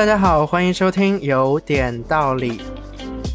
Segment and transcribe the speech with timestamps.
[0.00, 2.58] 大家好，欢迎收听有点道理。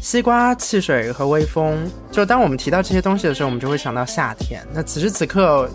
[0.02, 4.66] 西瓜、汽水和微风，就当我们提到这些东西的时候，我们就会想到夏天。
[4.74, 5.70] 那此时此刻，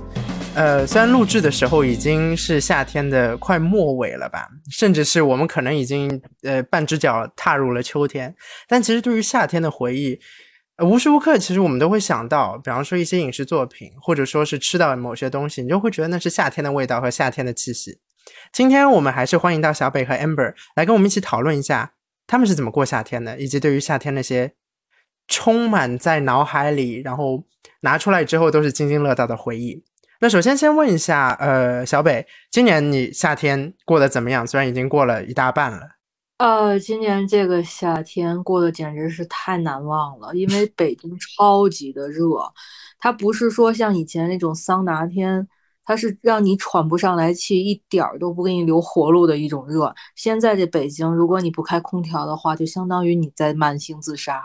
[0.53, 8.35] 呃，虽然录制的时候已经是夏天的快末尾了吧，甚至是我们可能已经呃半只脚踏入了秋天，
[8.67, 10.19] 但其实对于夏天的回忆，
[10.83, 17.99] 无时无刻其实我们都会想到，比方说一些影视作品，或者说是吃到某些东西，你就会觉得那是夏天的味道和夏天的气息。
[18.51, 21.93] 今天我们还是欢迎到小北和 Amber 来跟我们一起讨论一下
[22.27, 24.53] 他们是怎么过夏天的，以及对于夏天那些
[25.27, 27.43] 充满在脑海里，然后
[27.81, 29.83] 拿出来之后都是津津乐道的回忆。
[30.19, 34.45] 那首先先问一下，呃，小北，今年你夏天过得怎么样？
[34.45, 35.79] 虽然已经过了一大半了，
[36.37, 42.53] 呃，今年这个夏天过得简直是太难忘了，因为北京超级的热，
[42.99, 45.47] 它不是说像以前那种桑拿天，
[45.91, 49.93] 它是让你喘不上来气，一点儿都不给你留活路的一种热。
[50.15, 54.41] 现在这北京，如果你不开空调的话，就相当于你在慢性自杀。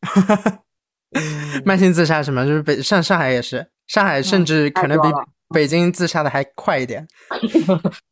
[1.12, 2.46] 嗯慢性自杀什么？
[2.46, 5.08] 就是北上上海也是，上海甚至可能比
[5.50, 7.06] 北京自杀的还快一点。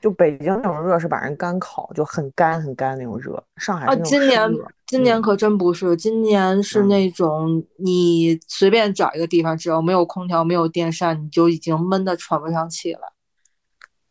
[0.00, 3.40] 就北京那种热是把人干烤，就很干很干那种热。
[3.56, 4.50] 上海今年
[4.86, 13.12] 今年可真不是，今年是嗯那种你随便找一个地方，只要没有空调、没有电扇，你就已经闷得喘不上气了。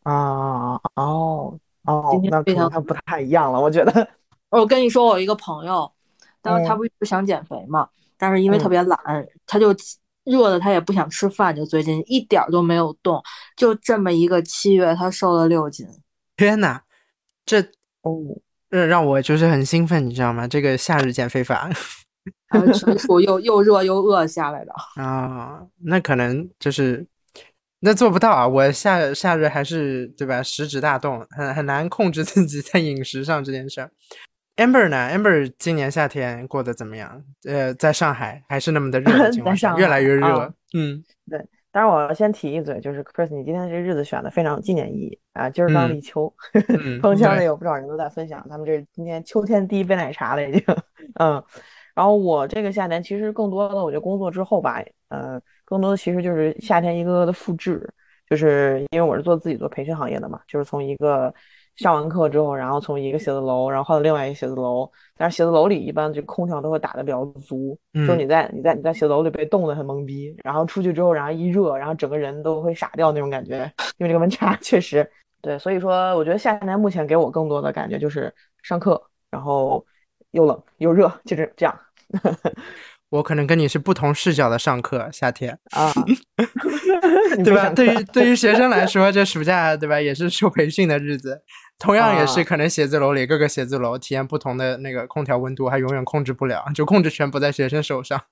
[0.04, 4.08] 啊哦哦那可非常它不太一样了，我觉得。
[4.48, 5.92] 我 跟你说，我一个朋友，
[6.40, 8.98] 当时他嗯不是想减肥嘛，但是因为特嗯别懒，
[9.46, 9.74] 他就
[10.24, 13.22] 热的他也不想吃饭，就最近一点儿都没有动，
[13.56, 15.86] 就这么一个七月，他瘦了六斤。
[16.36, 16.80] 天呐，
[17.44, 17.60] 这
[18.02, 18.18] 哦，
[18.68, 20.46] 让让我就是很兴奋，你知道吗？
[20.46, 21.70] 这个夏日减肥法
[22.74, 24.72] 纯属 又又热又饿下来的。
[24.96, 27.06] 啊，那可能就是
[27.80, 28.46] 那做不到啊。
[28.46, 33.90] 我夏夏日还是对吧，食指大动，很很难控制自己在饮食上这件事儿。
[34.60, 37.24] Amber 呢？Amber 今年夏天过得怎么样？
[37.48, 40.52] 呃，在上海还是那么的热的 情况下，在上越来越热。
[40.74, 41.02] 嗯，
[41.72, 45.48] 当然我要先提一嘴，就是 Chris，你今天这日子选的非常有纪念意义啊！
[45.48, 50.62] 今儿刚嗯立秋，嗯朋友圈里有不少人都在分享，他们这今天秋天第一杯奶茶了已经，
[51.18, 51.42] 嗯。
[51.94, 57.88] 然后我这个夏天其实更多的，我觉得工作之后吧，呃，更多的其实就是夏天一个个的复制，
[58.28, 61.34] 就是因为我是做自己做培训行业的嘛，就是从一个
[61.80, 78.30] 上完课之后，然后从一个写字楼，然后换到另外一个写字楼，但是写字楼里一般这空调都会打得比较足，就你在你在你在写字楼里被冻得很懵逼，然后出去之后，然后一热，然后整个人都会傻掉那种感觉，因为这个温差 确实对，所以说我觉得夏天目前给我更多的感觉就是
[78.62, 79.82] 上课，然后
[80.32, 81.80] 又冷又热，就是这样
[83.10, 85.58] 我可能跟你是不同视角的上课，夏天。
[85.72, 85.92] 啊，
[87.42, 87.68] 对吧？
[87.70, 91.42] 对于对于学生来说，这暑假对吧，也是受培训的日子，
[91.80, 92.44] 同样也是啊。
[92.44, 98.22] 可能写字楼里各个写字楼体验不同的那个空调温度，还永远控制不了， 就控制权不在学生手上。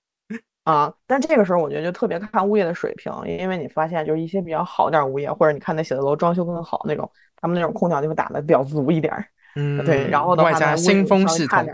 [0.64, 7.10] 啊，但这个时候我觉得就特别看物业的水平，因为你发现就是一些比较好点儿物业，或者你看那写字楼装修更好那种，
[7.40, 9.24] 他们那种空调就会打的比较足一点儿，
[9.56, 11.66] 嗯，对，然后的外话呢，加新风系统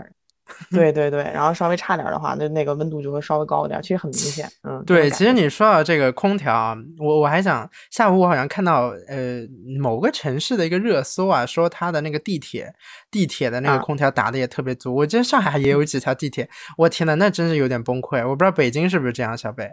[0.69, 9.41] 对 对对，然后稍微差点儿的话，那那个温度就会稍微高一点儿，其实很明显，嗯，对，其实你说到这个空调啊，我我还想下午我好像看到呃
[9.79, 12.73] 某个城市的一个热搜啊，说它的那个地铁
[13.09, 14.93] 地铁的那个啊空调打的也特别足。
[14.95, 16.47] 我记得上海也有几条地铁，
[16.77, 18.21] 我天呐，那真是有点崩溃。
[18.21, 19.71] 我不知道北京是不是这样，小北。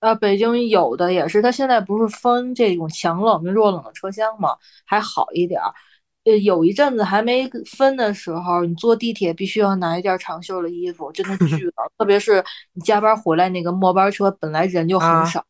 [0.00, 4.50] 呃，北京有的也是，它现在不是分这种强冷跟弱冷的车厢嘛，
[4.84, 5.72] 还好一点儿。
[6.24, 11.72] 呃，有一阵子还没分的时候，你坐地铁必须要拿一件长袖的衣服，真的巨冷。
[11.98, 12.42] 特别是
[12.72, 15.44] 你加班回来那个末班车，本来人就啊很少，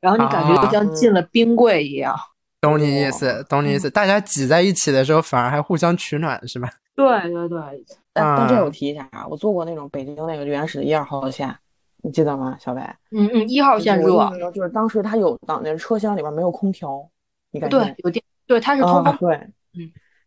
[0.00, 2.14] 然后你感觉啊就像进了冰柜一样。
[2.60, 3.88] 懂你意思，懂你意思。
[3.88, 6.68] 大家挤在一起的时候，反而还互相取暖，是吧？
[6.96, 7.58] 对对对，
[8.12, 11.54] 但但这啊我提一下啊，我坐过那种北京那个原始的一二号线，
[12.02, 12.98] 你记得吗，小白？
[13.12, 17.08] 嗯嗯，一号线热就是当时它有挡那车厢里边没有空调，
[17.52, 19.50] 你感觉对，有电，对，它是通风，啊对，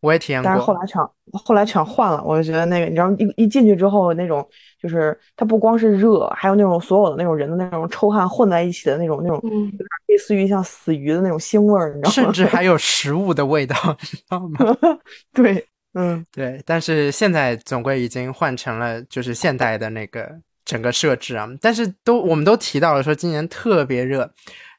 [0.01, 0.74] 我也体验过但是后。
[0.74, 1.01] 来全
[1.33, 4.45] 后来全换了，我就觉得那个，你知道一一进去之后那种，
[4.81, 12.12] 就是它不光是热，还有那种所有的那种人的那种臭汗混在一起的那种那种，嗯，有点类似于像死鱼的那种腥味儿，你知道吗？
[12.12, 14.59] 甚至还有食物的味道，知道吗？
[15.33, 20.30] 对，嗯对，但是现在总归已经换成了就是现代的那个
[20.65, 21.47] 整个设置啊。
[21.62, 24.30] 但是都我们都提到了说今年特别热，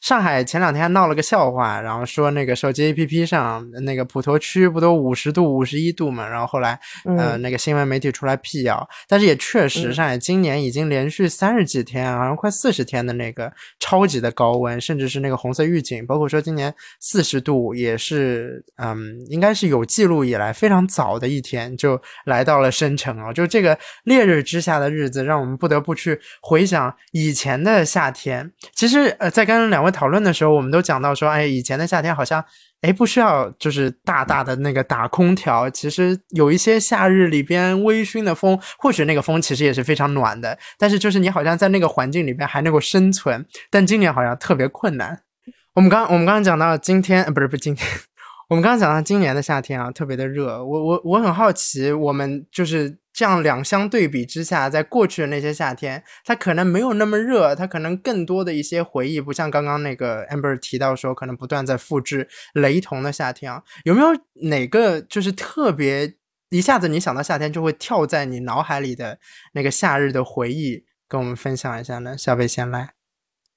[0.03, 28.51] 上海前两天闹了个笑话，然后说那个手机 APP 上那个普陀区不都五十度、五十一度嘛，然后后来呃那个新闻媒体出来辟谣，但是也确实上海今年已经连续三十几天，好像快四十天的那个超级的高温，甚至是那个红色预警，包括说今年四十度也是嗯应该是有记录以来非常早的一天就来到了深城啊，就这个烈日之下的日子，让我们不得不去回想以前的夏天。
[28.75, 29.92] 其实呃在跟两位。
[29.93, 32.45] 讨论的时候，我们都讲到说，哎，以前的夏天好像，
[32.81, 43.47] 哎，不需要就是大大的那个打空调，其实有一些夏日里边微醺的风，或许那个风其实也是非常暖的，但是就是你好像在那个环境里边还能够生存。
[43.71, 45.21] 但今年好像特别困难。
[45.75, 47.87] 我们刚我们刚刚讲到今天，不是不是今天，
[48.49, 50.65] 我们刚刚讲到今年的夏天啊，特别的热。
[50.65, 53.02] 我我我很好奇，我们就是。
[53.13, 63.63] 这样两相对比之下，在过去的那些夏天，它可能没有那么热，它可能更多的一些回忆，不像刚刚那个 Amber 提到说，可能不断在复制雷同的夏天啊。
[63.85, 64.09] 有没有
[64.49, 66.15] 哪个就是特别
[66.49, 69.19] 一下子你想到夏天就会跳在你脑海里的
[69.53, 72.17] 那个夏日的回忆，跟我们分享一下呢？
[72.17, 72.95] 小北先来。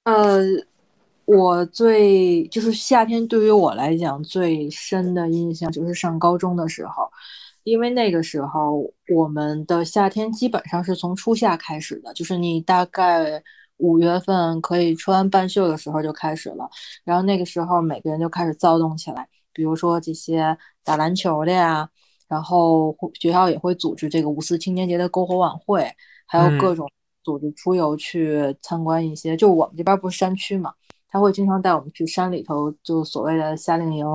[0.03, 0.41] 呃，
[1.23, 7.09] 我最就是夏天对于我来讲最深的印象就是上高中的时候。
[7.65, 13.41] 因为那个时候，我们的夏天基本上是从初夏开始的，就是你大概
[13.77, 16.69] 五月份可以穿半袖的时候就开始了。
[17.03, 21.89] 然后那个时候，每个人就开始躁动起来，比如说这些打篮球的呀，
[22.27, 25.91] 然后学校也会组织这个五四青年节的篝火晚会，
[26.27, 26.87] 还有各种
[27.23, 29.35] 组织出游去参观一些。
[29.35, 30.71] 就我们这边不是山区嘛，
[31.09, 34.05] 他会经常带我们去山里头，就所谓的夏令营。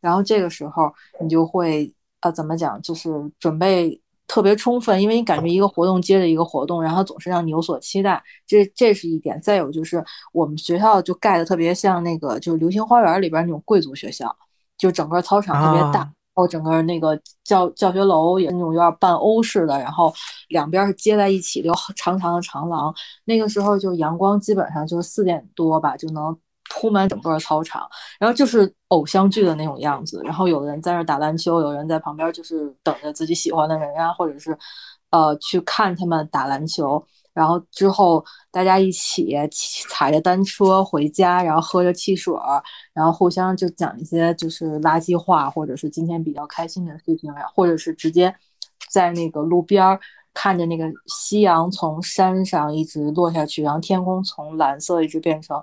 [0.00, 1.92] 然后这个时候，你就会。
[2.20, 2.80] 呃，怎么讲？
[2.82, 9.40] 就是准备特别充分，因为你感觉一个活动接着一个活动，然后总是让你有所期待，这这是一点。
[9.40, 14.34] 再有就是我们学校就盖的特别像那个，就是流星花园里边那种贵族学校，
[14.76, 20.12] 就整个操场特别大，然后整个那个教教学楼也那种有点半欧式的，然后
[20.48, 22.92] 两边是接在一起的，有长长的长廊。
[23.24, 26.36] 那个时候就阳光基本上就是四点多吧就能。
[26.70, 27.88] 铺满整个操场，
[28.18, 30.20] 然后就是偶像剧的那种样子。
[30.24, 34.56] 然后有人在那打篮球，有人在旁边就是等着自己喜欢的人呀，或者是
[35.10, 37.02] 呃去看他们打篮球。
[37.32, 39.32] 然后之后大家一起
[39.88, 42.34] 踩着单车回家，然后喝着汽水，
[42.92, 48.34] 然后互相就讲一些就是垃圾话，或者是今天比较开心的事情呀，或者是直接
[48.90, 49.98] 在那个路边
[50.34, 55.62] 看着那个夕阳从山上一直落下去，然后天空从蓝色一直变成。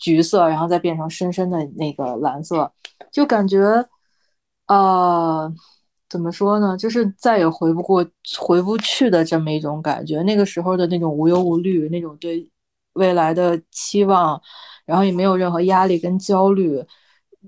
[0.00, 2.70] 橘色，然后再变成深深的那个蓝色，
[3.12, 3.58] 就感觉，
[4.66, 5.52] 呃，
[6.08, 6.76] 怎么说呢？
[6.76, 8.04] 就是再也回不过、
[8.38, 10.22] 回不去的这么一种感觉。
[10.22, 12.48] 那个时候的那种无忧无虑，那种对
[12.94, 14.40] 未来的期望，
[14.86, 16.84] 然后也没有任何压力跟焦虑，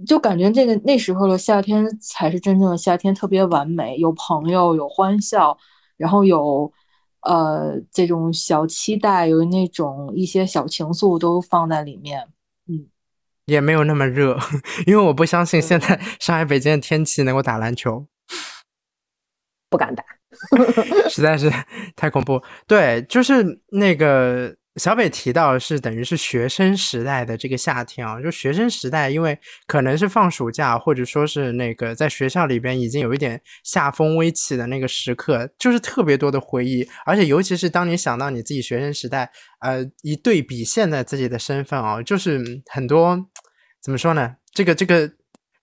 [0.07, 5.57] 就感觉这个那时候的夏天才是真正的夏天，特别完美，有朋友，有欢笑，
[5.97, 6.73] 然后有。
[7.25, 12.27] 呃，这种小期待，有那种一些小情愫都放在里面。
[13.47, 14.39] 也没有那么热，
[14.87, 18.07] 因为我不相信现在上海、北京的天气能够打篮球，
[19.69, 20.05] 不敢打，
[21.11, 21.51] 实在是
[21.97, 22.43] 太恐怖。
[22.67, 24.57] 对，就是那个。
[24.77, 39.31] 小北提到是等于是学生时代的这个夏天啊，就学生时代，因为可能是放暑假，或者说是那个在学校里边已经有一点夏风微起的那个时刻，就是特别多的回忆，而且尤其是当你想到你自己学生时代，
[39.61, 43.27] 呃，一对比现在自己的身份啊，就是很多
[43.83, 44.37] 怎么说呢？
[44.53, 45.11] 这个这个。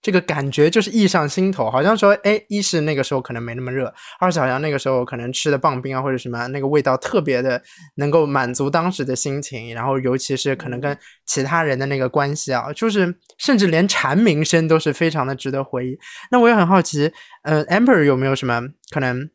[0.02, 7.62] 这个感觉就是意上心头，好像说，哎，一是那个时候可能没那么热，二是好像那个时候可能吃的棒冰啊或者什么，那个味道特别的
[7.96, 16.00] 能够满足当时的心情，然后尤其是可能跟其他人的那个关系啊，就是甚至连蝉鸣声都是非常的值得回忆。
[16.32, 17.12] 那我也很好奇，
[17.44, 18.62] 呃，amber 有没有什么
[18.92, 19.30] 可能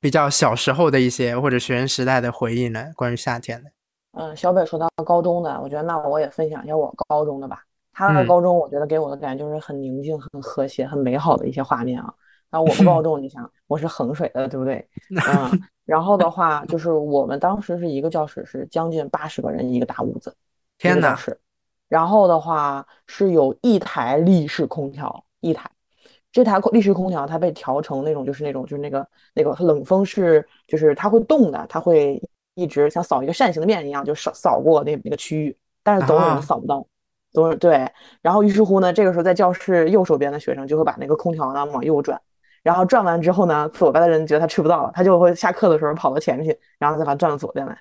[0.00, 2.86] 比较小时候的一些或者学生时代的回忆呢？
[2.96, 3.70] 关于夏天的？
[4.18, 7.64] 嗯，小北说到高中的，我觉得那我也分享一下我高中的吧。
[7.92, 12.12] 他的高中，我觉得给我的感觉就是很宁静、很和谐、很美好的一些画面啊。
[12.50, 14.86] 然后我们高中，你想，我是衡水的，对不对？
[15.10, 15.60] 嗯。
[15.84, 20.34] 然后的话，就是我们当时是一个教室，是将近八十个人一个大屋子，
[20.78, 21.38] 天呐，是。
[21.88, 25.68] 然后的话，是有一台立式空调，一台。
[26.32, 29.04] 这台立式空调它被调成那种，就是那种，就是那个
[29.34, 32.22] 那个冷风是，就是它会动的，它会
[32.54, 36.86] 一直像扫一个扇形的面一样，就扫扫过那那个区域，但是总有人扫不到。
[37.32, 37.90] 都是对，
[38.22, 42.20] 然后于是乎呢，这个时候在教室右手边的学生就会把那个空调呢往右转，
[42.62, 47.78] 然后转完之后呢，左边的人觉得他吃不到了，他就会下课的时候跑到前面去，然后再把它转到左边来。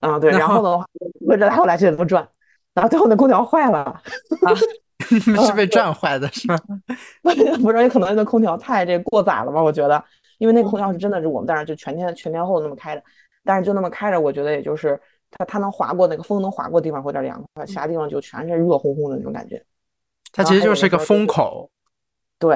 [0.00, 0.86] 啊，对，然后的话，
[1.26, 2.24] 或者他后来就这么转，
[2.72, 4.54] 然后最后那空调坏了，啊，
[5.44, 6.56] 是被转坏的是吗？
[7.20, 7.30] 不
[7.72, 9.60] 是，也可能那空调太这过载了吧？
[9.60, 10.00] 我觉得，
[10.38, 13.02] 因为那个空调是真的是我们在那就全天全天候那么开着，
[13.44, 19.64] 但是就那么开着，我觉得也就是它它能划过那个风能划过地方会有点凉快，其他地方就全是热烘烘的那种感觉。
[20.32, 21.70] 它其实就是一个风口。
[22.38, 22.54] 对，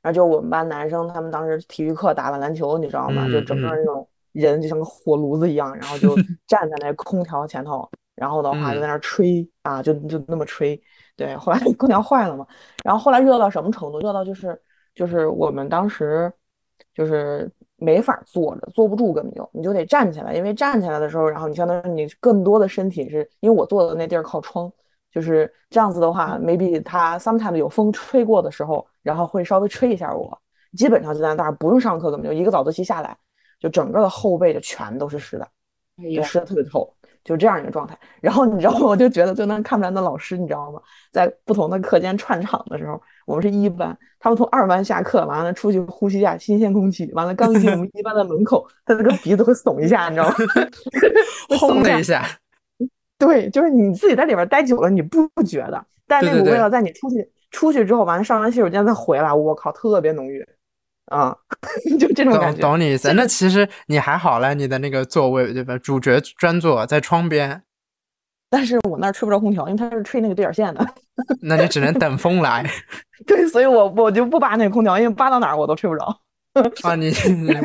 [0.00, 3.28] 然后就我们班男生他们当时体育课打完篮球，你知道吗？
[3.28, 6.14] 就整个那种人就像个火炉子一样，然后就
[6.46, 10.80] 站在那空调前头，然后的话就在那吹啊，就就那么吹。
[11.16, 12.46] 对，后来空调坏了嘛，
[12.84, 14.00] 然后后来热到什么程度？
[14.00, 14.60] 热到就是
[14.94, 16.32] 就是我们当时
[16.94, 17.50] 就是
[17.84, 24.72] 没法坐着，坐不住，根本就你就得站起来，因为站起来的时候，然后你相当于你更多的身体是因为我坐的那地儿靠窗，
[25.10, 30.36] 就是这样子的话，maybe 它 sometimes 有风吹过的时候，然后会稍微吹一下我，
[30.76, 33.16] 基本上就在那儿不用上课，根本就一个早自习下来，
[33.60, 35.48] 就整个的后背就全都是湿的，
[36.14, 36.92] 就湿的特别透。
[37.24, 38.80] 就这样一个状态，然后你知道吗？
[38.84, 40.78] 我就觉得就能看出来那老师，你知道吗？
[41.10, 50.34] 在不同的课间串场的时候，我们是一班，他们从二班下课完了出去呼吸一下新鲜空气，完了刚进我们一班的门口，他那个鼻子会耸一下，你知道吗？
[51.58, 52.24] 轰的一下。
[53.18, 55.84] 对，就是你自己在里边待久了，你不觉得？
[56.06, 60.46] 但那股味道在你出去出去之后，完了上完洗手间再回来，我靠，特别浓郁。
[61.06, 61.36] 啊，
[62.00, 63.12] 就这种感觉，懂你意思。
[63.12, 65.76] 那其实你还好了，你的那个座位对吧？
[65.76, 67.62] 主角专座在窗边，
[68.50, 70.86] 但是我那儿吹不着空调，因为它是吹那个对角线的。
[71.42, 72.64] 那你只能等风来。
[73.26, 76.20] 对，所以我我就不扒那个空调，因为扒到哪儿我都吹不着。
[76.82, 77.12] 啊，你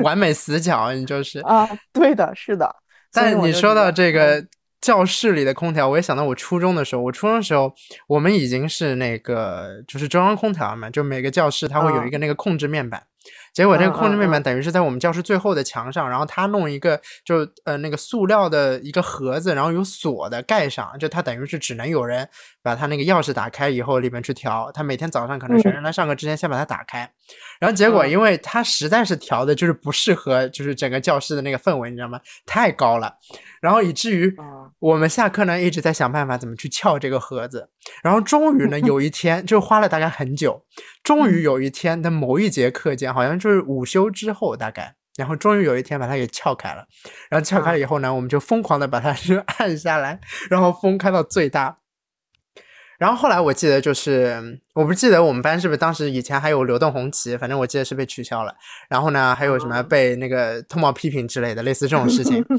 [0.03, 2.75] 完美死角，你就是啊，对的，是的。
[3.13, 4.43] 但你说到这个
[4.81, 7.03] 教室里的空调，我也想到我初中的时候。
[7.03, 7.71] 我初中的时候，
[8.07, 13.03] 我们已经是那个就是中央空调嘛，就每个教室它会有一个那个控制面板。
[13.53, 22.27] 结果那个控制面板等于是在我们教室最后的墙上，然后他弄一个就呃那个塑料的一个盒子，然后有锁的盖上，就他等于是只能有人
[22.61, 24.71] 把他那个钥匙打开以后里面去调。
[24.71, 27.11] 他每天早上可能学生来上课之前先把它打开，
[27.59, 32.19] 然后结果因为它实在是调的就是不适合就是整个教室的那个氛围，你知道吗？
[32.45, 33.13] 太高了。
[33.61, 34.33] 然后以至于
[34.79, 37.69] 我们下课呢一直在想办法怎么去撬这个盒子，
[38.01, 40.63] 然后终于呢 有一天就花了大概很久，
[41.03, 46.85] 终于有一天的某一节课间，好像就是午休之后大概，然后终于有一天把它给撬开了，
[47.29, 51.79] 然后撬开了以后呢，我们就疯狂的把它就 按下来，然后风开到最大。
[52.99, 58.53] 然后后来我记得就是我不记得我们班是不是当时以前还有流动红旗，反正我记得是被取消了。
[58.89, 62.45] 然后呢还有什么被那个通报批评之类的类似这种事情。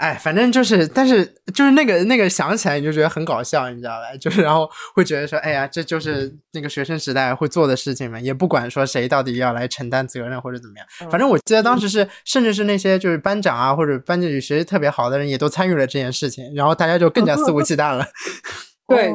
[0.00, 4.16] 哎，反正就是，但是就是那个那个想起来你就觉得很搞笑，你知道吧？
[4.18, 11.10] 就是然后会觉得说，哎呀，这就是那个学生时代会做的事情嘛，也不管说谁到底要来承担责任或者怎么样。
[11.10, 18.06] 反正我记得当时是，甚至是那些就是班长啊或者班级里学习特别好的人也都参与了这件事情，然后大家就更加肆无忌惮了。
[18.88, 19.12] 对，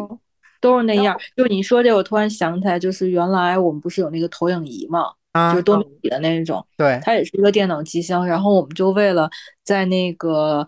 [0.62, 1.18] 都是那样。
[1.36, 5.06] 就你说这，我突然想起来，就是原来我们不是有那个投影仪嘛？
[5.52, 8.26] 就是多媒体的那种，对，它也是一个电脑机箱。
[8.26, 9.30] 然后我们就为了
[9.66, 10.66] 在那个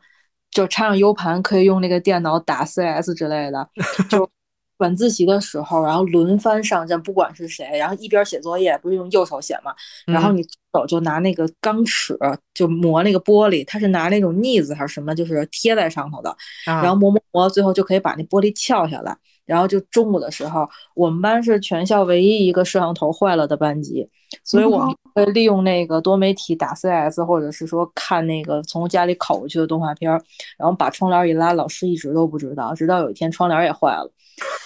[0.51, 3.69] 就插上 U 盘，可以用那个电脑打 CS 之类的。
[4.09, 4.29] 就
[4.79, 9.73] 晚自习的时候，然后轮番上阵，不管是谁，然后一边写作业，不是用右手写嘛，
[10.05, 12.15] 然后你手就拿那个钢尺
[12.53, 19.17] 就磨那个玻璃，它是拿那种腻子还是什么，就是贴在上头的，然后磨磨磨，最后就可以把那玻璃撬下来。
[19.47, 24.07] 然后就中午的时候，我们班是全校唯一一个摄像头坏了的班级，
[24.43, 30.11] 所以我们会利用那个多媒体打 CS，或者是说看那个从家里拷过去的动画片，
[30.57, 34.11] 然后把窗帘一拉，老师一直都不知道，直到有一天窗帘也坏了，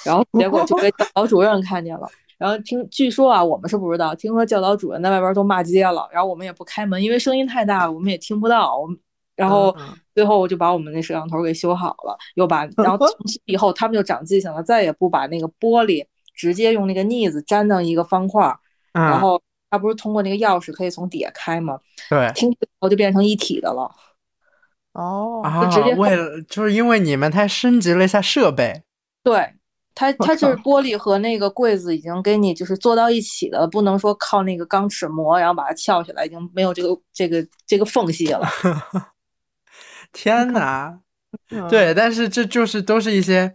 [0.03, 2.07] 然后结果就被教导主任看见了，
[2.39, 8.97] 然后听据说啊，我们是不知道，听说教导主任在外边都骂街了，然后我们也不开门，因为声音太大了，我们也听不到，我们。
[9.41, 9.75] 然后
[10.13, 16.05] 最后我就把我们那摄像头给修好了，又把 然后从此以后他们就长记性了，再也不把那个玻璃
[16.35, 18.59] 直接用那个腻子粘到一个方块儿，
[18.93, 21.79] 然后它不是通过那个钥匙可以从底下开吗？
[22.09, 23.89] 对，听后就变成一体的了。
[24.93, 28.83] 哦，就直接为了就是因为你们它升级了一下设备，
[29.23, 29.53] 对，
[29.95, 38.45] 它它就是玻璃和那个柜子已经给你就是做到一起的，不能说靠那个钢尺磨，然后把它翘起来，已经没有这个这个这个缝隙了。
[40.13, 40.99] 天哪，
[41.69, 43.53] 对，但是这就是都是一些，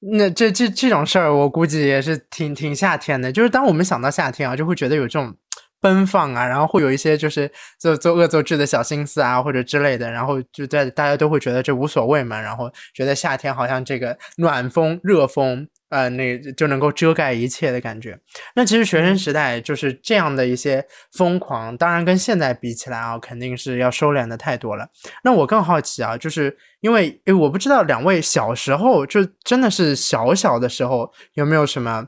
[0.00, 3.32] 那这这这种事儿，我估计也是挺挺夏天的。
[3.32, 5.34] 就是当我们想到夏天啊，就会觉得有这种
[5.80, 18.18] 奔放啊，然后会有一些就是做做恶作剧的小心思啊，或者之类的，然后就在大家都会觉得这无所谓嘛，然后觉得夏天好像这个暖风、热风呃，那就能够遮盖一切的感觉。
[18.54, 24.88] 那其实学生时代就是这样的一些疯狂，当然跟现在比起来啊，肯定是要收敛的太多了。
[25.24, 32.06] 那我更好奇啊，就是因为诶，我不知道两位小时候就真的是小小的时候有没有什么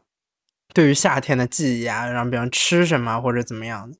[0.75, 2.07] 对于夏天的记忆啊？
[2.07, 3.97] 然后比方吃什么或者怎么样的？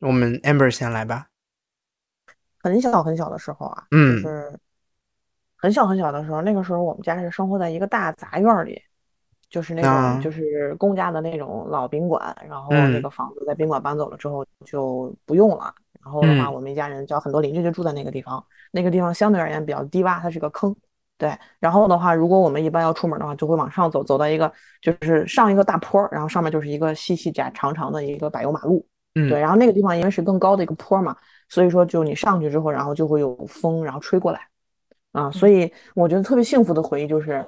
[0.00, 1.26] 我们 Amber 先来吧。
[2.60, 4.58] 很小很小的时候啊，嗯，就是
[5.56, 8.80] 很小很小的时候，那个时候我们家是生活在一个大杂院里，
[9.52, 18.42] 就是那种就是公家的那种老宾馆，然后那个房子在宾馆搬走了之后就不用了，然后的话我们一家人叫很多邻居就住在那个地方，
[18.72, 20.74] 那个地方相对而言比较低洼，它是个坑，
[21.18, 31.14] 对，然后的话如果我们一般要出门的话，就会往上走，走到一个就是上一个大坡，然后上面就是一个细细窄长长的一个柏油马路，嗯，对，然后那个地方因为是更高的一个坡嘛。
[31.48, 34.40] 所以说，就你上去之后，然后就会有风，然后吹过来，
[35.12, 37.44] 啊，所以我觉得特别幸福的回忆就是，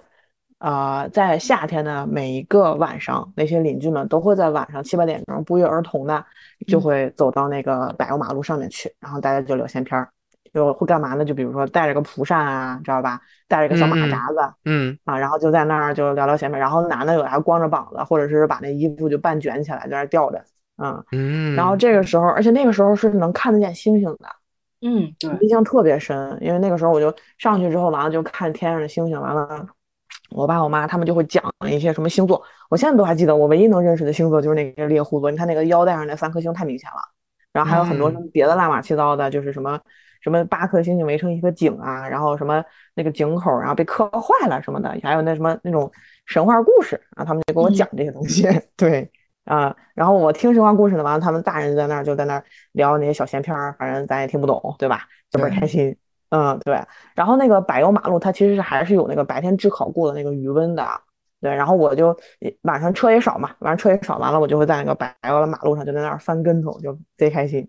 [0.64, 6.24] 啊，在夏天的每一个晚上，那些邻居们都会在晚上七八点钟不约而同的
[6.66, 10.08] 就会走到那个柏油马路上面去，然后大家就聊闲篇儿，
[10.54, 11.22] 就会干嘛呢？
[11.22, 13.20] 就比如说带着个蒲扇啊，知道吧？
[13.46, 20.42] 带着个小马扎子，嗯，啊，然后就在那儿就聊聊闲篇，然后男的有的还光着膀子，或者是把那衣服就半卷起来在那儿吊着。
[20.78, 24.26] 嗯，然后这个时候，而且那个时候是能看得见星星的，
[24.80, 29.66] 嗯，对，印象特别深，因为那个时候我就上去之后，完了就看天上的星星，完了，
[30.34, 36.96] 我爸我妈他们就会讲一些什么星座，我现在都还记得，我唯一能认识的星座就是那个猎户座，你看那个腰带上那三颗星太明显了，
[37.52, 39.80] 然后还有很多什么别的乱码七糟的，就是什么
[40.20, 42.64] 什么八颗星星围成一个井啊，然后什么
[42.94, 45.90] 那个井口然后被磕坏了什么的，还有那什么那种
[46.26, 49.10] 神话故事啊，他们就给我讲这些东西， 对。
[49.44, 55.02] 啊，然后我听神话故事呢，完了他们大人在那儿就在那儿聊那些小闲篇儿，反正咱也听不懂，对吧？
[55.30, 55.94] 就倍儿开心。
[56.34, 56.82] 嗯，对。
[57.14, 60.84] 然后那个柏油马路，它其实是还是有那个白天炙烤过的那个余温的。
[61.40, 62.16] 对，然后我就
[62.62, 67.68] 晚上车也少嘛，晚上车也少，完了我就会在那个柏油的马路上就在那儿翻跟头，就贼开心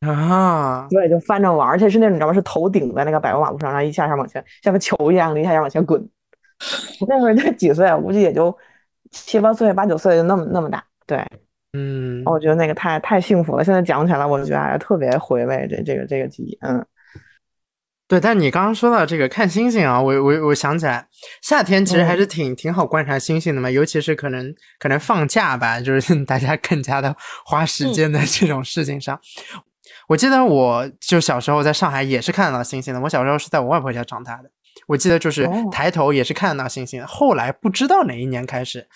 [0.00, 0.86] 啊。
[0.90, 2.32] 对，就翻着玩，而且是那种你知道吗？
[2.32, 6.06] 是头顶在那个柏油马路上，然后一下下往前，像个球一样的，一下下往前滚。
[7.08, 7.96] 那会儿才几岁啊？
[7.96, 8.54] 估计也就
[9.10, 10.84] 七八岁、八九岁，就那么那么大。
[11.06, 11.26] 对，
[11.72, 13.64] 嗯，我觉得那个太太幸福了。
[13.64, 16.58] 现在讲起来，我觉得还特别回味这这个这个记忆。
[16.60, 16.84] 嗯，
[18.10, 18.20] 对。
[18.20, 21.06] 但你刚刚说到这个看星星啊，我我我想起来，
[21.40, 29.18] 夏天其实还是挺挺好观察星星的嘛，尤其是可能可能放假吧，就是大家更加的花时间在这种事情上。
[30.08, 33.00] 我记得我就小时候在上海也是看得到星星的。
[33.00, 34.50] 我小时候是在我外婆家长大的，
[34.88, 37.06] 我记得就是抬头也是看得到星星。
[37.06, 38.88] 后来不知道哪一年开始。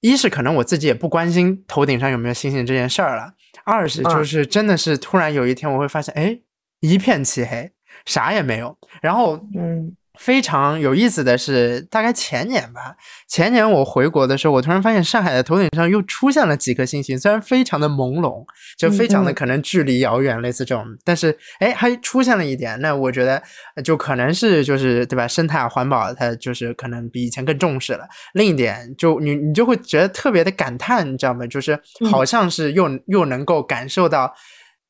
[0.00, 3.32] 一是可能我自己也不关心头顶上有没有星星这件事儿了，
[3.64, 6.38] 二是就是真的是突然有一天我会发现，哎，
[6.78, 7.72] 一片漆黑，
[8.08, 9.94] 啥也没有，然后嗯。
[10.18, 12.96] 非常有意思的是，大概前年吧，
[13.28, 18.44] 前年我回国的时候，我突然发现上海的头顶上又出现了几颗星星，虽然非常的朦胧，
[18.76, 23.40] 就非常的可能距离遥远，类似这种，但是哎，还出现了一点，那我觉得
[23.84, 28.04] 就可能是就是对吧，生态环保它就是可能比以前更重视了。
[28.32, 31.46] 另一点，就你你就会觉得特别的感叹，你知道吗？
[31.46, 34.34] 就是好像是又又能够感受到。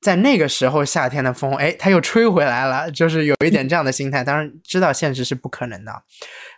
[0.00, 4.22] 在那个时候，夏天的风，哎，它又吹回来了，就是有一点这样的心态。
[4.22, 5.92] 当然，知道现实是不可能的。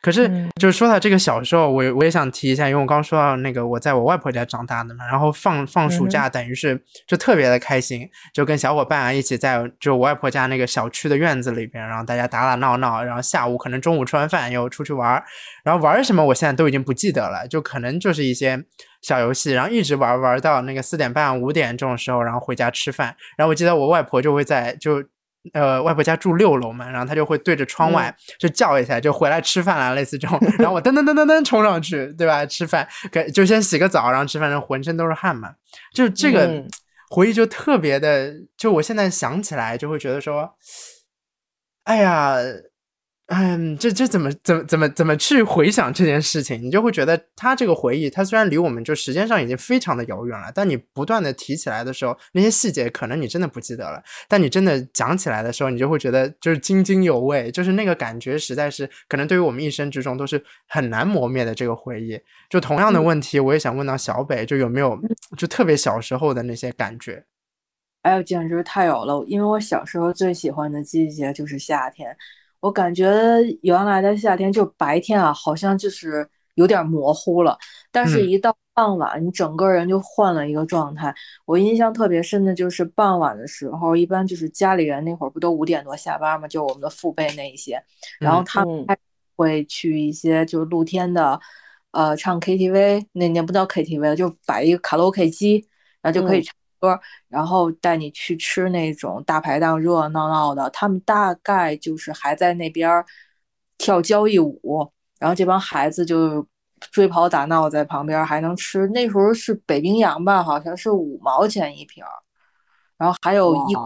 [0.03, 15.23] 可是，就是说到这个小时候，我我也想提一下，因为我刚说到那个我在我外婆家长大的嘛，然后放放暑假，等于是就特别的开心，就跟小伙伴啊一起在就我外婆家那个小区的院子里边，然后大家打打闹闹，然后下午可能中午吃完饭又出去玩，
[15.65, 18.65] 然后玩什么我现在都已经不记得了，就可能就是一些
[19.03, 25.05] 小游戏，然后一直玩玩到那个四点半五点这种时候，然后回家吃饭，然后我记得我外婆就会在就。
[25.53, 30.39] 呃，外婆家住六楼嘛，然后他就会对着窗外就叫一下，就回来吃饭啦，类似这种。
[30.59, 32.45] 然后我噔噔噔噔噔冲上去，对吧？
[32.47, 35.55] 吃饭，给就先洗个澡，然后吃饭，然后浑身都是汗嘛。
[35.95, 36.65] 就这个
[37.09, 40.55] 回忆就特别的，就我现在想起来就会觉得说，
[41.85, 42.37] 哎呀。
[43.33, 62.19] 嗯，这这怎么怎么怎么怎么去回想这件事情，你就会觉得他这个回忆，他虽然离我们就时间上已经非常的遥远了，但你不断的提起来的时候，那些细节可能你真的不记得了，但你真的讲起来的时候，你就会觉得就是津津有味，就是那个感觉实在是可能对于我们一生之中都是很难磨灭的这个回忆。
[62.49, 64.99] 就同样的问题，我也想问到小北，就有没有
[65.37, 67.25] 就特别小时候的那些感觉？
[68.03, 72.17] 哎呦，简直太有了，因为我小时候最喜欢的季节就是夏天。
[72.61, 73.07] 我感觉
[73.63, 77.57] 原来的夏天就白天啊，好像就是有点模糊了，
[77.91, 81.15] 但是一到傍晚，你整个人就换了一个状态。
[81.47, 87.83] 我印象特别深的就是傍晚的时候，一般就是家里人那会儿不都五点多下班嘛，就我们的父辈那一些，
[88.19, 88.69] 然后他们
[89.37, 91.41] 会去一些就是露天的，
[91.93, 95.67] 呃唱 KTV，那年不叫 KTV 就摆一个卡拉 OK 机，
[96.03, 100.69] 然后就可以唱歌，然后带你去吃那种大排档，热热闹闹的。
[100.71, 103.05] 他们大概就是还在那边
[103.79, 106.47] 跳交谊舞，然后这帮孩子就
[106.91, 108.87] 追跑打闹在旁边，还能吃。
[108.89, 112.03] 那时候是北冰洋吧，好像是五毛钱一瓶，
[112.97, 113.77] 然后还有一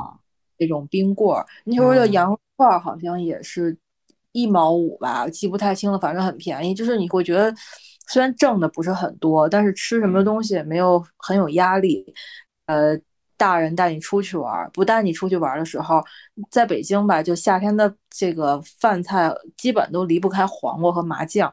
[0.58, 1.44] 那种冰棍儿。
[1.64, 3.76] 那时候的羊肉串好像也是。
[4.36, 6.74] 一毛五吧，记不太清了，反正很便宜。
[6.74, 7.54] 就是你会觉得，
[8.08, 12.04] 虽然挣的不是很多，但是吃什么东西也没有很有压力。
[12.66, 12.98] 呃，
[13.36, 16.02] 大人带你出去玩，不带你出去玩的时候，
[16.50, 21.52] 在北京吧，就夏天的这个饭菜基本都离不开黄瓜和麻酱。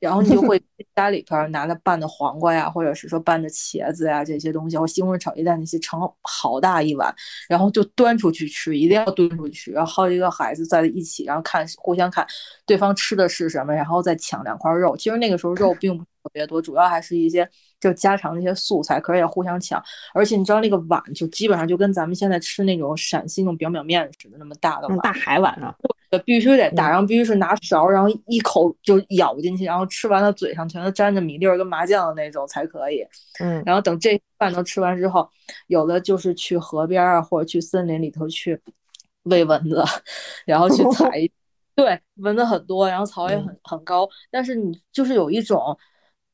[0.00, 0.62] 然后你就会
[0.94, 7.14] 家里边拿着拌的黄瓜呀，或者是说拌的茄子呀这些东西，或西红柿炒鸡蛋那些盛好大一碗，
[7.48, 12.26] 然后就端出去吃，一定要端出去，然后好几个孩子在一起，然后看互相看
[12.66, 14.94] 对方吃的是什么，然后再抢两块肉。
[14.94, 17.48] 其实那个时候肉并不特别多，主要还是一些
[17.80, 19.82] 就家常那些素菜，可是也互相抢。
[20.14, 25.74] 而且你知道那个碗就基本上就跟咱们现在吃那种陕西那种表表面似的那么大的碗，大海碗啊。
[26.24, 33.06] 必须得打，然后必须是拿勺，然后一口就咬进去，然后吃完了嘴上全都沾着米粒儿跟麻酱的那种才可以。
[33.40, 35.28] 嗯，然后等这饭都吃完之后，
[35.66, 38.58] 有的就是去河边啊，或者去森林里头去
[39.24, 39.84] 喂蚊子，
[40.46, 41.10] 然后去 采。
[41.74, 45.76] 对，蚊子很多，然后草也很很高，但是你就是有一种。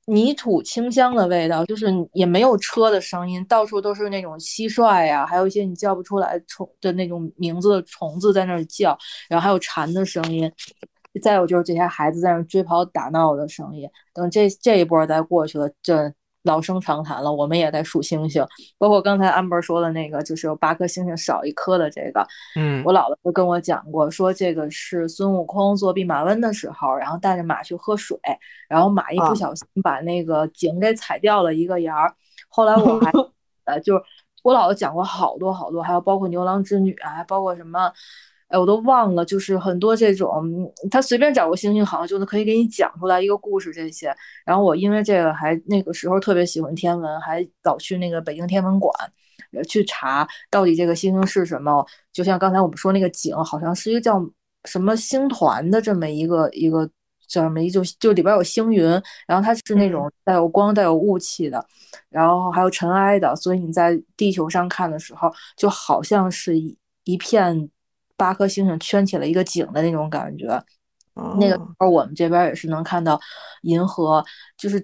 [0.06, 8.96] 泥土清香的味道，就是也没有车的声音，到处都是那种蟋蟀呀，还有一些你叫不出来虫的那种名字的虫子在那儿叫，
[9.28, 10.50] 然后还有蝉的声音，
[11.22, 13.88] 再有就是这些孩子在那追跑打闹的声音。
[14.12, 16.12] 等这这一波再过去了，这。
[16.44, 18.46] 老生常谈了，我们也在数星星，
[18.78, 22.26] 包括刚才 amber 说的那个，就是有八颗星星少一颗的这个，
[22.56, 28.18] 嗯，我姥姥就跟我讲过，说这个是孙悟空做弼马温的时候，然后带着马去喝水，
[28.68, 32.14] 然后马一不小心把那个井给踩掉了一个沿儿，
[32.48, 33.10] 后来我还
[33.64, 34.02] 呃，就是
[34.42, 37.90] 我姥姥讲过好多好多，还有包括牛郎织女啊，还包括什么。
[38.54, 44.14] 哎，我都忘了，就是很多这种，他随便找个星星，好像就能可以给你讲出来一个故事这些。
[44.46, 48.94] 然后我因为这个还那个时候特别喜欢天文，还老去那个北京天文馆，
[49.68, 51.84] 去查到底这个星星是什么。
[52.12, 54.24] 就像刚才我们说那个井，好像是一个叫
[54.66, 56.88] 什么星团的这么一个一个
[57.26, 58.84] 叫什么一就就里边有星云，
[59.26, 61.66] 然后它是那种带有光、带有雾气的，
[62.08, 67.68] 然后还有尘埃的，所以你在地球上看的时候，就好像是一一片。
[68.16, 70.46] 八颗星星圈起了一个井的那种感觉，
[71.38, 73.20] 那个时候我们这边也是能看到
[73.62, 74.24] 银河，
[74.56, 74.82] 就是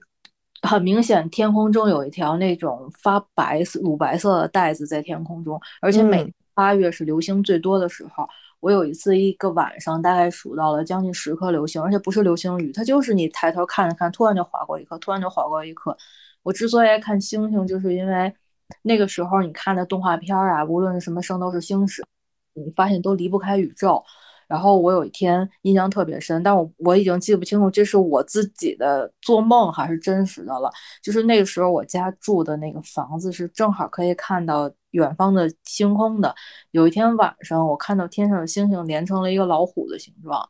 [0.62, 8.28] 很明显天空中有一条那种发白色、乳白色的带子在天空中，而且每八月是流星最多的时候。
[8.60, 15.96] 我有一次一个晚上大概数到了将近十颗流星，而且不是流星雨，它就是你抬头看了看，突然就划过一颗，突然就划过一颗。
[16.42, 18.30] 我之所以爱看星星，就是因为
[18.82, 22.02] 那个时候你看的动画片啊，无论是什么《圣斗士星矢》。
[22.54, 24.02] 你发现都离不开宇宙，
[24.48, 30.70] 然后我有一天印象特别深，但我我已经记不清楚这是我自己的做梦还是真实的了。
[31.02, 36.34] 就是那个时候我家住的那个房子是正好可以看到远方的星空的。
[36.72, 40.48] 有一天晚上，我看到天上的星星连成了一个老虎的形状，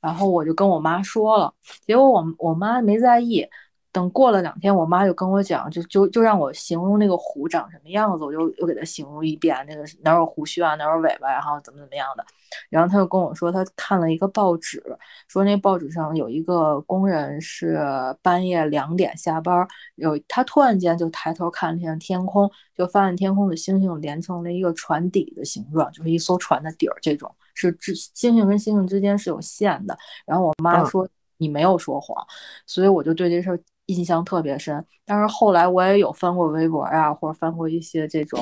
[0.00, 1.54] 然后我就跟我妈说了，
[1.86, 3.46] 结果我我妈没在意。
[3.92, 12.24] 等过了两天，我妈就跟我讲，就就就让我形容那个虎长什么样子，我就又给她形容一遍，那个哪有胡须啊，哪有尾巴，然后怎么怎么样的。
[12.68, 14.80] 然后她就跟我说，她看了一个报纸，
[15.26, 17.80] 说那报纸上有一个工人是
[18.22, 29.98] 半夜两点下班，有他突然间就抬头看了一下天空，就发现天空的星星连成了一个船底的形状，就是一艘船的底儿，这种是之星星跟星星之间是有线的。
[30.24, 32.24] 然后我妈说你没有说谎，
[32.66, 33.60] 所以我就对这事儿。
[33.94, 38.40] 印象特别深，但是后来我也有翻过微博呀，或者翻过一些这种，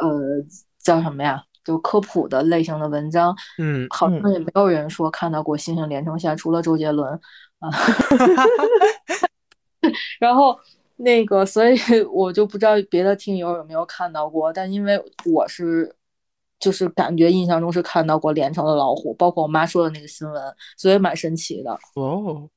[0.00, 0.42] 呃，
[0.82, 7.12] 叫什么呀，就科普的类型的文章，嗯，好像也没有人说看到过星星连成线，除了周杰伦
[7.58, 7.70] 啊。
[10.20, 10.58] 然后
[10.96, 11.76] 那个，所以
[12.12, 15.94] 我就不知道别的听友有没有看到过，但因为我是，
[16.58, 20.42] 就是感觉印象中是看到过连成的老虎，包括我妈说的那个新闻，
[20.76, 22.48] 所以蛮神奇的哦。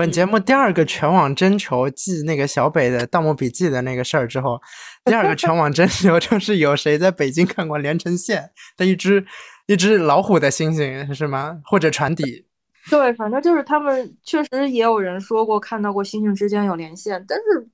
[0.00, 4.58] 本节目第二个全网征求记那个小北的《盗墓笔记》的那个事儿之后，
[5.04, 9.22] 第二个全网征求就是有谁在北京看过连成线的一只
[9.66, 11.60] 一只老虎的星星是吗？
[11.66, 12.46] 或者船底？
[12.88, 17.68] 对，反正就是他们确实也有人说过看到过星星之间有连线，但是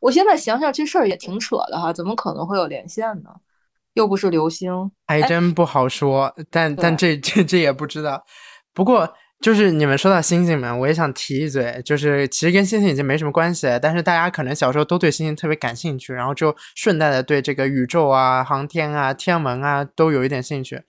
[0.00, 3.28] 我现在想想这事儿也挺扯的哈，怎么可能会有连线呢？
[3.92, 6.34] 又不是流星，还真不好说。
[6.50, 8.24] 但但这这这也不知道。
[8.72, 9.14] 不过。
[9.40, 20.80] 就是你们说到星星们，我也想提一嘴，就是其实跟星星已经没什么关系了，但是大家可能小时候都对星星特别感兴趣，然后就顺带的对这个宇宙啊、航天啊、天文啊都有一点兴趣，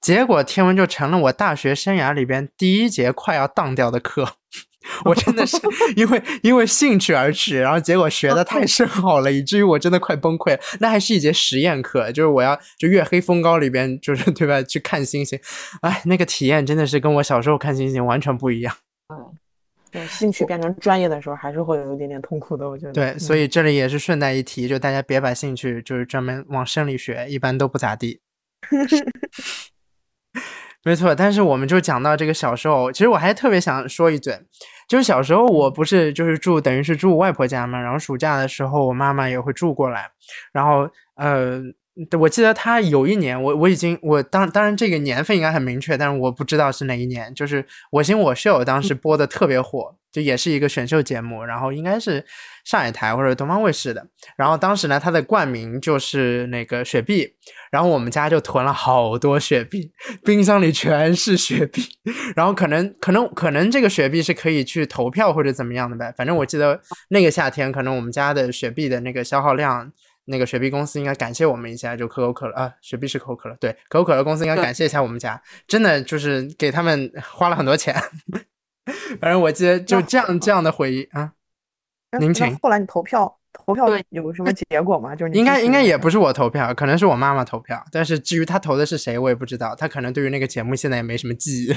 [0.00, 4.36] 结果天文就成了我大学生涯里边第一节快要当掉的课。
[5.04, 5.56] 我真的是
[5.96, 10.58] 因为因为兴趣而去，然后结果学的太深奥了，以至于我真的快崩溃。
[10.80, 14.62] 那还是一节实验课，就是我要就月黑风高里边，就是对吧？
[14.62, 15.38] 去看星星，
[15.82, 18.74] 哎，那个体验真的是跟我小时候看星星完全不一样。
[19.12, 19.36] 嗯，
[19.90, 22.68] 对，兴趣变成专业的时候，还是会有一点点痛苦的。
[22.68, 22.92] 我觉得。
[22.92, 28.20] 对，所以这里也是顺带一提，就大家别把兴趣就是专门往生理学，一般都不咋地。
[30.84, 34.40] 没错，但是我们就讲到这个小时候，其实我还特别想说一嘴。
[34.88, 37.80] 就是小时候，我不是就是住，等于是住外婆家嘛。
[37.80, 40.10] 然后暑假的时候，我妈妈也会住过来。
[40.52, 41.60] 然后，呃，
[42.18, 47.34] 我记得她有一年，我我已经我当当然这个年份应该很明确，但是我不知道是哪一年。
[47.34, 49.94] 就是《我行我秀》当时播的特别火。
[50.12, 52.24] 就也是一个选秀节目，然后应该是
[52.64, 54.06] 上海台或者东方卫视的。
[54.36, 57.34] 然后当时呢，它的冠名就是那个雪碧，
[57.70, 59.90] 然后我们家就囤了好多雪碧，
[60.22, 61.82] 冰箱里全是雪碧。
[62.36, 66.12] 然后可能可能可能这个雪碧是可以去投票或者怎么样的呗。
[66.16, 69.90] 反正我记得那个夏天，可能我们家的雪碧的那个消耗量，
[70.26, 77.96] 那个雪碧公司应该感谢我们一下，就可口可乐啊，雪碧是可口可乐，对，可口可乐公司应该感谢一下我们家，真的就是给他们花了很多钱。
[79.20, 81.32] 反正我记得就这样这样的回忆啊，
[82.18, 82.56] 您请。
[82.58, 85.14] 后来你投票投票有什么结果吗？
[85.14, 87.84] 就是应该应该也不是我投票，可能是我妈妈投票。
[87.92, 89.74] 但是至于她投的是谁，我也不知道。
[89.74, 91.74] 她可能对于那个节目现在也没什么记忆。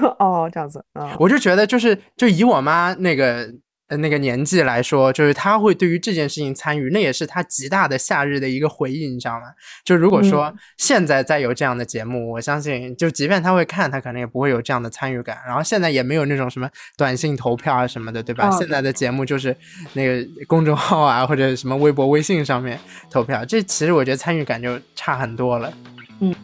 [0.18, 3.52] 哦，这样子啊，我就觉得就是就以我妈那个。
[3.98, 9.46] 那个年纪来说，就是他会对于这件事情参与，那也是他极大的夏日的一个回忆，你知道吗？
[9.84, 15.38] 就如果说现在再有这样的节目，我相信，就即便他会看，他可能也不会有这样的参与感。
[15.46, 18.50] 然后现在也没有那种什么短信投票啊什么的，对吧？
[18.50, 19.56] 现在的节目就是
[19.94, 22.78] 那个公众号啊或者什么微博、微信上面
[23.10, 25.72] 投票，这其实我觉得参与感就差很多了。
[26.20, 26.34] 嗯。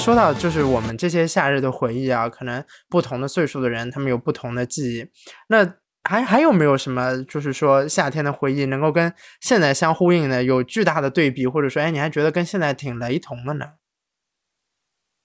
[0.00, 5.06] 说到就是我们这些夏日的回忆啊，可能不同的岁数的人，他们有不同的记忆。
[5.48, 5.62] 那
[6.04, 13.66] 还还有没有什么，就是说夏天的回忆能够跟现在相呼应的，有巨大的对比，或者说，哎，你还觉得跟现在挺雷同的呢？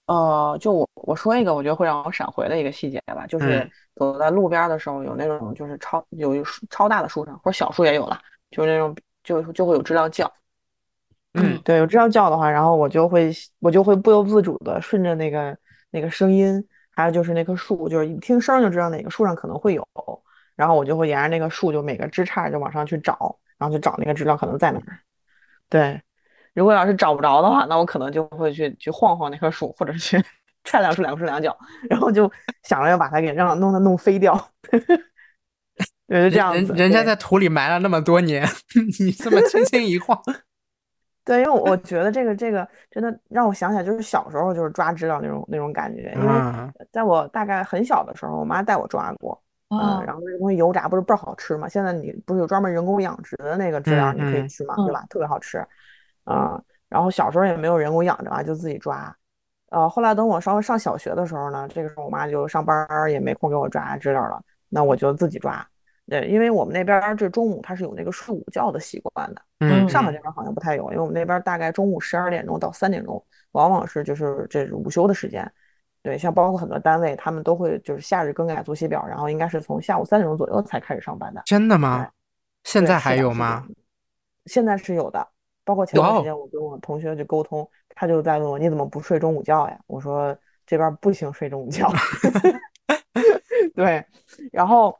[0.07, 8.19] 呃，就我我说一个，我觉得会让我闪回的一个细节吧，就是走在路边的时候，有那种就是超有超大的树上，或者小树也有了，
[8.51, 10.29] 就是那种就就会有知了叫。
[11.36, 15.58] 嗯，对，有这样叫的话，然后我就会我就会不由自主的顺着那个
[15.91, 19.86] 那个声音，还有就是那棵树，就是一听声就知道哪个树上可能会有，
[20.56, 25.00] 然后我就会沿着那个树，就每个枝杈就往上去找，然后去找那个知了可能在哪儿。
[25.69, 26.02] 对，
[26.54, 30.24] 如果要是找不着的话，那我可能就会去去晃晃那棵树，或者去
[30.63, 31.58] 踹两树两树两脚，
[31.89, 32.32] 然后就
[32.63, 34.50] 想着要把它给让弄它弄飞掉。
[36.08, 36.71] 对，就这样子。
[36.76, 38.48] 人家在土里埋了那么多年，
[39.00, 40.17] 你这么轻轻一晃。
[41.25, 46.13] 对，因为我 觉得这个这个真的让我想起来，就是小时候就是抓知了那种那种感觉。
[46.15, 46.33] 因为
[46.91, 51.67] 在我大概很小的时候，我妈带我抓过，嗯，然后那个东西油炸不是倍儿好吃嘛。
[51.67, 55.03] 现在你不是有专门人工养殖的那个知了，你可以吃嘛，对吧？
[55.09, 55.65] 特别好吃，
[56.25, 56.63] 嗯。
[56.88, 59.13] 然后小时候也没有人工养着啊，就自己抓，
[59.71, 65.67] 呃，后来等我稍微上小学的时候呢，这个时候我妈就上班也没空给我抓知了了，那我就自己抓。
[66.08, 75.52] 对，因为我们那边这中午他是有那个睡午觉的习惯的，嗯，上海这边好像不太有，因为我们那边大概中午十二点钟到三点钟，往往是就是这午休的时间。
[76.04, 81.41] 对，像包括很多单位，他们都会就是夏日更改作息表，然后应该是从下午三点钟左右才开始上班的。
[81.44, 82.08] 真的吗？
[82.63, 83.65] 现在还有吗？
[84.46, 85.28] 现在是有的，
[85.63, 89.80] 包括前段时间我跟我同学去沟通，他就在问我你怎么不睡中午觉呀？
[89.88, 90.38] 我说
[90.68, 91.91] 这边不行睡中午觉。
[93.74, 94.06] 对，
[94.52, 94.96] 然后。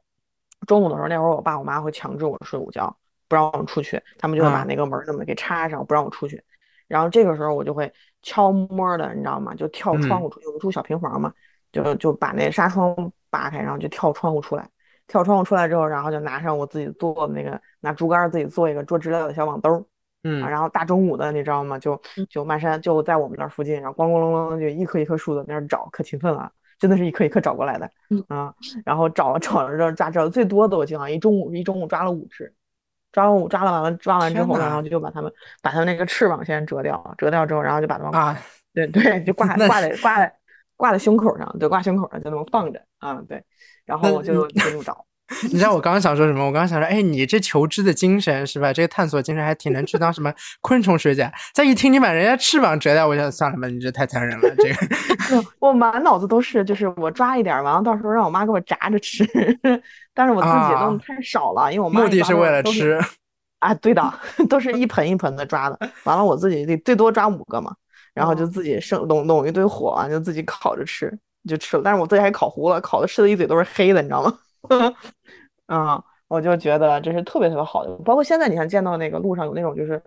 [0.65, 2.95] 中午的时候，那会儿我爸我妈会强制我睡午觉，
[3.28, 6.43] 不让我出去，他们就会把那个门那么给插上，不让我出去。
[6.88, 9.56] 然后这个时候我就会悄摸的，你知道吗？
[9.56, 11.34] 就跳窗户出去，我住小平房嘛，
[11.71, 12.95] 就就把那纱窗
[13.30, 14.69] 扒开，然后就跳窗户出来。
[15.08, 19.88] 跳窗户出来之后，然后就拿上我自己做的那个拿竹竿自己做一个做知了的小网兜，
[20.23, 21.78] 嗯，然后大中午的你知道吗？
[21.78, 26.51] 就就漫山就在我们那附近，然后咣咣啷啷就一棵一棵树的那找，可勤奋了。
[26.77, 27.89] 真的是一颗一颗找过来的，
[28.27, 32.53] 啊，然后找找着抓着最多的，我记得一中午一中午抓了五只，
[33.11, 38.38] 抓完五抓了完了抓完之后，然后就把它们把它们那个翅膀先折掉，折掉之后，然后就把它们啊，
[38.73, 40.35] 对对，就挂 挂在挂在
[40.75, 43.43] 挂在胸口上，对，挂胸口上就那么放着，啊，对，
[43.85, 45.05] 然后我就就这么找。
[45.51, 46.45] 你知道我刚刚想说什么？
[46.45, 48.71] 我刚刚想说，哎，你这求知的精神是吧？
[48.71, 51.31] 这个探索精神还挺能去当什么 昆虫学家。
[51.53, 54.55] 再一听你把人家翅膀折掉，我想算了吧，你这太残忍了。
[54.57, 59.25] 这个，我满脑子都是，就是我抓一点，完了到时候让我妈给我炸着吃。
[60.13, 62.99] 但是我自己弄太少了，因为我妈目的是为了吃。
[63.59, 64.13] 啊，对的，
[64.47, 65.79] 都是一盆一盆的抓的。
[66.03, 67.73] 完了我自己得最多抓五个嘛，
[68.13, 71.11] 然后就自己生弄弄一堆火啊，就自己烤着吃，
[71.49, 71.81] 就吃了。
[71.83, 74.33] 但是我自己还烤糊了，烤的吃的一嘴都是黑的，你知道吗？
[75.67, 80.01] 嗯，我就觉得这是特别特别好的，包括现在你看见到那个路上有那种，就是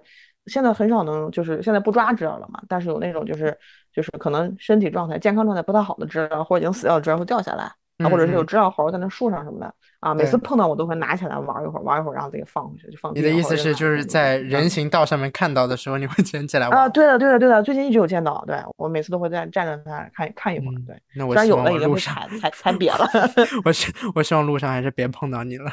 [0.46, 3.56] 现在很少能，就是现在不抓知了了嘛，但是有那种就是
[3.92, 13.12] 就是可能身体状态、健康状态不太好的知了，或者已经死掉的知了会掉下来，啊，或者是有知了猴在那树上什么的啊，每次碰到我都会拿起来玩一会儿，玩一会儿，然后再给放回去，就放。
[13.14, 16.78] 你的意思是就是在人行道上面看到的时候，你会捡起来玩？
[16.78, 20.96] 啊，对的，对的，对的，最近一直有见到，对我每次都会在站着它看看一会儿，对。
[21.16, 23.08] 那我虽然有的已经被踩踩踩瘪了，
[23.64, 25.70] 我希我希望路上还是别碰到你了。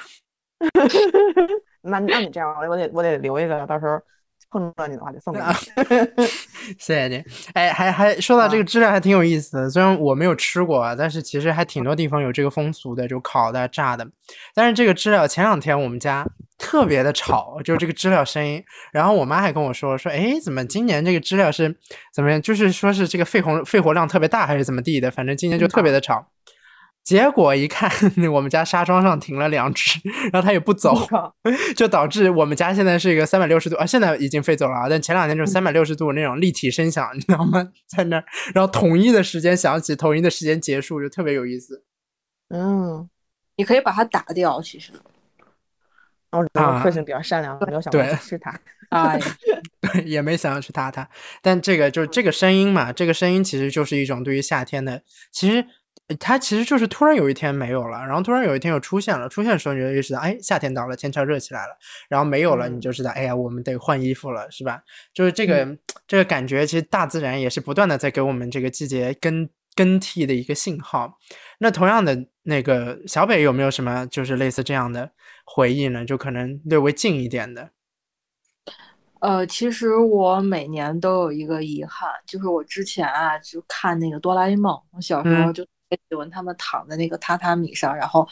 [1.83, 4.01] 那那你这样，我得我得留一个，到时候
[4.55, 5.45] 碰到你的话就送给你。
[6.79, 7.21] 谢谢你。
[7.53, 9.69] 哎，还还说到这个知了，还挺有意思的。
[9.69, 14.07] 虽然我没有吃过，但是其实还挺多地方有这个风俗的，就烤的、炸的。
[14.53, 16.25] 但是这个知了前两天我们家
[16.57, 18.63] 特别的吵，就这个知了声音。
[18.93, 21.75] 然后我妈还跟我说说，哎，怎么今年这个知了是
[22.13, 22.41] 怎么样？
[22.41, 25.11] 就是说是这个肺活肺活量特别大，还是怎么地的？
[25.11, 26.25] 反正今年就特别的吵。
[27.05, 27.87] 结果一看，
[28.33, 29.99] 我们家纱窗上停了两只，
[30.33, 31.07] 然后它也不走，
[31.77, 37.71] 就导致我们家现在是一个三百六十度啊，现在已经飞走了啊，但前两天就是三百六十度那种立体声响，你知道吗？
[37.87, 41.83] 在那儿，然后统一的时间响起，统一的时间结束，就特别有意思。
[42.49, 43.07] 嗯，
[43.57, 44.91] 你可以把它打掉，其实。
[46.31, 46.43] 哦，
[46.83, 48.59] 个性比较善良，没有想过吃它。
[48.89, 49.15] 啊，
[49.79, 51.07] 对，也没想要去打它。
[51.43, 55.63] 但这个就是这个声音嘛，这个声音其实就是一种对于夏天的，其实。
[56.19, 59.27] 它其实就是突然有一天没有了，然后突然有一天又出现了。
[59.27, 61.75] 出现的时候你就意识到，哎，夏天到了，天气热起来了。
[62.07, 64.83] 然后没有了，你就知道，哎呀，我们得换衣服了，是吧？
[65.15, 65.67] 就是这个
[66.07, 71.17] 这个感觉，其实大自然也是不断的在给我们这个季节更更替的一个信号。
[71.57, 75.09] 那同样的，那个小北有没有什么就是类似这样的
[75.43, 76.05] 回忆呢？
[76.05, 77.71] 就可能略微近一点的。
[79.21, 85.65] 呃，其实我每年都有一个遗憾，就是我之前啊就看那个哆啦 A 梦，我小时候就。
[86.09, 88.27] 喜欢他们躺在那个榻榻米上，然后，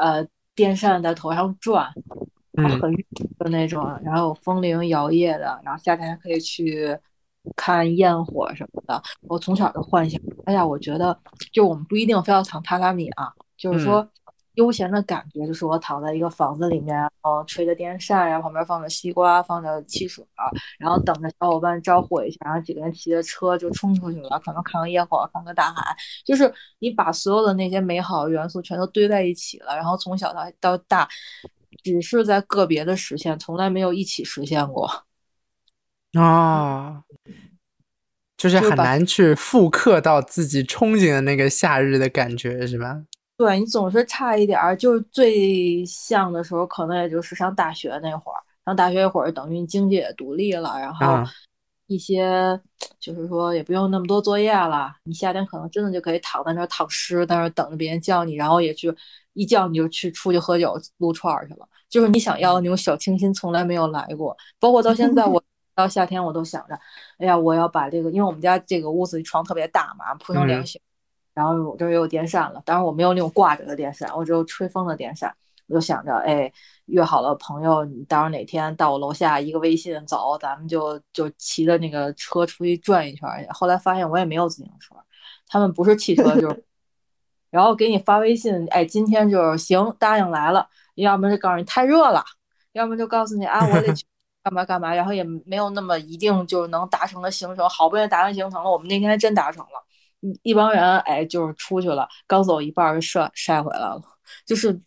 [0.00, 1.92] 呃，电扇在头上转，
[2.80, 3.04] 很热
[3.38, 6.98] 的那种，然后风铃摇曳的，然后夏天还可以去
[7.56, 9.02] 看焰火什么的。
[9.22, 11.18] 我从小就幻想，哎呀，我觉得
[11.52, 14.08] 就我们不一定非要躺榻榻米啊，就是说。
[14.54, 20.24] 悠闲的感觉就是我躺在一个房子里面，然后吹着电扇，然后旁边放着西瓜，放着汽水，
[20.78, 31.08] 然后等着小伙伴招呼一下，然后几个人骑着车就冲出去了，可能看个烟火，看个大海，就是你把所有的那些美好的元素全都堆在一起了，然后从小到到大，
[31.82, 35.04] 只是在个别的实现，从来没有一起实现过。
[36.12, 37.02] 啊，
[38.38, 43.02] 就是很难去复刻到自己憧憬的那个夏日的感觉，是吧？
[43.36, 48.38] 对你总是差一点儿，就是最像的时候，可能也就是上大学那会儿。
[48.64, 51.04] 上大学那会儿，等于你经济也独立了，然后
[51.86, 52.58] 一些
[52.98, 54.94] 就是说也不用那么多作业了。
[55.04, 58.94] 你夏天可能真的就可以躺在那儿躺尸，在那儿等着别人叫你，然后也去
[59.32, 61.68] 一叫你就去出去喝酒撸串儿去了。
[61.90, 64.36] 就是你想要的那种小清新，从来没有来过。
[64.58, 65.42] 包括到现在， 我
[65.74, 66.74] 到夏天我都想着，
[67.18, 70.80] 哎呀，我要把这个，因为我们家这个屋子床特别大嘛，铺成凉席，
[71.34, 75.34] 然后我这也有电扇了，当然我没有那种挂着的电扇，我只有吹风的电扇。
[75.66, 76.52] 我就想着，哎，
[76.86, 83.48] 约好了朋友，你到时候哪天到我楼下一个微信走，咱们就就骑着那个车出去转一圈去。
[83.50, 84.94] 后来发现我也没有自行车，
[85.48, 86.64] 他们不是汽车就是，
[87.50, 92.22] 然后给你发微信，哎，今天就是行，答应来了，要么就告诉你太热了，
[92.72, 94.04] 要么就告诉你啊，我得去
[94.44, 99.83] 干嘛干嘛，然后也没有那么一定就能达成的行程，好不容易达成行程了，我们那天真达成了，
[100.42, 104.02] 一帮人哎就是出去了，刚走一半就晒晒回来了，
[104.44, 104.80] 就是。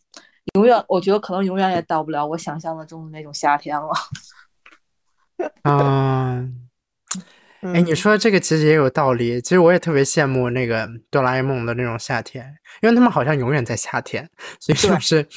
[0.54, 3.90] 永远，我觉得可能永远也到不了我想象的中的那种夏天了。
[5.64, 6.70] 嗯。
[7.60, 9.42] 哎，你说这个其实也有道理。
[9.42, 14.28] 其实我也特别羡慕那个哆啦 A 梦的那种夏天，因为他们好像永远在夏天，
[14.60, 15.28] 所以就是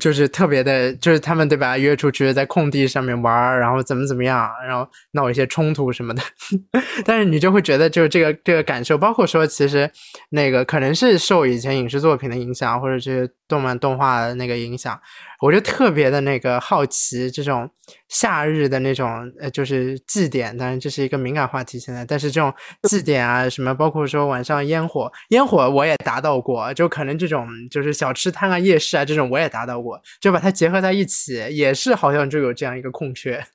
[0.00, 1.76] 就是特别的，就是他们对吧？
[1.78, 6.22] 约出去在空地上面玩，然后怎么怎么样，然后闹一些冲突什么的。
[7.04, 9.90] 但是你就会觉得，就是这个这个感受，包括说，其实
[10.30, 15.00] 那个可能是受以前影视作品的影响，或者这些动漫动画的那个影响。
[15.40, 17.68] 我就特别的那个好奇这种
[18.08, 22.04] 夏日的那种呃，就是祭典，当然这是一个敏感话题现在。
[22.04, 22.54] 但是这种
[22.88, 33.46] 祭典啊，什么包括说晚上烟火，烟火我也达到过，就可能这种就是小吃摊啊、夜市啊这种我也达到过，就把它结合在一起，也是好像就有这样一个空缺。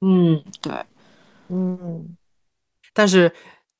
[0.00, 0.72] 嗯，对，
[1.48, 2.16] 嗯，
[2.94, 3.30] 但是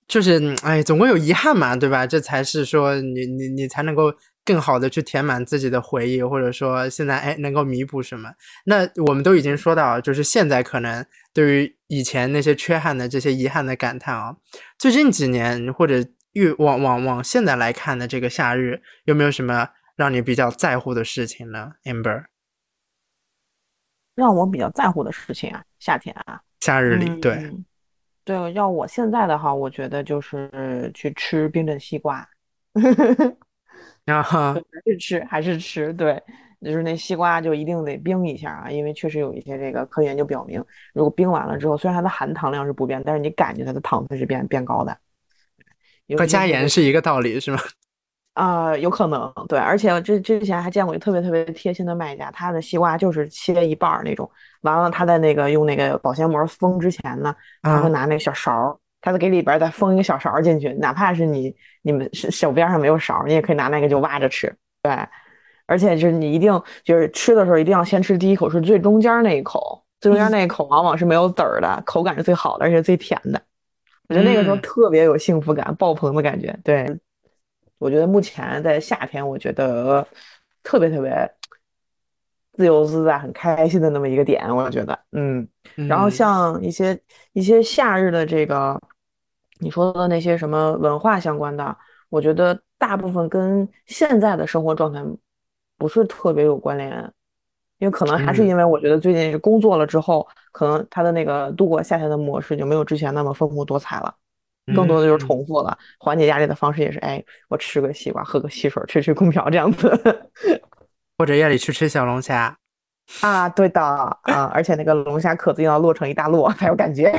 [0.06, 2.06] 就是哎，总归有遗憾嘛，对吧？
[2.06, 4.12] 这才是说你你你才能够。
[4.44, 8.28] 更好的去填满自己的回忆，或者说现在哎能够弥补什么？
[8.64, 14.34] 那我们都已经说到，就是现在可能对于以前那些缺憾的这些遗憾的感叹啊。
[14.76, 22.24] 最近几年或者越往往往现在来看的这个夏日，有没有什么让你比较在乎的事情呢？Amber，
[24.14, 27.51] 让我比较在乎的事情啊，夏天啊，夏日里对
[28.24, 32.26] 对，要我现在的话，我觉得就是去吃冰镇西瓜。
[34.07, 36.20] 啊哈，还是吃还是吃，对，
[36.61, 40.64] 就是那西瓜就一定得冰一下啊，因为确实有一些这个科研就表明，
[40.95, 44.97] 如果冰完了之后，虽然它的含糖量是不变，但是你感觉它的糖分是变变高的。
[46.16, 47.58] 和加盐是一个道理是吗？
[48.34, 54.30] 啊，有可能，对，而且之之前还见过一个特别特别贴心的卖家，他的西瓜就是切一半儿那种，
[54.62, 58.78] 完了他在那个用那个保鲜膜封之前呢，他会拿那个小勺。
[59.04, 61.52] 他再给里边再封一个小勺进去，哪怕是你
[61.82, 64.54] 你们手边上没有勺，你也可以拿那个就挖着吃。
[64.80, 64.92] 对，
[65.66, 73.42] 而且就是你一定就是吃的时候一定要先吃第一口是最中间那一口，最中间那一口往往是没有籽儿的，口感是最好的，而且最甜的。
[74.12, 76.56] 我觉得那个时候特别有幸福感，爆棚的感觉。
[76.62, 76.86] 对，
[77.78, 80.06] 我觉得目前在夏天，我觉得
[80.62, 81.30] 特别特别
[82.52, 85.48] 自由自在、很开心的那么一个点，我觉得，嗯。
[85.88, 86.98] 然后像一些
[87.32, 88.80] 一些夏日的这个。
[89.58, 91.76] 你说的那些什么文化相关的，
[92.08, 95.00] 我觉得大部分跟现在的生活状态
[95.78, 97.12] 不是特别有关联，
[97.83, 104.14] 因为可能还是因为我觉得最近工作了之后，可能他的那个度过夏天的模式就没有之前那么丰富多彩了，
[104.72, 105.76] 更多的就是重复了。
[105.99, 109.91] 缓解压力的方式也是，哎，我吃个西瓜，喝个汽水，吹吹空调这样子，
[111.18, 112.57] 或者夜里去吃小龙虾。
[113.20, 117.12] 啊，对的啊，而且那个龙虾壳子要落成一大摞才有感觉。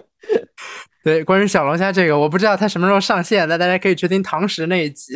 [1.02, 5.14] 对，关于小龙虾这个，我不知道它什么时候上线，那大家可以去听唐食那一集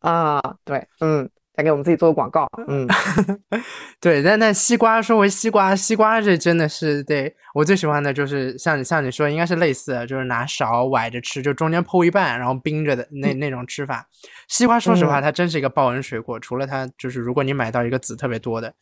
[0.00, 0.38] 啊。
[0.66, 1.26] 对，嗯，
[1.60, 2.48] 再给我们自己做个广告。
[2.68, 2.88] 嗯，
[4.00, 14.06] 对，但但西瓜，说回西瓜，西瓜这真的是对我最喜欢的就是像你像你说，应该是类似的，就是拿勺崴着吃，就中间剖一半，然后冰着的那那种吃法。
[14.48, 18.72] 西瓜，说实话，它真是一个报恩水果，除了它就是如果你买到一个籽特别多的。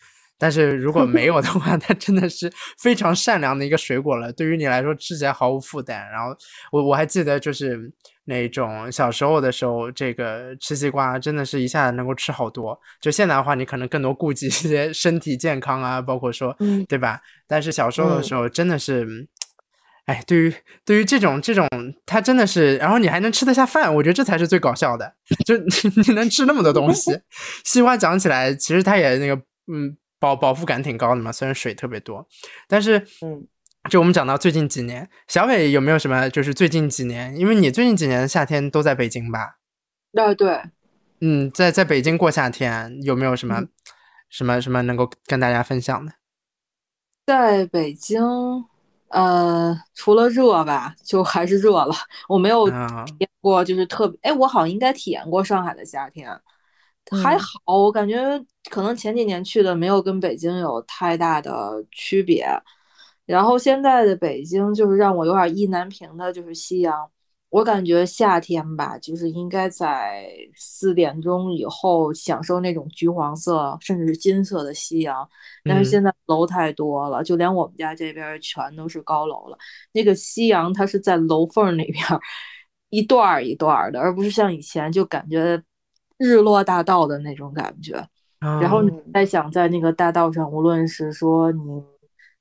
[0.40, 2.48] 但是如果没有的话， 它真的是
[2.80, 4.32] 非常善良的一个水果了。
[4.32, 6.08] 对于你来说，吃起来毫无负担。
[6.12, 6.28] 然后
[6.70, 7.90] 我我还记得，就是
[8.28, 12.78] 那种小时候的时候，这个吃西瓜真的是一下子能够吃好多。
[13.00, 16.54] 就现在的话，你可能更多顾及一些身体健康啊，包括说，
[16.86, 17.20] 对吧？
[17.46, 19.26] 但是小时候的时候，真的是，
[20.04, 20.54] 哎，对于
[20.84, 21.66] 对于这种这种，
[22.04, 25.14] 它真的是，然后你还能吃得下饭，我觉得这才是最搞笑的。
[25.46, 25.66] 就你
[26.06, 27.18] 你能吃那么多东西，
[27.64, 29.34] 西瓜讲起来，其实它也那个，
[29.72, 29.96] 嗯。
[30.20, 32.26] 饱饱腹感挺高的嘛，虽然水特别多，
[32.66, 33.46] 但是，嗯，
[33.88, 36.28] 就我们讲到最近几年，小伟有没有什么？
[36.28, 39.56] 就是最近几年，因为你最近几年的夏天都在北京吧？
[40.12, 40.62] 对对，
[41.20, 43.64] 嗯，在在北京过夏天有没有什么
[44.28, 46.12] 什么什么能够跟大家分享的？
[47.26, 48.22] 在北京，
[49.08, 51.94] 呃，除了热吧，就还是热了。
[52.28, 52.76] 我没有体
[53.18, 56.28] 验过，就是特别，哎，我好像应该体验过上海的夏天。
[57.22, 58.16] 还好，我感觉
[58.70, 62.46] 可能前几年去的没有跟北京有太大的区别，
[63.28, 67.08] 然后现在的北京就是让我有点意难平的，就是夕阳。
[67.50, 75.28] 我感觉夏天吧，就是应该在四点钟以后享受那种橘黄色甚至是金色的夕阳。
[75.64, 79.58] 但是现在楼太多了，就连我们家这边全都是高楼了。
[79.92, 82.02] 那个夕阳它是在楼缝里边
[82.88, 85.62] 一段一段的，而不是像以前就感觉
[86.16, 88.02] 日落大道的那种感觉。
[88.40, 91.82] 然后你再想在那个大道上，无论是说你。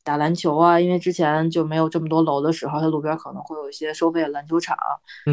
[0.08, 4.78] 打篮球啊，因为之前就没有这么多楼的时候，它路边可能会有一些收费的篮球场，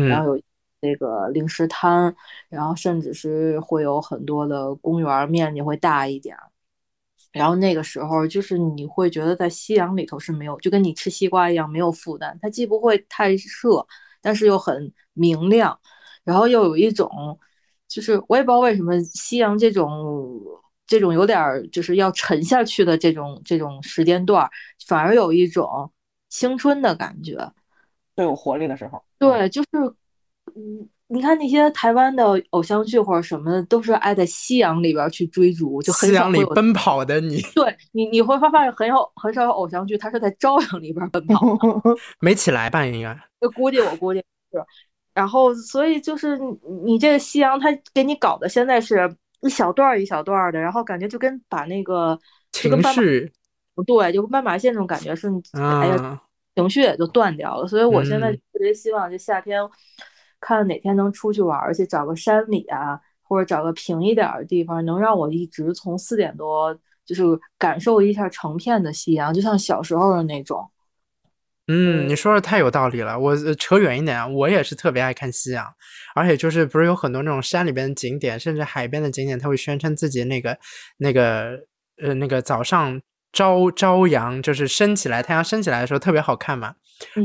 [0.08, 0.42] 然后有
[0.80, 2.12] 那个零食摊，
[2.48, 6.36] 然后甚至是会有很多的公园，面积会大一点。
[7.32, 12.36] 然后那个时候，就是你会觉得在夕阳里头是没有，就跟你吃西瓜一样，没有负担。
[12.42, 13.86] 它既不会太热，
[14.20, 15.78] 但是又很明亮，
[16.24, 17.08] 然后又有一种，
[17.86, 20.42] 就是我也不知道为什么夕阳这种。
[20.86, 21.38] 这种有点
[21.72, 24.46] 就是要沉下去的这种这种时间段，
[24.86, 25.90] 反而有一种
[26.28, 27.36] 青春的感觉，
[28.14, 29.02] 最有活力的时候。
[29.18, 29.68] 对，就是，
[30.54, 37.40] 嗯，你看那些台湾的偶像剧或者什么的，都是爱在夕阳里边去追逐，就夕阳里奔跑的你。
[37.54, 41.40] 对你，你会发现很有很少有偶像剧，它是在朝阳里边奔跑。
[42.20, 42.84] 没起来吧？
[42.84, 43.18] 应该。
[43.40, 44.18] 就估计我估计
[44.52, 44.62] 是，
[45.14, 49.16] 然后所以就是你你这个夕阳，它给你搞的现在是。
[49.44, 52.18] 一小段一小段的，然后感觉就跟把那个
[52.50, 53.30] 情绪，
[53.74, 56.20] 不对，就跟斑马线那种感觉是，哎呀，
[56.56, 57.66] 情绪也就断掉了。
[57.66, 59.60] 所以我现在特别希望，就夏天
[60.40, 67.22] 看哪天能出去玩去，找个山里啊，或者找个平一点的地方，能让我一直从四点多就是
[67.58, 70.68] 感受一下成片的夕阳，就像小时候的那种。
[71.66, 73.18] 嗯，你说的太有道理了。
[73.18, 75.66] 我扯远一点，我也是特别爱看夕阳，
[76.14, 80.58] 而且就是不是有很多那种山里边的景点，甚至海边的景点，他会宣称自己那个
[80.98, 81.60] 那个
[82.02, 83.00] 呃那个早上
[83.32, 86.74] 朝朝阳就是升起来，太阳升起来的时候特别好看嘛。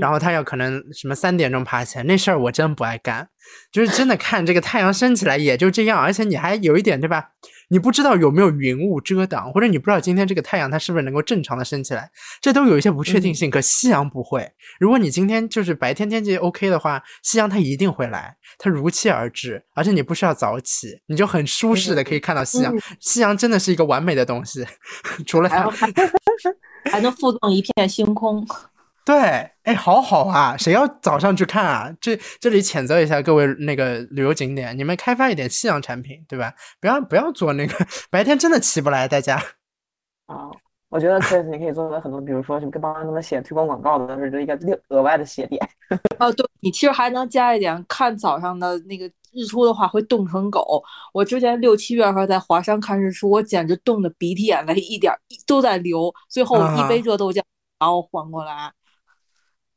[0.02, 3.30] 然后他要可能什么三点钟爬起来，那事儿我真不爱干，
[3.72, 7.30] 就是真的看这个太阳升起来也就这样，而且你还有一点对吧？
[7.70, 12.12] 你不知道有没有云雾遮挡，或者你不知道今天这个太阳它是不是能够正常的升起来，
[12.42, 13.50] 这都有一些不确定性。
[13.50, 22.74] 可夕阳不会，如果你今天就是白天天气 OK 的话，夕阳它一定会来，它如期而至，而且你不需要早起，你就很舒适的可以看到夕阳。
[23.00, 24.66] 夕阳真的是一个完美的东西，
[25.26, 25.70] 除了它
[26.92, 28.46] 还 能附赠一片星空。
[29.10, 29.18] 对，
[29.64, 31.92] 哎，好好啊，谁要早上去看啊？
[32.00, 36.54] 这这里谴责一下各位那个旅游景点，你们开发一点夕阳产品，对吧？
[36.80, 37.74] 不要不要做那个
[38.12, 39.36] 白天真的起不来，大家。
[40.28, 40.52] 啊，
[40.90, 45.60] 我觉得确实你可以做很多，比如说什么帮他们写推广广告的，是一个另额外的写点。
[46.20, 50.84] 哦，对你其实还能加一点，看早上的那个日出的话会冻成狗。
[51.16, 55.12] 我之前六七月份在华山看日出，我简直冻得鼻涕眼泪一点
[55.48, 57.42] 都在流，最后一杯热豆浆
[57.80, 58.72] 把我缓过来。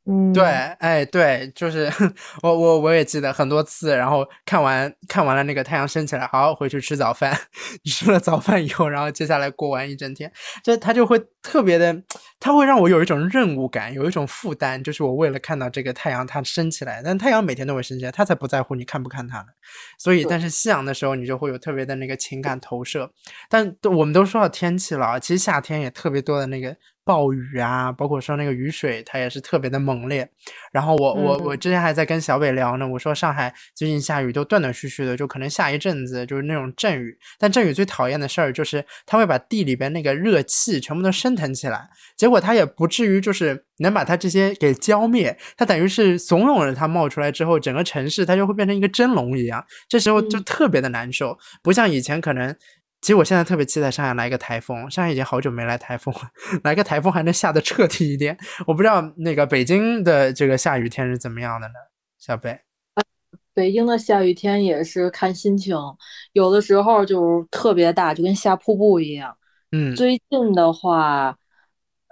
[0.05, 1.89] 嗯，对，哎，对，就是
[2.43, 7.33] 我我我也记得很多次，然后看完看完了那个太阳升起来，好回去吃早饭，
[7.89, 10.29] 吃了早饭以后，然后接下来过完一整天，
[10.61, 12.03] 这他就会特别的，
[12.37, 19.47] 他会让我有一种任务感，有一种负担，就是我为了看到这个太阳它升起来，但太阳每天都会升起来，他才不在乎你看不看它呢。
[19.97, 23.09] 所以，但是夕阳的时候，你就会有特别的那个情感投射。
[23.49, 26.75] 但我们都说到天气了，其实夏天也特别多的那个。
[27.05, 30.29] 暴雨啊，包括说那个雨水，它也是特别的猛烈。
[30.71, 37.17] 然后我我我之前还在跟小北聊呢，我说上海最近下雨都断断续续的，就可能下一阵子就是那种阵雨。
[37.37, 52.55] 但阵雨最讨厌的事儿就是它会把地里边那个热气全部都升腾起来，结果它也不至于就是能把它这些给浇灭，它等于是怂恿着它冒出来之后，整个城市它就会变成一个蒸笼一样，这时候就特别的难受，不像以前可能。
[53.03, 56.21] 其实我现在特别期待上海来一个台风，上海已经好久没来台风了，
[56.63, 58.37] 来个台风还能下的彻底一点。
[58.65, 61.73] 我不知道那个北京的这个下雨天是怎么样的呢？
[62.17, 62.57] 小北，
[63.53, 65.75] 北京的下雨天也是看心情，
[66.31, 69.37] 有的时候就特别大，就跟下瀑布一样。
[69.73, 71.37] 嗯，最近的话，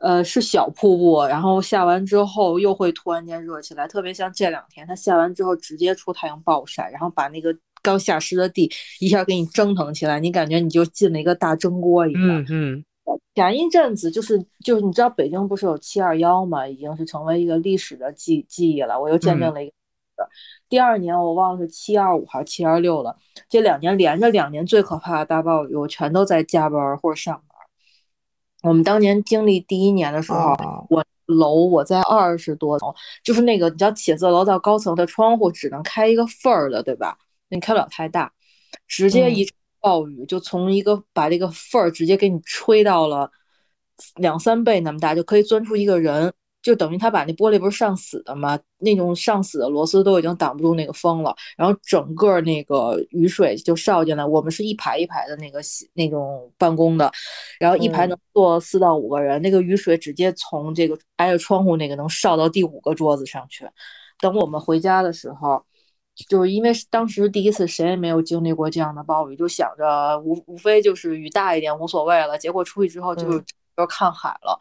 [0.02, 7.56] 呃，是小瀑布，然后下完之后又会突然间热起来，特别像这两天，它下完之后直接出太阳暴晒，然后把那个。
[7.82, 12.42] 刚下湿的地一下给你蒸腾起来，你感觉你就进了一个大蒸锅一样。
[12.42, 12.86] 嗯嗯。
[13.36, 16.68] 前一阵子就是就是你知道北京不是有七二幺嘛？
[16.68, 19.00] 已经是成为一个历史的记记忆了。
[19.00, 19.74] 我又见证了一个。
[20.70, 23.16] 第二年我忘了是七二五还是七二六了。
[23.50, 28.70] 这两年连着两年最可怕的大暴雨，我全都在加班或者上班。
[28.70, 30.56] 我们当年经历第一年的时候，
[30.90, 37.18] 我楼我在二十多层，就是那个你知道写字楼到高层的窗户只能开一个缝儿的，对吧？
[37.52, 38.32] 你开不了太大，
[38.88, 39.48] 直接一
[39.80, 43.30] 暴雨就从一个把这个缝儿直接给你吹到了
[44.16, 46.34] 两三倍那么大，就可以钻出一个人。
[46.62, 48.60] 就等于他把那玻璃不是上死的嘛？
[48.78, 54.24] 那种上死的螺丝都已经挡不住那个风了，然后整个那个雨水就烧进来。
[54.24, 55.60] 我们是一排一排的那个
[55.94, 57.12] 那种办公的，
[57.60, 63.68] 然后一排能坐四到五个人，那个雨水直接从这个挨着窗户那个能烧到第五个桌子上去。
[64.20, 65.66] 等我们回家的时候，
[66.16, 72.38] 就是因为当时第一次，谁也没有经历过这样的暴雨，就想着无无非就是雨大一点无所谓了。
[72.38, 73.44] 结果出去之后就是
[73.78, 74.58] 要看海了。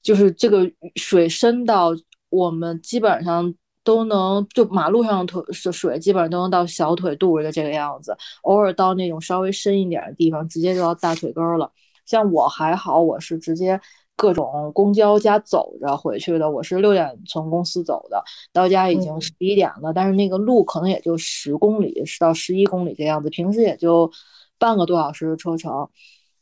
[0.00, 1.90] 就是这个水深到
[2.30, 8.16] 我们基本上都能，就马路上腿是水，基本上都能到小腿肚的这个样子。
[8.42, 11.70] 偶尔到那种稍微深一点的地方，直接就到大腿根了。
[12.06, 13.78] 像我还好，我是直接
[14.18, 16.50] 各种公交加走着回去的。
[16.50, 18.20] 我是六点从公司走的，
[18.52, 19.92] 到家已经十一点了。
[19.92, 24.10] 但是那个路可能也就十公里，十到十一公里这样子，平时也就
[24.58, 25.88] 半个多小时的车程。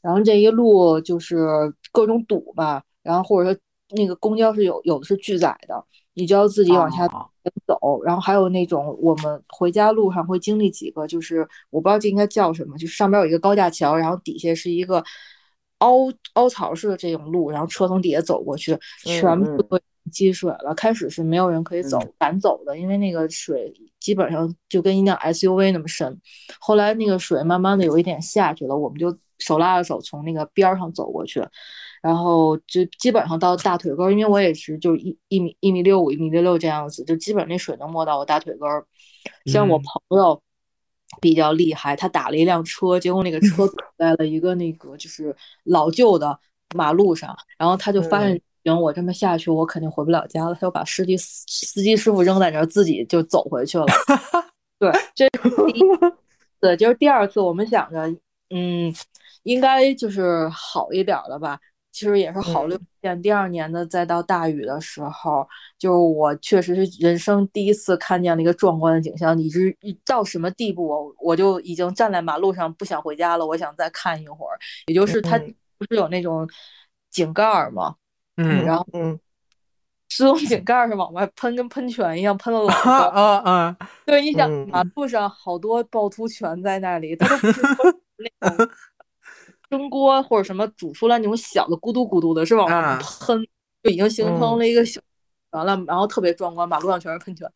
[0.01, 2.83] 然后这一路就是各种堵吧。
[3.03, 3.61] 然后或者说
[3.91, 7.07] 那个公交是有有的是拒载的，你就要自己往下
[7.67, 8.03] 走。
[8.03, 15.05] 然后还有那种我们回家路上会经历几个，就是我不知道这应该叫什么，就是上边有一个高架桥，然后底下是一个
[15.79, 19.79] 凹凹槽式的这种路，然后车从底下走过去，全部都
[20.11, 20.75] 积水了。
[20.75, 26.21] 开始是没有人可以走敢走的，因为那个水基本上就跟一辆 SUV 那么深。
[26.61, 31.43] 后来那个水慢慢的有一点下去了，我们就手拉着手从那个边上走过去。
[32.03, 38.87] 然后就基本上到大腿根儿，因为我也是就一一米一米六五一米六六这样子，就基本那水能没到我大腿根儿。
[39.47, 40.41] 像我朋友
[41.21, 45.35] 比较厉害，他打了一辆车，结果那个车在了一个那个就是
[45.65, 46.39] 老旧的
[46.75, 53.87] 马路上，然后他就发现，行，我这么下去，我肯定回不了家了，他就把司机司机师傅扔在那儿，自己就走回去了。
[54.79, 55.83] 对，这是第一
[56.61, 58.09] 次，就是第二次，我们想着，
[58.51, 58.93] 嗯，
[59.45, 61.59] 应该就是好一点了吧。
[61.97, 69.39] 其实也是好六年，第二年的再到大雨的时候，就是我确实是人生第一次看见了一个壮观的景象。
[69.41, 74.59] 以至于到什么地步，我我就已经站在马路上不想回家了，我想再看一会儿。
[74.89, 75.39] 也就是它
[75.79, 76.47] 不是有那种
[77.11, 77.95] 井盖吗？
[78.37, 79.19] 嗯，然后嗯，
[80.11, 82.93] 自动井盖是往外喷，跟喷泉一样喷了老高。
[82.93, 83.77] 啊啊！
[84.05, 87.63] 对，你想马路上好多趵突泉在那里，它都不是
[88.21, 88.69] 那种。
[89.71, 93.47] 蒸锅或者什么煮出来那种小的咕嘟咕嘟的，是往上喷，
[93.83, 95.01] 就已经形成了一个小，
[95.51, 97.51] 完了，然后特别壮观，马路上全是喷泉，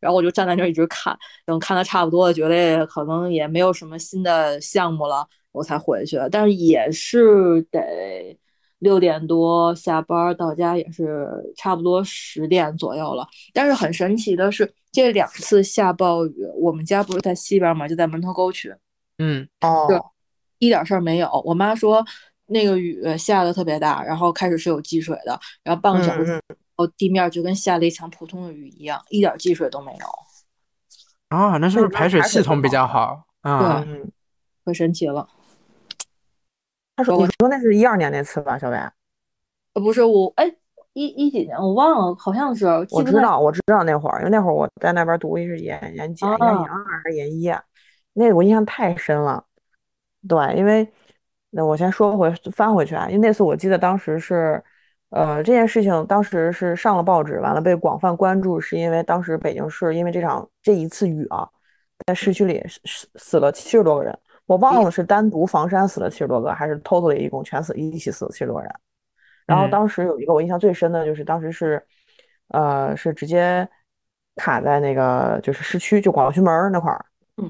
[0.00, 6.18] 然后我就站在那儿一直看，等看的差不多了，觉得可能也没有什么新的项目了，我才回去。
[6.30, 8.38] 但是也是得
[8.78, 13.26] 六点多下班到家，也是差不多十点左右了。
[13.54, 18.74] 但是很神奇的是，这两次下暴雨，我们家不是在西边嘛，就在门头沟区，
[19.18, 19.86] 嗯，哦。
[20.58, 21.28] 一点事儿没有。
[21.44, 22.04] 我妈说，
[22.46, 26.40] 那个雨下的特别大，然后开始是有积水的，然后半个小时
[26.76, 30.06] 后地面就跟下了一场普通的雨一样，一点积水都没有。
[31.28, 33.24] 啊，那是不是排水系统比较好？
[33.40, 33.84] 啊，
[34.64, 35.28] 可神奇了。
[36.96, 38.90] 他说：“你说那是一二年那次吧，小白？
[39.74, 40.50] 呃，不是我，哎，
[40.94, 42.66] 一一几年我忘了，好像是。
[42.90, 47.52] 我知道，我知道那会儿，因为那会儿我在那边读的是研研几，研研二还是研一？
[48.14, 49.44] 那我印象太深了。”
[50.28, 50.86] 对，因为
[51.50, 54.62] 那我先说回翻回去啊，因为那次我记得当时是，
[55.10, 61.48] 呃，这件事情当时是上了报纸，完了被广泛关注，是因为当时北京市因为这场这一次雨啊，
[62.06, 68.70] 在市区里死死了七十多个人，我忘了是单独房山死了七十多个，还是 total 一共全死一起死了七十多个人。
[69.46, 71.80] 然后当时有一个我印象最深的就是当时是，
[72.48, 73.68] 呃，是直接
[74.34, 77.06] 卡在那个就是市区就广渠门那块儿。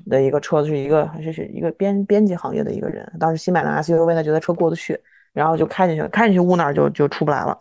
[0.07, 4.99] 的一个车子是一个，还是是一个编编辑行业的一个人，当时新买的 SUV，他觉得车过得去，
[5.33, 7.57] 然后就开进去，开进去屋那儿就就出不来了。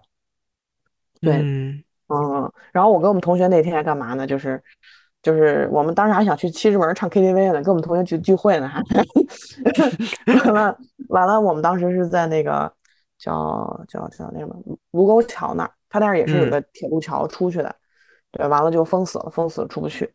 [1.21, 4.28] 对，嗯嗯，然后我跟我们同学那天还干嘛呢？
[4.28, 4.61] 就是
[5.21, 8.82] 就是我们当时还想去七十门唱 KTV 呢，跟我们同学聚聚会呢，还
[10.43, 10.78] 完了
[11.09, 12.71] 完了，我们当时是在那个
[13.17, 14.55] 叫叫叫那什么
[14.91, 17.76] 卢沟桥那儿，他那儿也是有个铁路桥出去的，
[18.32, 20.11] 对，完了就封死了，封死了出不去。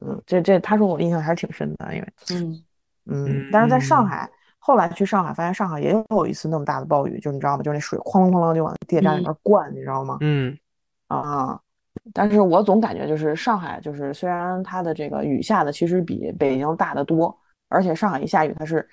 [0.00, 2.64] 嗯，这这，他说我印象还是挺深的，因为，嗯
[3.06, 4.28] 嗯，但是在上海，
[4.58, 7.62] 后来去上海，发现上海也有一次那么大的暴雨，就你知道吗？
[7.62, 10.18] 就是那水哐啷哐啷就往地铁站里面灌，你知道吗？
[10.20, 10.56] 嗯
[11.08, 11.58] 啊，
[12.12, 17.36] 但是我总感觉就是上海，就是虽然它的这个雨下的其实比北京大得多，
[17.68, 18.86] 而且上海一下雨，它是，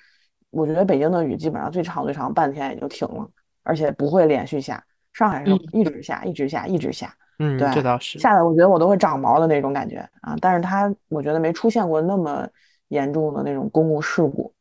[0.50, 3.28] 我觉得北京的雨基本上最长最长半天也就停了，
[3.62, 4.82] 而且不会连续下，
[5.12, 7.14] 上海是一直下，一直下，一直下。
[7.38, 10.36] 嗯，对，这倒是下来，我觉得我都会长毛的那种感觉啊。
[10.40, 12.46] 但是它，我觉得没出现过那么
[12.88, 14.52] 严重的那种公共事故。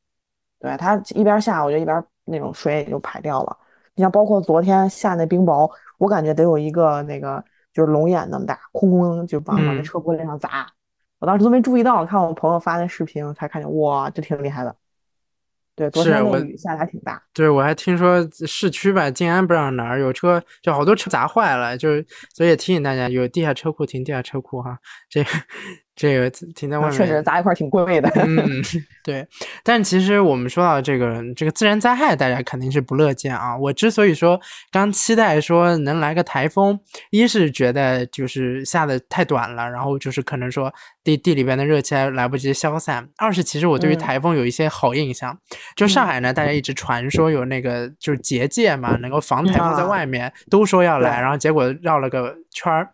[0.59, 3.57] 对，它一边下，我觉得一边那种水也就排掉了。
[3.95, 7.43] 你像包括昨天下那冰雹，我感觉得有一个那个
[7.73, 10.67] 就是龙眼那么大，哐哐就往往那车玻璃上砸，
[11.19, 14.75] 我当时都没注意到，看我朋友发那视频才看见，哇，这挺厉害的。
[15.75, 17.21] 对，昨天那雨下的还挺大。
[17.33, 24.77] 对，我还听说市区吧，静安不知道哪儿有车，就好多车砸坏了，就是所以也提醒大家，有地下车库停地下车库哈。
[25.09, 25.23] 这。
[25.95, 28.09] 这个停在外面，确实砸一块挺贵的。
[28.15, 28.61] 嗯，
[29.03, 29.27] 对。
[29.63, 33.55] 但其实我们说到这个这个自然灾害，大家肯定是不乐见啊。
[33.57, 34.39] 我之所以说
[34.71, 36.79] 刚期待说能来个台风，
[37.11, 40.73] 一是觉得就是下的太短了，然后就是可能说
[41.03, 45.37] 地地里边的热气还来不及消散；二是其实我对于台风有一些好印象。
[45.75, 52.89] 就上海呢，大家一直传说有那个就是结界嘛，能够防台风在外面，都说要来，然后结果绕了个圈儿。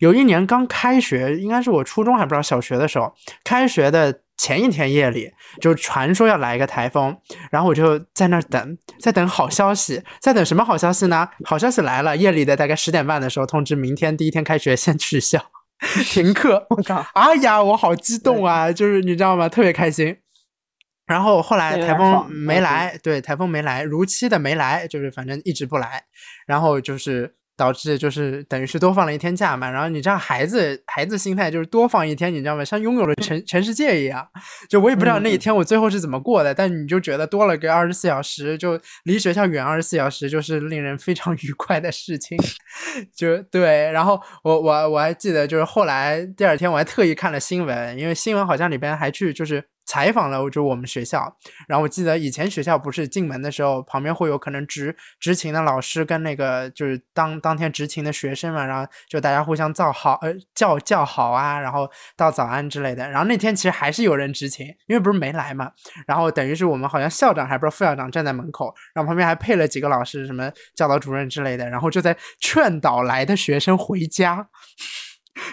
[0.00, 7.16] 有一年刚开学，应该是我初中还不知道小学的时候，开学的前一天夜里，就传说要来一个台风，
[7.50, 11.28] 然后我就在那儿等，在等好消息，在等什么好消息呢？
[11.44, 15.40] 好消息来了，夜里的大概十点半的时候通知明天第一天开学先取消，
[16.10, 16.66] 停课。
[16.70, 17.06] 我靠！
[17.14, 18.72] 哎呀，我好激动啊！
[18.72, 19.48] 就是你知道吗？
[19.48, 20.16] 特别开心。
[21.06, 26.02] 然后后来台风没来，对，台风没来，如期的没来，就是反正一直不来，
[26.46, 27.36] 然后就是。
[27.56, 32.64] 导致就是等于是多放了一天假嘛，然后你知道孩子孩子心态就是多放一天，你知道吗？
[32.64, 34.26] 像拥有了全全世界一样。
[34.68, 42.36] 就我也不知道那一天我最后是怎么过的，但你就觉得多了个二十四小时，就离学校远二十四小时，就是令人非常 愉快的事情。
[43.14, 49.62] 就对，然后我我我还记得，就是后来第二天我还特意看了新闻，因为新闻好像里边还去就是。
[49.86, 51.36] 采访了就我们学校，
[51.68, 63.08] 然后我记得以前学校不是进门的时候旁边会有可能执执勤的老师跟那个就是当当天执勤的学生嘛，然后就大家互相造好呃叫叫好啊，然后道早安之类的。
[63.08, 65.70] 然后那天其实还是有人执勤，因为不是没来嘛，
[66.06, 74.48] 然后等于是我们好像校长还不知道副校长站在门口，然后旁边还配了几个老师，什么教导主任之类的，然后就在劝导来的学生回家。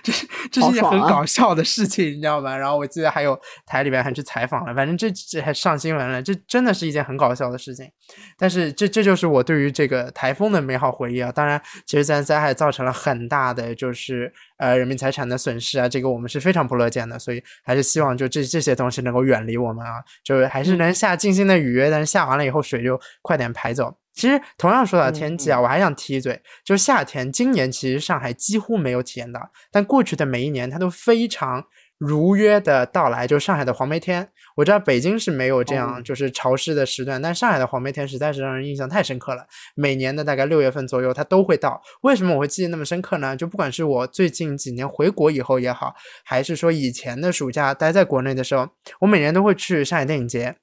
[0.03, 2.55] 这是这是一件很搞笑的事情，你知道吗？
[2.55, 7.89] 然后我记得还有台里边还去采访了，反正这这还上新闻了，这真的是一件很搞笑的事情。
[8.37, 11.31] 但是这这就是我对于这个台风的美好回忆啊！
[11.31, 17.17] 当然，其实自然灾害造成了很大的就是呃人民财产的损失啊，这个我们是非常不乐见的。
[17.17, 23.95] 所以还是希望就这这些东西能够远离我们啊，就是还是能下尽心的雨，但是下完了以后水就快点排走。
[24.21, 31.65] 其实，同样说到天气啊，我还想提一嘴，就是夏天，今年其实上海几乎没有体验到，但过去的每一年它都非常
[31.97, 33.25] 如约的到来。
[33.25, 39.47] 就上海的黄梅天，我知道北京是没有这样就是潮湿的时段，但上海的黄梅天实在是让人印象太深刻了。
[39.73, 41.81] 每年的大概六月份左右，它都会到。
[42.01, 43.35] 为什么我会记得那么深刻呢？
[43.35, 48.69] 就不管是我最近几年回国以后也好，还是说以前的暑假待在国内的时候，
[48.99, 50.57] 我每年都会去上海电影节。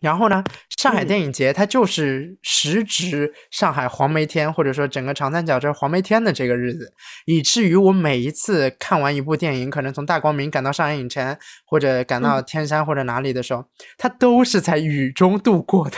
[0.00, 0.42] 然后呢，
[0.78, 6.92] 上海电影节它就是时值上海黄梅天，或者说整个长三角这黄梅天的这个日子，
[7.26, 13.64] 以至于我每一次看完一部电影，可能从大光明赶到上海影城，或者赶到天山或者哪里的时候，
[13.96, 15.96] 它都是在雨中度过的。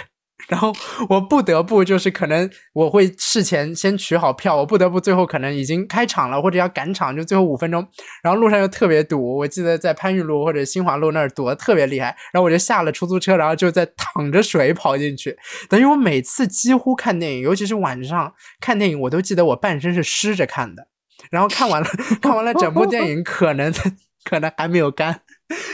[0.49, 0.73] 然后
[1.09, 7.87] 我不得不就是可能我会事前先取好票，我不得不最后可能已经开场了或者要赶场，就最后五分钟，
[8.23, 9.39] 然后路上又特别堵。
[9.39, 15.37] 我记得在番禺路或者新华路那儿堵的特别厉害，然后我就下了出租车，然后就在淌着水跑进去。
[15.69, 20.89] 等于我每次几乎看电影，尤其是晚上看电影，我都记得我半身是湿着看的。
[21.31, 21.89] 然后看完了
[22.21, 23.73] 看完了整部电影，可能
[24.25, 25.21] 可能还没有干。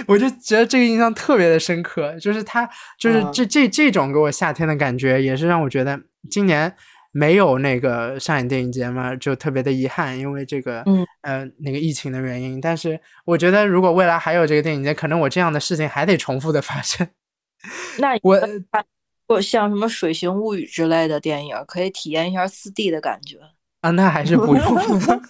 [0.06, 2.68] 我就觉得这个印象特别的深刻，就是他，
[2.98, 5.98] 就是这这这种给我夏天的感觉，也是让我觉得
[6.30, 6.72] 今年
[7.12, 12.60] 没有那个上海电影节嘛，就特别的遗憾，因为这个，嗯，呃，那个疫情的原因。
[12.60, 17.08] 但是我觉得，如果未来还有这个电影节，可能我这样的事情还得重复的发生。
[17.98, 18.38] 那我
[19.26, 23.38] 我像什么《水形物语》之类的电影，可以体验一下四 D 的感觉
[23.80, 23.90] 啊？
[23.90, 24.64] 那还是不用。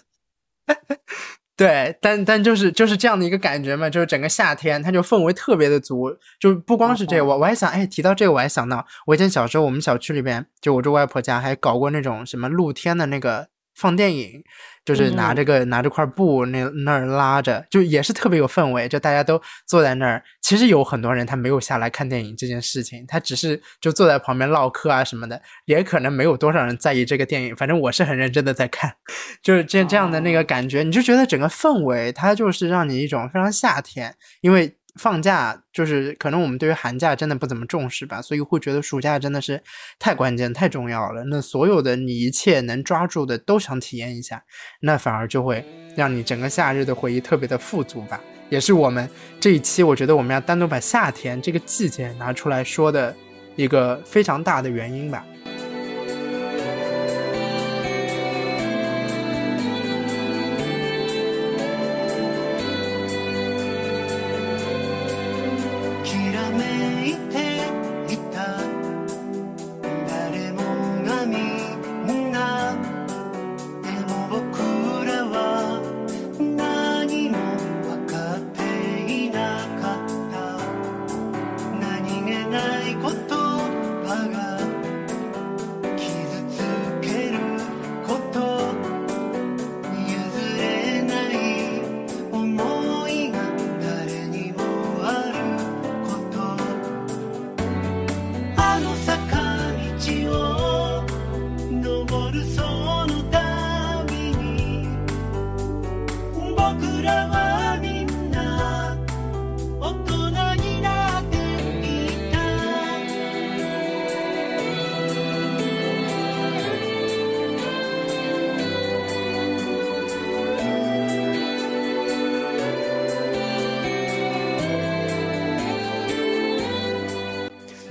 [1.59, 13.49] 对，但但就是就是这样的一个感觉嘛，就是整个夏天，它就氛围特别的足，就不光是这个，我我还想，哎，提到这个，我还想到，我以前小时候，我们小区里边，就我住外婆家，还搞过那种什么露天的那个
[13.79, 14.43] 放电影。
[14.85, 20.25] 就是拿这个拿着块布那那儿拉着，就也是特别有氛围，就大家都坐在那儿。
[20.41, 27.55] 其实有很多人他没有下来看电影这件事情，他只是就坐在旁边唠嗑啊什么的，也可能没有多少人在意这个电影。
[27.55, 28.91] 反正我是很认真的在看，
[29.45, 34.78] 就是这这样的那个感觉，你就觉得整个氛围它就是让你一种非常夏天，因为。
[34.99, 39.63] 放假就是可能我们对于寒假真的不怎么重视吧，所以会觉得暑假真的是
[39.99, 41.25] 太关键、太重要了。
[41.31, 44.43] 那所有的你一切能抓住的都想体验一下，
[44.81, 45.65] 那反而就会
[45.97, 48.21] 让你整个夏日的回忆特别的富足吧。
[48.51, 53.15] 也是我们这一期我觉得我们要单独把夏天这个季节拿出来说的
[53.57, 55.25] 一个非常大的原因吧。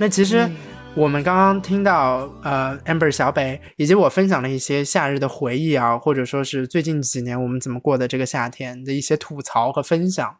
[0.08, 0.50] 那其实
[0.94, 10.38] 我们刚刚听到呃，amber 小北以及我分享了一些夏日的回忆啊，或者说是最近几年我们怎么过的这个夏天的一些吐槽和分享。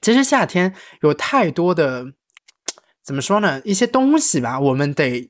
[0.00, 2.06] 其实夏天有太多的
[3.04, 3.60] 怎么说呢？
[3.64, 5.28] 一些东西吧，我们得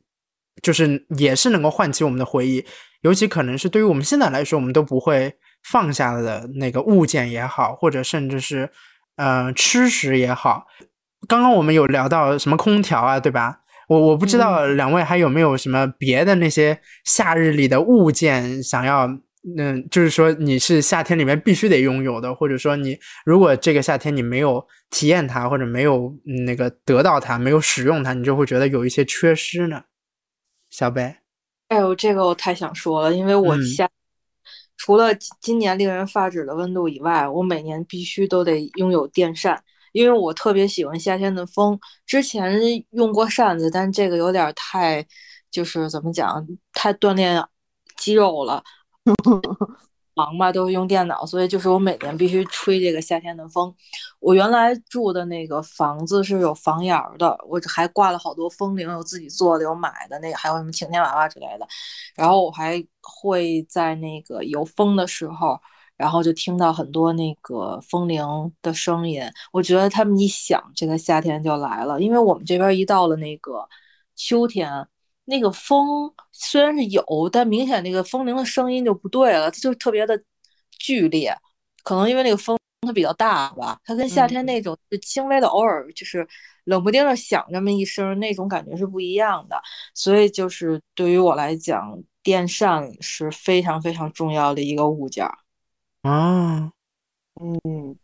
[0.63, 2.63] 就是也是能够唤起我们的回忆，
[3.01, 8.71] 尤其可能是对于我们现在来说，我们都不会放下的那个物件也好，或者甚至是
[9.17, 10.67] 呃吃食也好。
[11.29, 13.61] 刚刚我们有聊到什么空调啊，对吧？
[13.89, 19.07] 我我不知道两位还有没有什么别的那些夏日里的物件想要，
[19.59, 29.83] 嗯，就是说你是夏天里面必须得拥有的，或者说你如果这个夏天你没有体验它，或者没有嗯那个得到它，没有使用它，你就会觉得有一些缺失呢。
[30.71, 31.17] 小北，
[31.69, 33.87] 哎呦，这个我太想说了，因为我嗯夏、
[34.79, 39.63] 除了今今年令人发指的温度以外，我每年必须都得拥有电扇，
[39.93, 41.79] 因为我特别喜欢夏天的风。
[42.07, 45.07] 之前用过扇子，但这个有点太，
[45.51, 47.45] 就是怎么讲，太锻炼
[47.97, 48.63] 肌肉了。
[50.15, 53.75] 忙嘛，都是用电脑，所以就是我每年必须吹这个夏天的风。
[54.21, 61.67] 我原来住的那个房子是有房檐的，我还挂了好多风铃，有自己做的，有买的那个，还有什么晴天娃娃之类的。
[62.15, 65.59] 然后我还会在那个有风的时候，
[66.03, 68.21] 然后就听到很多那个风铃
[68.61, 69.23] 的声音。
[69.53, 73.69] 我觉得他们一响，这个夏天就来了，因为我们这边一到了那个
[74.17, 74.69] 秋天。
[75.25, 80.21] 那个风虽然是有，但明显那个风铃的声音就不对了，它就特别的
[80.81, 81.33] 剧烈。
[81.85, 86.27] 可能因为那个风它比较大吧，它跟夏天那种就轻微的偶尔就是
[86.65, 89.57] 冷不丁的响这么一声，那种感觉是不一样的。
[89.95, 95.39] 所以就是对于我来讲，电扇是非常非常重要的一个物件儿。
[96.03, 96.73] 哦，
[97.41, 97.97] 嗯，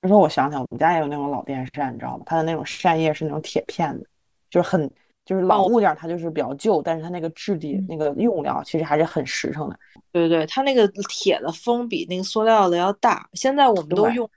[0.00, 2.24] 这时候我想想，我们家也有那种老电扇，你知道吗？
[2.26, 4.06] 它的那种扇叶是那种铁片的，
[4.48, 4.90] 就是很
[5.24, 9.78] 就是老物件，它就是比较旧，但是它那个质地、那个用料其实还是很实诚的。
[10.12, 13.28] 对对，它那个铁的风比那个塑料的要大。
[13.34, 14.28] 现在我们都用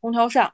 [0.00, 0.50] 空调扇，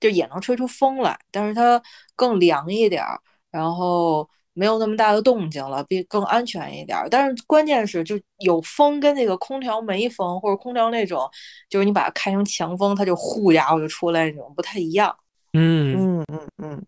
[0.00, 1.80] 就也能吹出风来，但是它
[2.16, 7.06] 更凉一点儿，然后没有那么大的动静了，比更安全一点儿。
[7.10, 11.28] 但是关键是，就有风跟那个空调没风，或者空调那种，
[11.68, 15.14] 就是你把它开成强风，它就呼家伙就出来那种，不太一样。
[15.52, 16.86] 嗯嗯嗯嗯，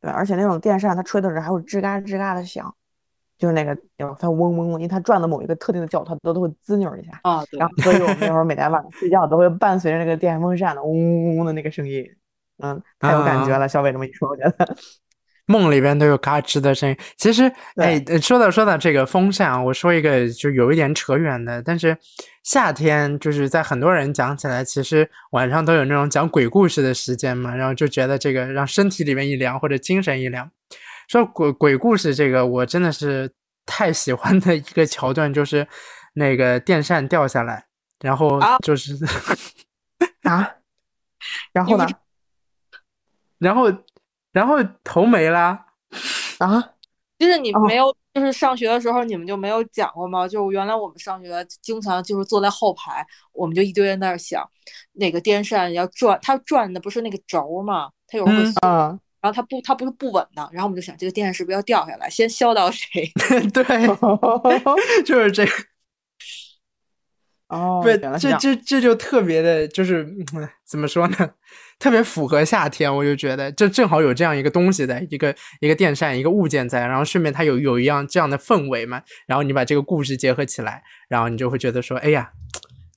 [0.00, 2.74] 对，而且那种电扇它吹的时候还会吱嘎吱嘎的响，
[3.38, 7.20] 就是那个有它嗡嗡嗡，因为它转的某一个特定的角度，它都都会滋扭一下。
[7.22, 12.04] 啊，对然后，所以我们那会儿每天晚上睡觉都会伴随着那个电风扇的嗡嗡嗡的那个声音，
[12.58, 13.68] 嗯，太有感觉了。
[13.68, 14.76] 小伟这么一说，我觉得，
[15.50, 16.96] 梦里边都有嘎吱的声音。
[17.16, 17.42] 其实，
[17.74, 21.96] 哎，呃说到说到这个风扇啊，我说一个就有一点扯远的，但是
[22.44, 30.48] 夏天就是在很多人讲起来，其实晚上都有那种讲鬼故事的时间嘛，然后就觉得这个让身体里面一凉或者精神一凉。
[31.08, 33.32] 说鬼鬼故事这个，我真的是
[33.66, 35.66] 太喜欢的一个桥段，就是
[36.14, 37.64] 那个电扇掉下来，
[38.00, 38.96] 然后啊就是，
[40.22, 40.48] 啊，
[41.52, 41.88] 然后呢？
[43.38, 43.72] 然后
[44.32, 45.66] 然后头没了。
[46.38, 46.70] 啊，
[47.18, 50.26] 就是你哦没有，就是上学的时候你们就没有讲过吗？
[50.26, 54.48] 就是原来我们上学经常就是坐在后排，我们就一堆人在那儿想，
[54.92, 57.90] 那个电扇要转，它转的不是那个轴吗？
[58.06, 62.88] 它有时候会嗯松，嗯，然后它不，它不是不稳的，然后我们就想这个电扇是不是要掉下来，先削到谁？
[63.52, 63.64] 对，
[65.04, 65.52] 就是这个。
[67.48, 68.54] 哦，不，原来是这这。
[68.54, 71.16] 这这就特别的，就是嗯怎么说呢？
[71.80, 82.30] 特别符合夏天，我就觉得这正好有这样一个东西在，一个一个电扇，一个物件在，然后顺便它有有一样这样的氛围嘛，然后你把这个故事结合起来，然后你就会觉得说，哎呀，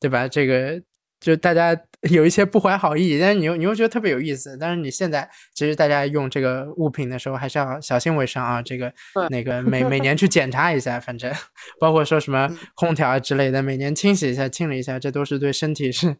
[0.02, 0.28] 对吧？
[0.28, 0.82] 这个
[1.24, 1.76] 就大家
[2.12, 4.58] 有一些不怀好意，但是你又你又觉得特别有意思。
[4.60, 8.62] 但是你现在其实大家用这个物品的时候，还是要小心为上啊。
[8.62, 8.94] 这个
[9.30, 11.32] 那个每每年去检查一下，反正
[11.80, 16.14] 包括说什么空调啊之类的，每年清洗一下、清理一下，这都是对身体是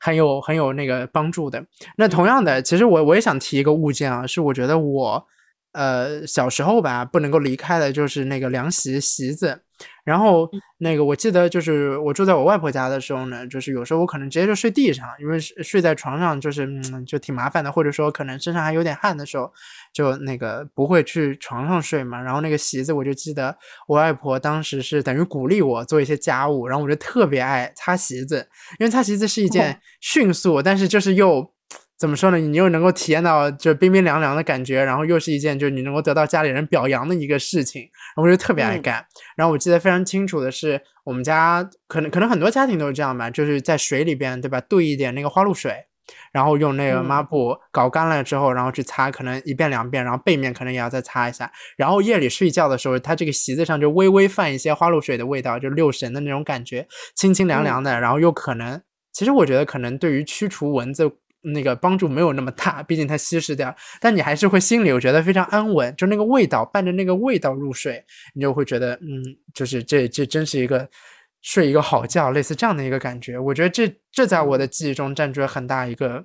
[0.00, 1.62] 很有很有那个帮助的。
[1.98, 5.26] 那同样的，其实我我也想提一个物件啊，是我觉得我
[5.72, 9.60] 呃小时候吧不能够离开的，就是那个凉席席子。
[10.04, 19.52] 然后那个我记得就是我住在我外婆家的时候呢，就是有时候我可能直接就睡地上，因为睡睡在床上就是嗯就挺麻烦的，或者说可能身上还有点汗的时候，
[19.92, 22.20] 就那个不会去床上睡嘛。
[22.20, 23.56] 然后那个席子我就记得
[23.86, 31.52] 我外婆当时是等于鼓励我做一些家务，然后我就特别爱擦席子，因为擦席子是一件迅速，但是就是又。
[32.00, 32.38] 怎么说呢？
[32.38, 39.04] 你又能够体验到就冰冰凉凉的感觉，然后又是一件就是你能够得到家里人表扬的一个事情，然后我就特别爱嗯干。
[39.36, 45.74] 然后我记得非常清楚的是，我们家可能可能很多家庭都是这样吧，就是在水里边对吧，兑一点那个花露水，
[46.32, 51.52] 然后用那个嗯抹布搞干了之后，然后去擦，可能一遍两遍，然后背面可能也要再擦一下。
[51.76, 58.80] 然后夜里睡觉的时候，它这个席子上就微微泛一些花露水的味道，就六神的那种感觉，清清凉凉的，然后又可能，
[59.12, 61.18] 其实我觉得可能对于驱除蚊子。
[61.42, 69.22] 那个帮助没有那么大，毕竟它稀释掉，但你还是会心里我觉得非常安稳，就那个味道伴着那个味道入睡，你就会觉得嗯，
[69.54, 70.88] 就是这这真是一个
[71.42, 73.38] 睡一个好觉，类似这样的一个感觉。
[73.38, 76.24] 我觉得这这在我的记忆中占据了很大一个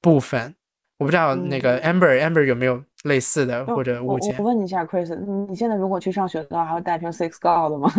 [0.00, 0.54] 部分。
[0.98, 4.16] 我不知道那个 Amber、Amber 有没有类似的或者我？
[4.38, 7.92] 问你一下，Chris，你你现在如果去上学的话，还会带瓶 Six God 吗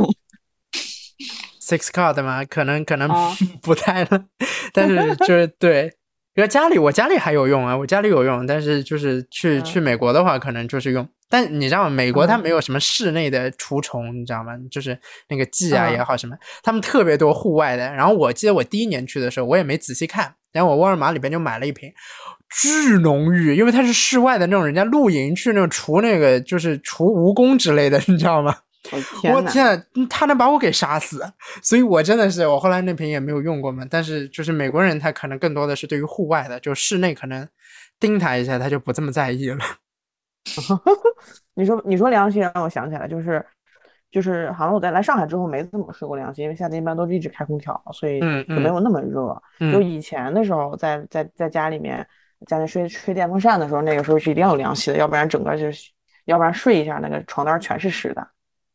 [1.62, 2.46] ？Six God 吗？
[2.46, 4.26] 可能可能啊 不带了，
[4.72, 5.94] 但是就是对，
[6.36, 11.08] 因为家里我家里还有用啊，我家里有用，但是就是去、嗯去美国的话，可能就是用。
[11.30, 11.90] 但你知道吗？
[11.90, 14.54] 美国它嗯没有什么室内的除虫，你知道吗？
[14.72, 14.98] 就是
[15.30, 17.84] 那个剂啊嗯也好什么，他们特别多户外的。
[17.94, 21.92] 然后我记得我第一年去的时候，我也没仔细看，然后我沃尔玛里边就买了一瓶，
[22.62, 28.56] 巨浓郁，因为它是室外的那种，人家露营去那种除那个就是除蜈蚣之类的，你知道吗？
[29.34, 31.24] 我天他能把我给杀死，
[31.62, 33.86] 所以我真的是，我后来那瓶也没有用过嘛。
[33.90, 37.48] 但是就是美国人，他可能更多的是对于户外的，就室内可能
[38.00, 39.58] 叮他一下，他就不这么在意了。
[41.56, 43.46] 你说你说凉席让我想起来，就是
[44.12, 49.28] 就是好像我在来上海之后没怎么睡过凉席，因为夏天一般都是一直开空调，所以嗯就没有那么热。
[49.60, 52.06] 就嗯以前的时候在，在在家里面
[52.48, 55.90] 家里吹吹电风扇的时候，那个时候是一定要有凉席的，要不然整个就是，
[56.26, 58.28] 要不然睡一下那个床单全是湿的。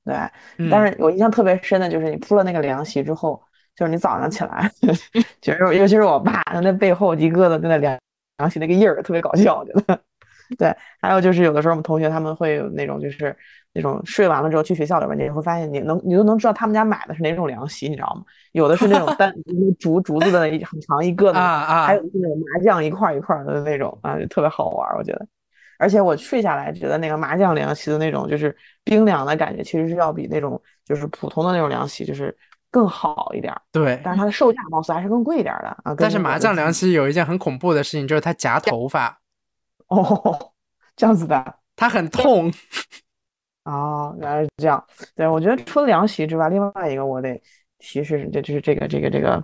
[0.09, 0.17] 对，
[0.57, 3.39] 嗯，但是我印象特别深的就是你铺了那个凉席之后，
[3.77, 4.71] 就是你早上起来，
[5.43, 7.99] 就是尤其是我爸，他那背后一个的那个凉
[8.39, 10.01] 凉席那个印儿特别搞笑，我觉得。
[10.57, 13.37] 对，还有就是有的时候我们同学他们会有那种就是
[13.75, 18.25] 那种睡完了之后去学校里边，你会发现你能你都能知道他们家买的是哪种凉席，你知道吗？
[18.53, 19.31] 有的是那种单
[19.79, 25.27] 竹竹子的一很长一个的，啊啊还有那种麻将一块儿一块儿的那种啊，就特别好玩儿，我觉得。
[25.79, 28.55] 而且我睡下来觉得那个麻将凉席的那种就是
[28.85, 32.37] 冰凉的感觉，其实是要比那种就是普通的那种凉席就是
[32.70, 34.01] 更好一点儿，对。
[34.05, 35.95] 但是它的售价貌似还是更贵一点儿的啊。
[35.97, 39.18] 但是麻将凉席有一件很恐怖的事情，就是它夹头发，
[39.87, 40.53] 哦，
[40.97, 41.55] 这样子的。
[41.76, 42.53] 它很痛。
[43.62, 44.85] 哦，原来是这样。
[45.14, 47.41] 对，我觉得除了凉席之外，另外一个我得
[47.79, 49.41] 提示，这就是这个这个这个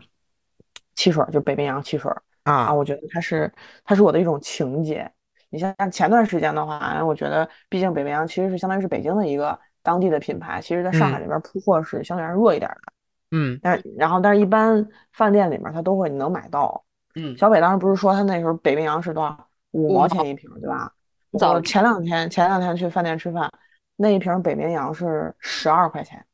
[0.97, 2.11] 汽水儿，就北冰洋汽水
[2.43, 3.53] 啊，我觉得它是
[3.85, 5.09] 它是我的一种情节。
[5.55, 12.93] 你像像前段时间的话，我觉得毕竟北冰洋其实是相当于是北京的一个当地的品牌，其实在上海嗯这边铺货是相对来说弱一点儿的。
[13.31, 16.85] 嗯但是然后但是一般饭店里面它都会能买到。
[17.15, 20.91] 嗯小北当时不是说他那时候北冰洋是多少五毛钱一瓶，对吧？
[21.39, 23.49] 早我前两天前两天去饭店吃饭，
[23.95, 26.25] 那一瓶北冰洋是十二块钱，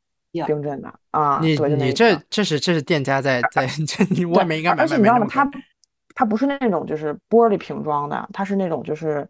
[0.47, 5.21] 冰镇的啊，你你这这是这是店家在在 这你外面应该买而且你知道吗？
[5.21, 5.53] 卖没那么
[6.15, 9.27] 它它不是那种就是玻璃瓶装的，它是那种就是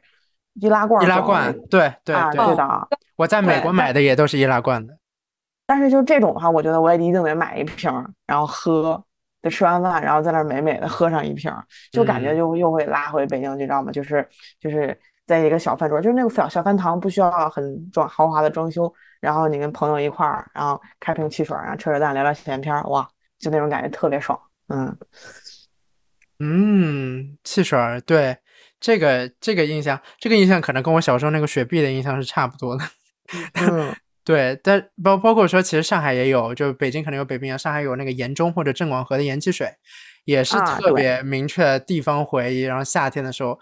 [0.55, 2.89] 易拉罐易拉罐那种，对对啊，对对的。
[3.17, 4.97] 我在美国买的也都是易拉罐的。
[5.67, 9.01] 但是就这种的话，我觉得我也一定得买一瓶儿，然后喝，
[9.41, 13.93] 就吃完饭，然后在那儿美美的喝上一瓶儿，就感觉嗯就又会拉回北京，你知道吗？
[13.93, 14.29] 就是
[14.59, 23.09] 就是在一个小饭桌，就是那个小小饭堂，不需要很装豪华的装修，然后你跟朋友一块儿，然后开瓶汽水儿，然后扯扯淡，聊聊闲天儿，哇，
[23.39, 24.37] 就那种感觉特别爽。
[24.67, 24.97] 嗯，
[26.41, 28.37] 嗯，汽水儿，对，
[28.81, 32.85] 这个这个印象，这个印象可能跟我小时候那个雪碧的印象是差不多的。
[33.55, 39.69] 嗯， 对，但包包括说，其实上海也有，就北京可能有北冰洋，上海有那个盐中或者郑广和的盐汽水，
[40.25, 42.63] 也是特别明确的地方回忆。
[42.63, 43.61] 然后夏天的时候，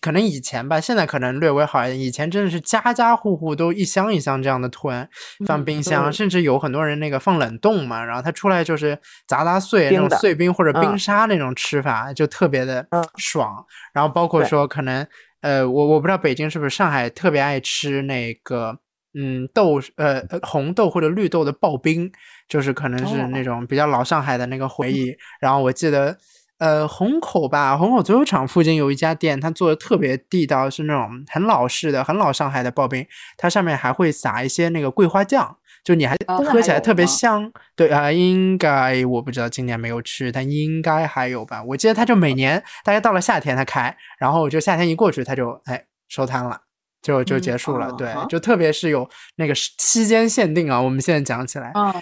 [0.00, 2.00] 可能以前吧，现在可能略微好一点。
[2.00, 5.08] 以前真的是家家户户都一箱一箱这样的囤，
[5.46, 13.64] 放冰箱，嗯甚至有很多人那个放冷冻嘛，然后它出来就是砸砸碎那种碎冰或者冰嗯沙那种吃法，就特别的嗯爽。
[13.92, 15.06] 然后包括说可能
[15.40, 18.78] 呃，我我不知道北京是不是上海特别爱吃那个。
[19.18, 22.12] 嗯，豆呃呃红豆或者绿豆的刨冰，
[22.50, 25.10] 就是可能是哦那种比较老上海的那个回忆。
[25.40, 26.14] 然后我记得，
[26.58, 37.52] 呃，虹口吧，虹口足球场附近有一家店，它做的特别地道，是那种很老式的、很老上海的刨冰，它上面还会撒一些那个桂花酱，就你还喝起来特别吗香。
[37.74, 41.62] 对啊、应该我不知道今年没有吃，但应该还有吧。
[41.62, 46.62] 我记得它就每年大概到了夏天它开，然后就夏天一过去它就哎收摊了。
[47.02, 51.94] 就就嗯结束了，对啊，就特别是有那个时期间限定啊，我们现在讲起来，啊，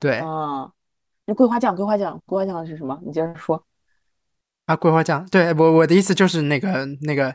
[0.00, 0.68] 对啊，
[1.26, 2.98] 那桂花酱，桂花酱，桂花酱是什么？
[3.06, 3.62] 你接着说。
[4.68, 7.34] 啊，桂花酱，对我我的意思就是那个那个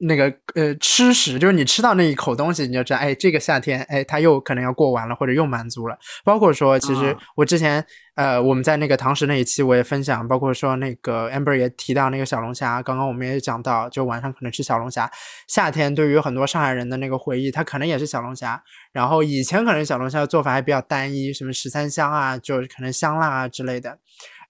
[0.00, 5.98] 那个呃吃食，就是你吃到那一口东西，你就知道，哎，这个夏天，哎，它又可能要过完了，或者又满足了。
[6.22, 7.82] 包括说，其实啊我之前
[8.14, 15.10] 呃我们在那个堂食那一期我也分享，包括说那个 Amber 也提到那个小龙虾，刚刚我们也讲到，就晚上可能吃小龙虾。
[15.48, 18.62] 夏天对于很多上海人的那个回忆，它可能也是小龙虾。
[18.92, 23.98] 然后以前可能小龙虾的做法还比较单一，什么十三香啊，就是可能香辣啊之类的。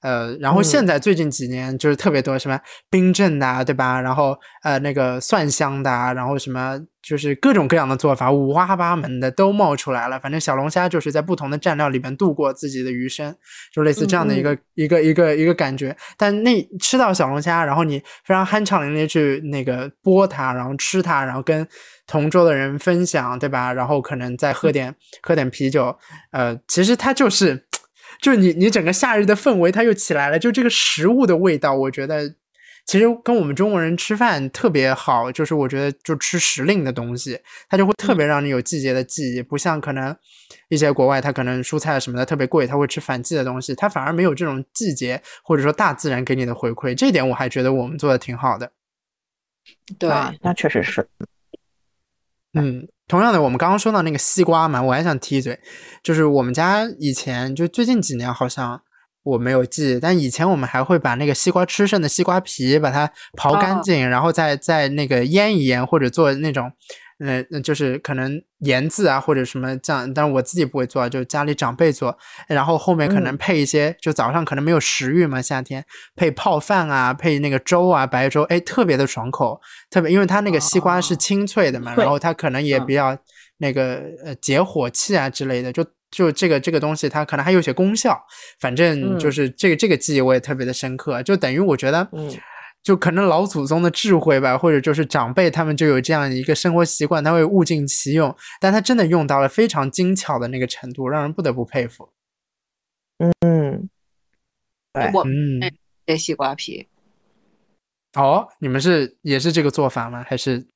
[0.01, 4.01] 呃，然后现嗯在最近几年就是特别多什么冰镇的、啊，对吧？
[4.01, 10.18] 然后呃那个蒜香的、啊，然后什么就是各种各样的做法，五花八门的都冒出来了。
[10.18, 13.34] 反正小龙虾就是在不同的蘸料里边度过自己的余生，
[13.74, 15.94] 就类似这样的一个、一个一个一个感觉。
[16.16, 21.66] 但那吃到小龙虾，然后你非常酣畅淋漓去那个剥它，然后吃它，然后跟
[22.07, 23.72] 同桌的人分享，对吧？
[23.72, 25.94] 然后可能再喝点喝点啤酒，
[26.30, 27.66] 呃，其实它就是。
[28.21, 32.35] 就是你你整个夏日的氛围它又起来了，就这个食物的味道，我觉得
[32.87, 40.14] 其实跟我们中国人吃饭特别好，就是我觉得就吃时令的东西，它就会特别让你有季节的记忆，不像可能
[40.68, 48.73] 一些国外它可能蔬菜什么的特别贵，它会吃反季的东西，它反而没有这种季节或者说大自然给你的回馈，这点我还觉得我们做的挺好的。
[49.99, 51.07] 对，啊，那确实是。
[52.53, 55.59] 嗯，同样的，我们刚刚说到那个西瓜嘛，我还想提一嘴，
[56.03, 58.80] 就是我们家以前就最近几年好像
[59.22, 63.80] 我没有记，但以前我们还会把那个西瓜吃剩的西瓜皮把它刨干哦。
[63.84, 66.72] 净，然后再再那个腌一腌，或者做那种，
[67.21, 72.16] 呃，那就是可能盐渍啊或者什么酱，但是我自己不会做，就家里长辈做，
[72.49, 73.37] 然后后面可能嗯。
[73.37, 75.85] 配一些，就早上可能没有食欲嘛，夏天
[76.16, 79.61] 配泡饭啊，配那个粥啊，白粥，哎，特别的爽口。
[79.91, 82.87] 特别因为它那个西瓜是哦清脆的嘛，脆然后它可能也嗯。
[82.87, 83.16] 比较
[83.59, 88.18] 那个呃解火气啊之类的，就就这个这个东西它可能还有些功效，
[88.59, 89.33] 反正就嗯。
[89.33, 92.27] 是这个这个记忆我也特别的深刻，就等于我觉得嗯
[92.83, 102.11] 就可能老祖宗的智慧吧，或者就是长辈他们就有这样一个生活习惯，他会物尽其用，但他真的用到了非常精巧的那个程度，让人不得不佩服。
[103.18, 103.91] 嗯，
[104.95, 105.61] 对我嗯，
[106.07, 106.89] 这西瓜皮，
[108.14, 110.24] 哦，你们是也是这个做法吗？
[110.26, 110.66] 还是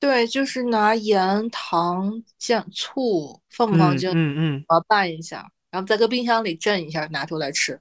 [0.00, 7.80] 对，就是拿盐、糖、酱、醋放不放嗯进，嗯嗯把它拌一下，然后再搁冰箱里镇一下，拿出来吃。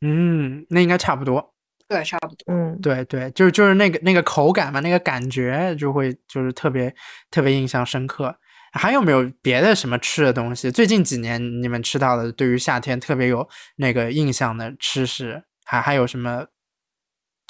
[0.00, 1.52] 嗯，那应该差不多。
[1.90, 2.54] 对，差不多。
[2.54, 6.94] 嗯对对，就是就是那个那个口感嘛，那个感觉就会就是特别
[7.32, 8.34] 特别印象深刻。
[8.72, 10.70] 还有没有别的什么吃的东西？
[10.70, 16.46] 最近几年你们吃到的，对于夏天特别有那个印象的吃食，还还有什么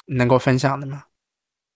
[0.07, 1.03] 能够分享的吗？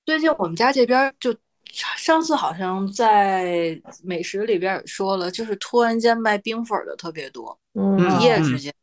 [0.07, 1.35] 最近我们家这边就
[1.71, 8.73] 上次好像在美食里边也说了，就是突然间卖冰粉儿的特别多，嗯一夜之间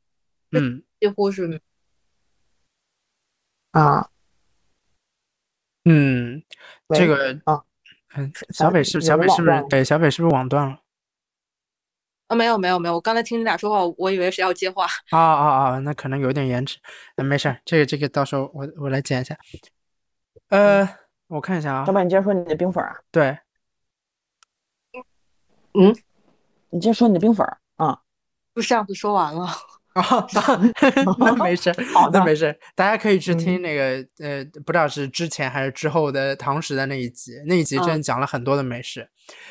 [0.52, 1.60] 嗯，几乎是
[3.72, 4.08] 啊，
[5.84, 6.42] 嗯，
[6.86, 7.62] 喂这个啊，
[8.14, 10.78] 嗯，小北是有小北是不是网断了对小北是不是网断了？
[12.28, 14.86] 啊，没有没有没有，我刚才听你俩说话，我以为是要接话。
[15.10, 16.78] 啊啊啊，那可能有点延迟，
[17.16, 19.36] 那没事儿，这个这个到时候我我来剪一下。
[20.48, 20.88] 呃，
[21.28, 23.38] 我看一下啊小，柏，你接着说你的冰粉儿啊，对，
[25.72, 25.94] 嗯
[26.68, 28.00] 你接着说你的冰粉儿啊。
[28.54, 29.48] 不是上次说完了，
[29.94, 30.26] 啊，
[31.18, 39.06] 那 没事，好的那没事，大家可以去听嗯那个、呃，不知道是之前还是之后的堂食的那一集，那一集真的讲了很多的美食，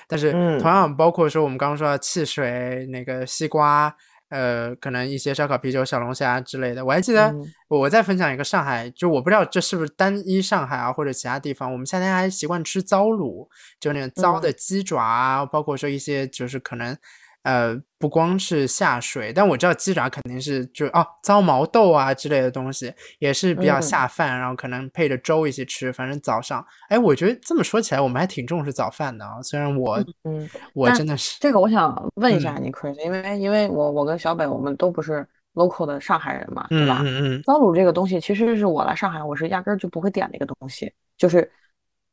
[0.08, 3.96] 但是嗯同样包括说我们刚刚说的汽水、那个西瓜，
[4.30, 6.84] 呃，可能一些烧烤、啤酒、小龙虾之类的。
[6.84, 13.48] 我还记得嗯我再分享一个上海，就我不知道这是不是单一上海啊，或者其他地方，我们夏天还习惯吃糟卤，
[13.80, 16.98] 就那种糟的嗯鸡爪啊，包括说一些就是可能。
[17.44, 25.94] 呃，不光是下水，但我知道鸡爪肯定是就哦糟毛豆啊之类的东西也是比较嗯下饭，然后可能配着粥一起吃。
[25.94, 29.41] 反正早上，哎，我觉得这么说起来，我们还挺重视早饭的啊。
[29.44, 37.02] 虽然我嗯，我真的是这个我想问一下嗯你，Chris，因为因为我我跟小北我们都不是 local 的上海人嘛，对嗯吧？
[37.03, 41.49] 嗯嗯，糟卤这个东西，其实是我来上海，我是压根儿就不会点的一个东西，就是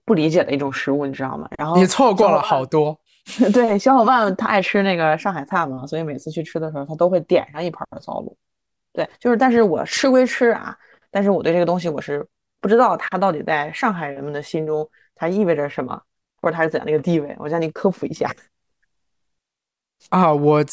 [0.05, 1.48] 不理解的一种食物，你知道吗？
[1.56, 2.98] 然后你错过了好多。
[3.53, 8.35] 对，小伙伴他爱吃那个上海菜嘛，所以每次去吃的时候，他都会点上一盘糟卤。
[8.93, 10.77] 对，就是，但是我吃归吃啊，
[11.11, 12.27] 但是我对这个东西我是
[12.61, 16.01] 不知道它到底在上海人们的心中它意味着什么，
[16.41, 18.31] 或者它是怎样的一个地位，我向你科普一下。
[20.11, 20.65] 啊，我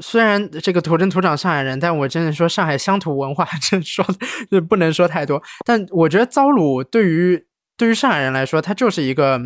[0.00, 4.04] 虽然这个土生土长上海人，但我真的说上海乡土文化， 真说
[4.68, 5.42] 不能说太多。
[5.64, 7.46] 但我觉得糟卤对于
[7.76, 9.40] 对于上海人来说，它就是一个，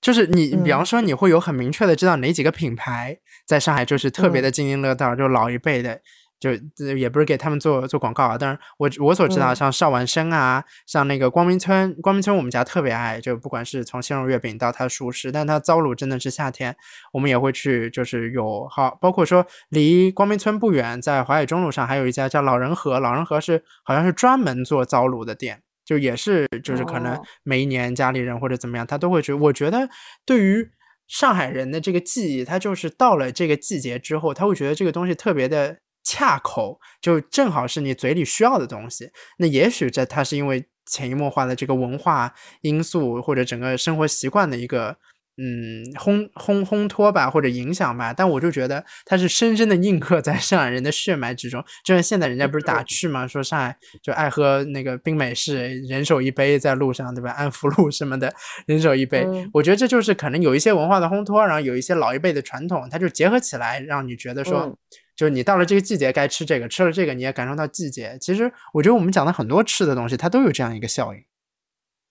[0.00, 0.86] 就是你比方嗯。
[0.86, 4.44] 说你会有很明确的知道哪几个品牌在上海就是特别嗯。
[4.44, 6.00] 的津津乐道，就老一辈的。
[6.40, 9.56] 就呃也不是给他们做做广告啊，但是我我所知道，嗯。
[9.56, 16.76] 像邵完生啊，像那个光明村，光明村我们家特别爱，就不管是从鲜肉月饼到它的熟食，但它糟卤真的是夏天
[17.12, 29.32] 我们也会去，就是有好，包括说离光明村不远，在淮海中路上还有一家叫老人和，老人和是好像是专门做糟卤的店，就也是就是可能哦每一年家里人或者怎么样，他都会去。
[29.32, 29.88] 我觉得
[30.26, 30.68] 对于
[31.06, 39.08] 上海人的这个记忆，他就是到了这个季节之后，他会觉得这个东西特别的恰口，就正好是你嘴里需要的东西。
[39.38, 44.98] 那也许这它是因为潜移默化的这个文化因素或者整个生活习惯的一个
[45.38, 48.12] 嗯烘烘烘托吧，或者影响吧。
[48.12, 51.64] 但我就觉得它是深深的印刻在上海人的血脉之中。
[51.84, 57.30] 就像现在人家不是打趣嘛，说上海就爱喝那个冰美式，人手一杯在路上，对吧？
[57.30, 58.34] 安福路什么的，
[58.66, 59.24] 人手一杯。
[59.24, 64.62] 嗯我觉得这就是可能有一些文化的烘托，然后有一些老一辈的传统，它就结合起来，让你觉得说。
[64.62, 64.76] 嗯
[65.18, 68.16] 就是你到了这个季节该吃这个，吃了这个你也感受到季节。
[68.20, 71.20] 其实我觉得我们讲的很多吃的东西，它都有这样一个效应。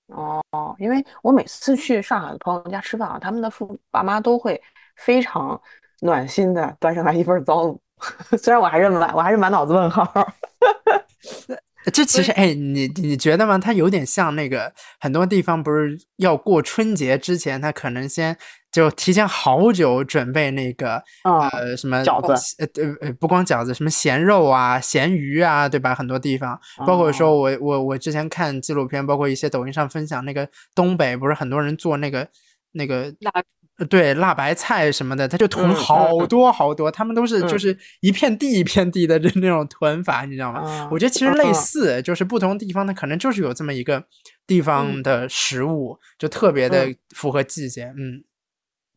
[0.07, 0.41] 哦，
[0.79, 4.61] 因为我每次去上海的朋友家吃饭啊，他们的父爸妈都会
[4.95, 5.59] 非常
[6.01, 7.77] 暖心的端上来一份糟卤，
[8.38, 10.11] 虽然我还是满我还是满脑子问号。
[11.93, 13.57] 这其实，哎，你你觉得吗？
[13.57, 18.38] 它有点像那个很多地方不是要过春节之前，他可能先
[18.77, 22.55] 就提前好久准备那个啊呃什么饺子。
[22.59, 25.95] 呃呃呃不光饺子，什么咸肉啊、咸鱼啊，对吧？
[25.95, 27.35] 很多地方，包括说哦。
[27.41, 32.27] 我我我之前看纪录片，包括一些抖音上分享那个东北，不是很多人做那个
[32.73, 33.31] 那个辣
[33.79, 36.27] 呃对辣白菜什么的，他就囤嗯好嗯。
[36.27, 40.59] 多好多，他们都是就嗯是一片地一片地的这那种囤法，你知道吗？
[40.59, 44.03] 啊我觉得其实类嗯似，就是不同地方它可能就是有这么一个
[44.45, 45.03] 地方嗯。
[45.03, 46.95] 的食物，就特别的嗯。
[47.15, 47.91] 符合季节。
[47.97, 48.23] 嗯，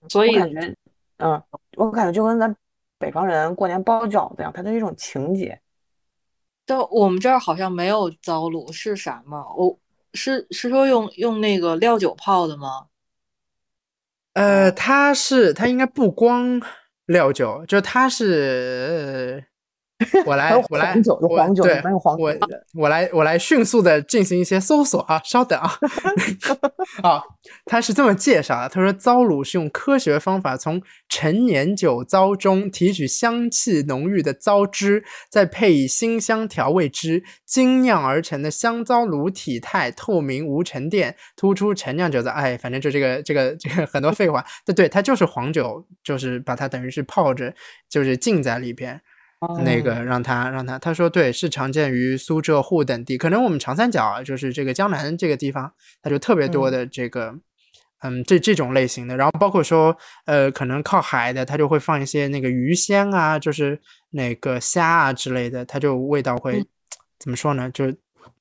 [0.08, 0.76] 所以我感觉，
[1.18, 1.42] 嗯，
[1.76, 2.54] 我感觉就跟咱
[2.98, 5.60] 北方人过年包饺子一样，它就是一种情节。
[6.64, 9.44] 但我们这儿好像没有糟卤，是啥吗？
[9.56, 9.78] 我
[10.14, 12.86] 是是说用用那个料酒泡的吗？
[14.34, 16.60] 呃，它是它应该不光
[17.06, 19.49] 料酒，就它是。
[20.00, 21.82] 呃 我来，我来，黄酒有我黄酒对
[22.18, 25.70] 我的我来，我来迅速的进行一些搜索啊，稍等啊。
[27.02, 27.22] 啊，
[27.66, 42.30] 他是这么介绍的，他说糟卤是用科学方法从陈年酒糟中提取香气浓郁的糟汁，再配以辛香调味汁，精酿而成的香糟卤体态透明无沉淀，突出陈酿酒的。
[42.30, 47.52] 哎，反正就这个这个这个很多废话，对对，它就是黄酒，就是把它等于是泡着，
[47.88, 49.00] 就是浸在里边。
[49.64, 55.72] 那个让他让他他说对是常见于苏浙沪等地，可能我们长三角啊就是这个江南这个地方，
[56.02, 57.34] 它就特别多的这个
[58.02, 59.96] 嗯这这种类型的，然后包括说
[60.26, 63.80] 呃可能靠海的，它就会放一些那个鱼鲜啊，就是
[64.10, 66.66] 那个虾啊之类的，它就味道会、嗯
[67.18, 67.70] 怎么说呢？
[67.70, 67.84] 就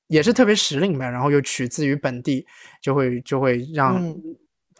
[0.06, 2.46] 也是特别时令吧，然后又取自于本地，
[2.80, 4.14] 就会就会让。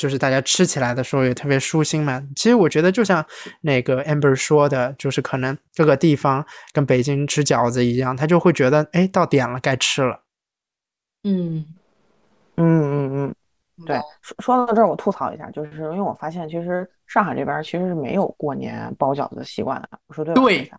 [0.01, 2.22] 嗯就是大家吃起来的时候也特别舒心嘛。
[2.35, 3.22] 其实我觉得就像
[3.60, 10.22] 那个 Amber 说的，就是可能各个地方跟北京吃饺子一样，他就会觉得哎到点了该吃了。
[11.24, 11.66] 嗯，
[12.56, 13.35] 嗯嗯
[13.77, 19.89] 嗯，对，说说到这儿，我吐槽一下，就是因为我发现，其实上海这边其实是没有过年包饺子的习惯的。
[20.06, 20.40] 我说对吧？
[20.40, 20.70] 对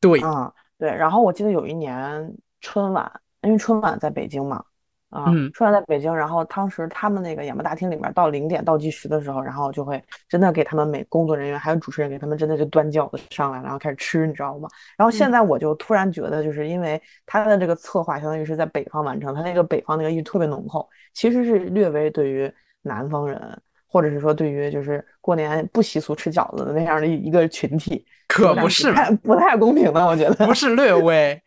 [0.00, 0.88] 对，啊、对。
[0.88, 3.10] 然后我记得有一年春晚，
[3.42, 4.64] 因为春晚在北京嘛，
[5.12, 14.68] 啊、嗯春晚在北京，然后当时他们那个演播大厅里面到零点倒计时的时候，然后就会真的给他们每工作人员还有主持人给他们真的就端饺子上来，然后开始吃，你知道吗？
[14.96, 23.38] 然后现在我就突然觉得，就是因为他的这个策划相当于是在北方完成，他那个北方那个意特别浓厚，其实是略微对于南方人
[23.86, 30.46] 或者是说对于就是过年不习俗吃饺子的那样的一个群体，可不是不太不太公平的，我觉得。
[30.46, 31.40] 不是略微。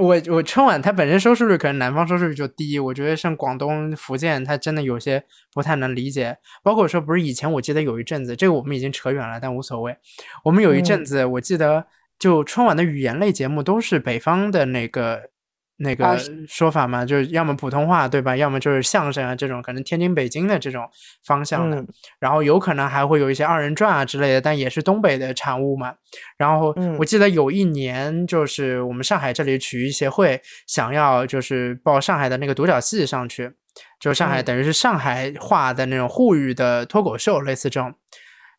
[0.00, 5.22] 我我春晚它本身收视率可能南方收视率就低，我觉得像广东、福建，它真的有些
[5.54, 6.36] 不太能理解。
[6.64, 9.96] 包括说，不是以前我记得有一阵子，这个我们已经扯远了，但无所谓。
[10.42, 11.86] 我们有一阵嗯子，我记得
[12.18, 15.30] 就春晚的语言类节目都是北方的那个
[15.78, 16.18] 那啊个
[16.48, 20.88] 说法嘛，就是要么普通话对吧，要么就是相声啊这种，可能天津、北京的这种
[21.24, 21.76] 方向的。
[21.78, 21.86] 嗯
[22.18, 25.94] 然后有可能还会有一些二人转啊之类的，但也是东北的产物嘛。
[26.36, 33.52] 然后嗯我记得有一年，就是我们上海这里曲艺协会想要就是报上海的那个独角戏上去，
[34.00, 37.94] 就上海嗯等于是上海话的那种沪语的脱口秀，类似这种。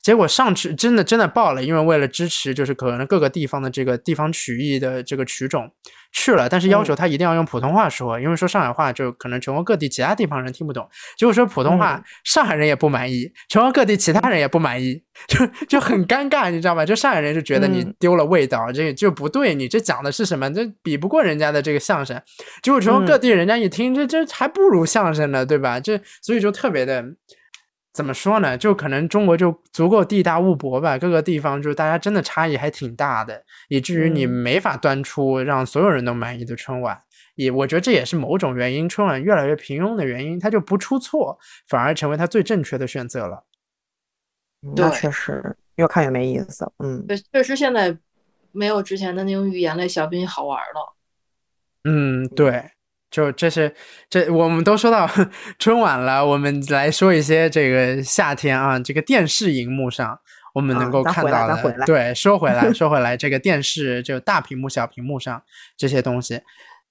[0.01, 5.69] 结果上去真的真的爆了，因为为了支持就是可能各个地方的这个地方曲艺的这个曲种
[6.11, 10.87] 去了，但是要求他一定要用普通话说，因为说上海话就可能全国各地其他地方人听不懂。
[11.17, 16.85] 结果说普通话，嗯上海人也不满意，全国各地其他人也不满意，就就很尴尬，你知道吧？
[16.85, 20.51] 就上海人就觉得你嗯丢了味道，这就不对，你这讲的是什么？
[20.53, 22.19] 这比不过人家的这个相声。
[22.61, 25.79] 结果全国各嗯地人家一听，这这还不如相声呢，对吧？
[25.79, 27.05] 这所以就特别的。
[27.93, 28.57] 怎么说呢？
[28.57, 37.01] 就可能中国就足够地大物博吧，各个地方就大家真的差异还挺大的，以至于你嗯没法端出让所有人都满意的春晚。
[37.35, 41.37] 也我觉得这也是某种原因，春晚越来越平庸的原因，它就不出错，
[41.67, 43.45] 反而成为它最正确的选择了。
[44.61, 46.69] 那对确实越看越没意思。
[46.79, 47.97] 嗯，对，确实现在
[48.51, 50.95] 没有之前的那种语言类小品好玩了。
[51.85, 52.71] 嗯，对，
[53.11, 53.73] 就这是
[54.09, 55.09] 这我们都说到
[55.57, 60.19] 春晚了，我们来说一些这个夏天啊，这个电视荧幕上
[60.53, 61.85] 我们能啊够看到的。
[61.85, 65.41] 对，说回来， 说回来，这个电视就大屏幕、小屏幕上
[65.77, 66.35] 这些东西，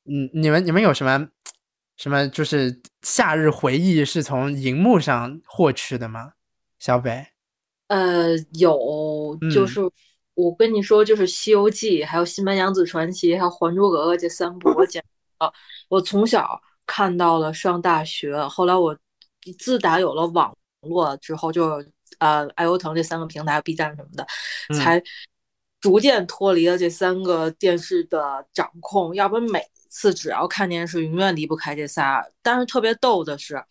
[0.07, 1.29] 嗯，你们你们有什么
[1.97, 6.33] 什么就是夏日回忆是从荧幕上获取的吗？
[6.79, 7.27] 小北，
[7.89, 9.81] 呃，有，就嗯是
[10.35, 15.18] 我跟你说，就是《西游记》，还有《新白娘子传奇》，还有《还珠格格》这三部，我简啊，
[15.89, 18.97] 我从小看到了上大学，后来我
[19.59, 21.85] 自打有了网络之后，就
[22.19, 24.27] 呃爱优腾这三个平台，B 站什么的，
[24.71, 25.03] 嗯才
[25.81, 32.25] 逐渐脱离了这三个电视的掌控，要不然每次只要看电视，永远离不开这仨。
[32.43, 33.63] 但是特别逗的是，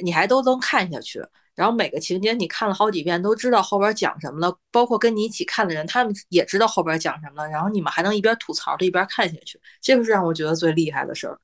[0.00, 1.20] 你还都能看下去。
[1.58, 7.50] 然后每个情节你看了好几遍，都知道后边讲什么了，包括跟你一起看的人，他们也知道后边讲什么了。
[7.50, 11.36] 然后你们还能一边吐槽着一边看下去，这个是让我觉得最厉害的事儿。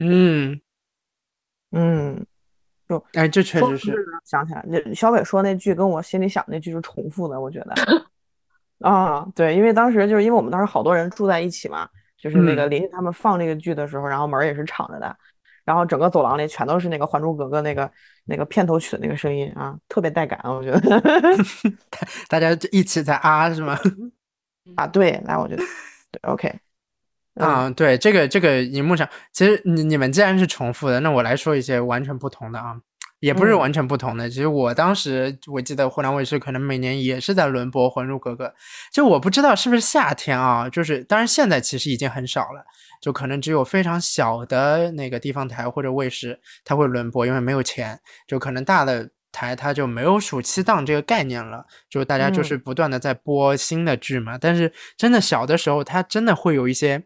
[0.00, 0.60] 嗯，
[1.70, 2.26] 嗯，
[2.88, 7.74] 就哎，这确实是，想起来，那小北说那句跟我心里想那句是重复的，我觉得。
[8.82, 11.88] 啊，对，因为当时就是因为我们当时好多人住在一起嘛，
[12.18, 15.16] 就是那个嗯邻居他们放这个剧的时候，然后门儿也是敞着的，
[15.66, 17.90] 然后整个走廊里全都是那个《还珠格格》那个
[18.24, 20.80] 那个片头曲的那个声音啊，特别带感，我觉得。
[22.30, 23.78] 大家一起在啊，是吗？
[24.76, 25.62] 啊，对，来，我觉得
[26.10, 26.52] 对，OK，
[27.34, 32.80] 嗯啊，对，这个这个荧幕上，其实你你们既然是重复的，那我来说一些完全不同的啊，
[33.20, 34.28] 也不是嗯完全不同的。
[34.28, 38.46] 其实我当时我记得湖南卫视可能每年也是在轮播《还珠格格》，
[38.92, 42.64] 就我不知道是不是夏天啊，就是当然现在其实已经很少了，
[43.00, 49.10] 就可能只有非常小的那个地方台或者卫视它会轮播，因为没有钱，就可能大的。
[49.32, 54.38] 台它就没有暑期档这个概念了，就大家就嗯是不断的在播新的剧嘛。
[54.38, 57.04] 但是真的小的时候，它真的会有一些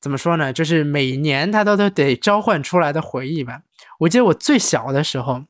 [0.00, 0.52] 怎么说呢？
[0.52, 3.62] 就是每年它都都得召唤出来的回忆吧。
[4.00, 5.44] 我记得我最小的时候，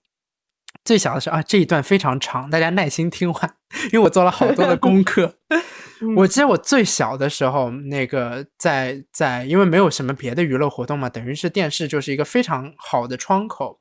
[0.85, 3.55] 最小的时候啊，这一段非常长，大家耐心听完，
[3.93, 5.37] 因为我做了好多的功课。
[6.17, 13.81] 我记得我最小的时候，那个在在，因为没有什么别的娱乐活动嘛，等于是电视就是一个非常好的窗口。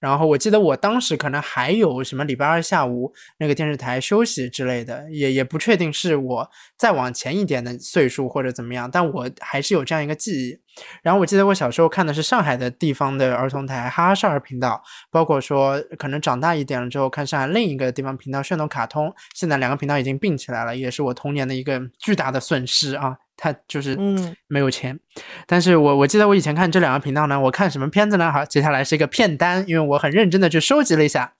[0.00, 10.58] 然后我记得我当时可能还有什么礼拜二下午那个电视台休息之类的，也也不确定是我再往前一点的岁数或者怎么样，但我还是有这样一个记忆。
[11.02, 14.80] 然后我记得我小时候看的是上海的地方的儿童台哈哈少儿频道，
[15.10, 23.16] 包括说可能长大一点了之后看上海另一个地方频道炫动卡通，现在两个频道已经并起来了，也是我童年的一个巨大的损失啊。
[23.40, 24.98] 它就是嗯没有钱，
[25.46, 28.30] 但是我我记得我以前看这两个频道呢，我看什么片子呢？
[28.30, 31.32] 好，接下来是一个片单，因为我很认真的去收集了一下。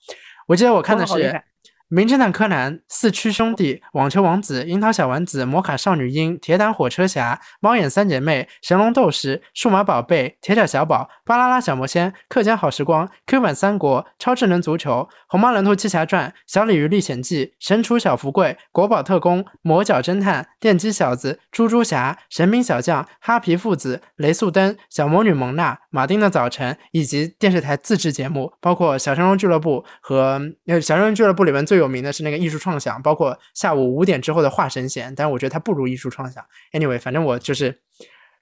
[0.46, 1.42] 我记得我看的是
[1.90, 36.44] 名侦探柯南、四驱兄弟、网球王子、樱桃小丸子、摩卡少女樱、铁胆火车侠、猫眼三姐妹、神龙斗士、数码宝贝、铁甲小宝、巴啦啦小魔仙、课间好时光、Q 版三国、超智能足球、虹猫蓝兔七侠传、小鲤鱼历险记、神厨小福贵、国宝特工、魔角侦探、电击小子、猪猪侠、神兵小将、哈皮父子、雷速登、小魔女蒙娜、马丁的早晨，以及电视台自制节目，包括小神龙俱乐部和呃小神龙俱乐部里面最有名的是那个艺术创想，包括下午五点之后的画神仙，但是我觉得它不如艺术创想。
[36.72, 37.80] Anyway，反正我就是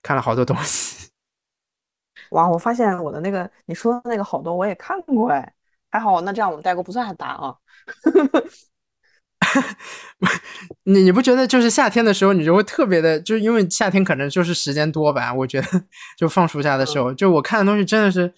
[0.02, 1.10] 看了好多东西。
[2.30, 5.52] 哇，我发现我的那个你说的那个好多我也看过哎，
[5.90, 7.54] 还好，那这样我们代沟不算很大啊。
[10.84, 15.32] 你你不觉得就是夏天的时候，你就会特别的，就是因为夏天可能就是时间多吧？
[15.32, 15.68] 我觉得
[16.18, 18.32] 就放暑假的时候，就我看的东西真的是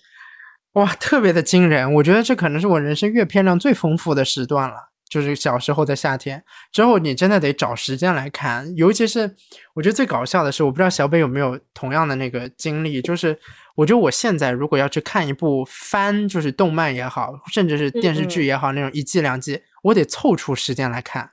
[0.73, 1.95] 哇，特别的惊人。
[1.95, 4.89] 我觉得这可能是我人生阅片量最丰富的时段了。
[5.09, 8.77] 就是小时候的夏天，之后你真的得找时间来看。
[8.77, 9.35] 尤其是
[9.73, 13.39] 我觉得最搞笑的是，我不知道小北有没有同样的那个经历，就是
[13.75, 21.31] 我觉得我现在如果要去看一部番，就是动漫也好，甚至是电视剧也好，那种一季两季，我得凑出时间来看，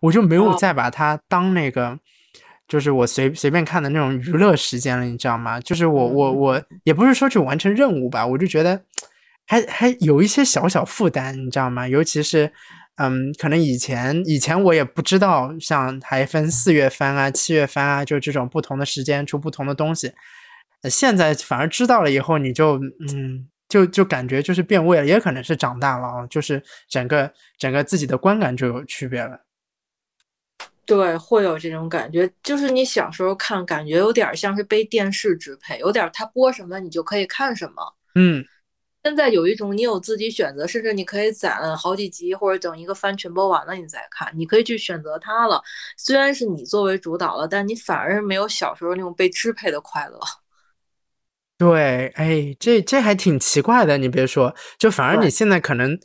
[0.00, 1.98] 我就没有哦再把它当那个。
[2.70, 5.58] 就是我随随便看的那种娱乐时间了，你知道吗？
[5.60, 8.80] 就是我我我也不是说去完成任务吧，我就觉得
[9.44, 11.88] 还还有一些小小负担，你知道吗？
[11.88, 12.52] 尤其是
[12.98, 20.12] 嗯，可能以前以前我也不知道，像还分四月番啊、七月番啊，就这种不同的时间出不同的东西。
[20.82, 22.78] 呃现在反而知道了以后，你就
[23.12, 29.40] 嗯，就就感觉就是变味了，也可能是长大了啊，就是整个整个自己的观感就有区别了。
[30.86, 37.94] 对，会有这种感觉，就是你小时候看，感觉有点像是被电视支配，有点它播什么你就可以看什么。
[38.16, 38.44] 嗯，
[39.04, 45.62] 现在有一种你有自己选择，甚至你可以攒好几集，或者等一个番全播完了你再看，你可以去选择它了。
[45.96, 50.18] 虽然是你作为主导了，但你反而是没有小时候那种被支配的快乐。
[51.56, 53.96] 对，哎，这这还挺奇怪的。
[53.98, 55.96] 你别说，就反而你现在可能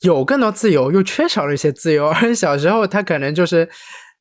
[0.00, 2.08] 有更多自由，又缺少了一些自由。
[2.22, 3.68] 而小时候他可能就是，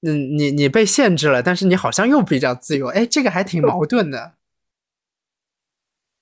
[0.02, 2.88] 嗯，你你被限制了，但是你好像又比较自由。
[2.88, 4.34] 哎，这个还挺矛盾的。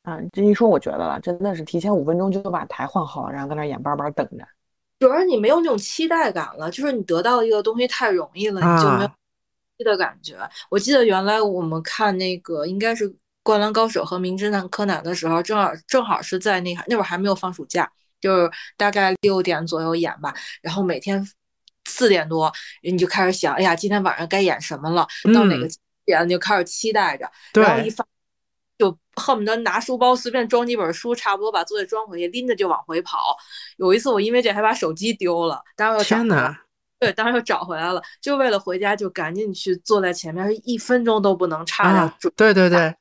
[0.04, 4.46] 啊，这一说我觉得了，真的是提前五分钟就把台换好，然后在那眼巴巴等着。
[5.00, 9.16] 主要是你没有那种期待感了，就是你得到一个东西太容易了，你就没有啊
[9.80, 10.38] 的感觉。
[10.70, 13.10] 我记得原来我们看那个应该是
[13.44, 17.92] 《灌篮高手》和《名侦探柯南》的时候，正好正好是在那那会儿还没有放暑假，
[18.24, 21.22] 就是大概六点左右演吧，然后每天
[21.84, 22.50] 四点多
[22.82, 25.06] 你就开始想，哎呀，今天晚上该演什么了？
[25.34, 25.72] 到哪个嗯
[26.06, 28.08] 点你就开始期待着，对然后一放。
[28.80, 33.18] 就恨不得拿书包随便装几本书，差不多把作业装回去，拎着就往回跑。
[33.78, 36.62] 有一次我因为这还把手机丢了，当时又找天回来哪！
[37.00, 41.84] 对，当时又找回来了，就为了回家就赶紧去坐在前面，一分钟都不能差。
[41.84, 42.94] 啊，对对对，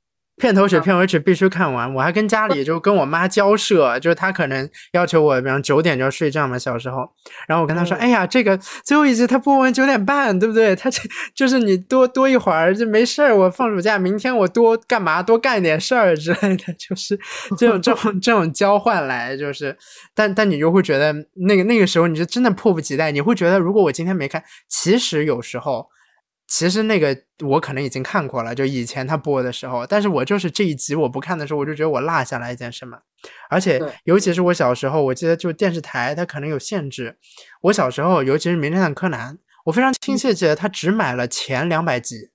[0.42, 1.94] 片头曲、嗯片尾曲必须看完。
[1.94, 7.08] 我还跟家里就跟我妈交涉，就是她可能要求我，比方九点就要睡觉嘛，小时候。
[7.46, 10.74] 然后我跟她说：“嗯哎呀，这个最后一集他播完九点半，对不对？
[10.74, 11.00] 他这
[11.32, 13.36] 就是你多多一会儿就没事儿。
[13.36, 17.16] 我放暑假，明天我多干嘛，多干点事儿之类的，就是
[17.56, 19.76] 这种这种这种交换来，就是，
[20.12, 21.14] 但但你就会觉得
[21.46, 25.86] 那个那个时候你就真的迫不及待，你会觉得如果我今天没看，其实有时候。”
[26.54, 27.16] 其实那个
[27.46, 32.98] 我可能已经看过了，就以前他播的时候，但是我就是这一集我不看的时候，我就觉得我落下来一件什么，
[33.48, 37.16] 而且尤其是我小时候，我记得就电视台它可能有限制，
[37.62, 39.34] 我小时候尤其是《名侦探柯南》，
[39.64, 42.28] 我非常亲切记得他只买了前两百集，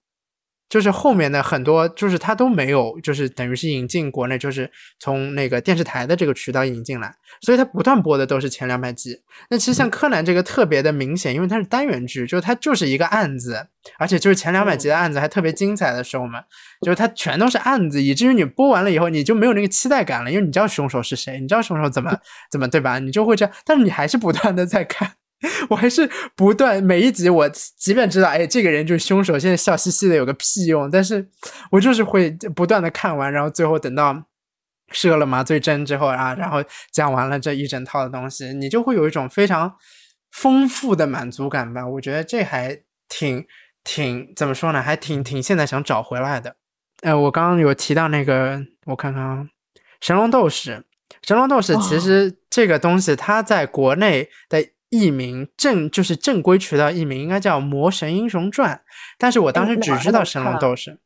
[0.70, 4.70] 就是后面的很多就是他都没有，就是等于是引进国内，就是
[5.00, 9.22] 从那个电视台的这个渠道引进来，所以他不断播的都是前两百集。
[9.50, 13.68] 那其实像柯南这个特别的明显，因为它是单元剧，就是它就是一个案子，
[13.98, 16.42] 而且就是前两百集的案子还特别精彩的时候嘛，
[16.82, 22.18] 就是它全都是案子，以至于你播完了以后你就没有那个期待感了，因为你知道凶手是谁，你知道凶手怎么
[22.52, 23.00] 怎么对吧？
[23.00, 25.14] 你就会这样，但是你还是不断的在看。
[25.70, 31.28] 我还是不断每一集，我即便知道，哎，这个人就是凶手，现在笑嘻嘻的有个屁用，但是
[31.70, 34.24] 我就是会不断的看完，然后最后等到
[34.92, 39.76] 射了麻醉针之后啊，然后讲完了这一整套的东西，你就会有一种非常
[40.32, 41.86] 丰富的满足感吧。
[41.86, 43.46] 我觉得这还挺
[43.84, 46.56] 挺怎么说呢，还挺挺现在想找回来的。
[47.02, 49.44] 呃，我刚刚有提到那个，我看看啊，
[50.02, 50.72] 《神龙斗士》，
[51.22, 58.76] 《神龙斗士》其哦实这个东西它在国内的译名正就是正规渠道译名应该叫《魔神英雄传》，
[59.18, 61.00] 但是我当时只知道神龙斗士。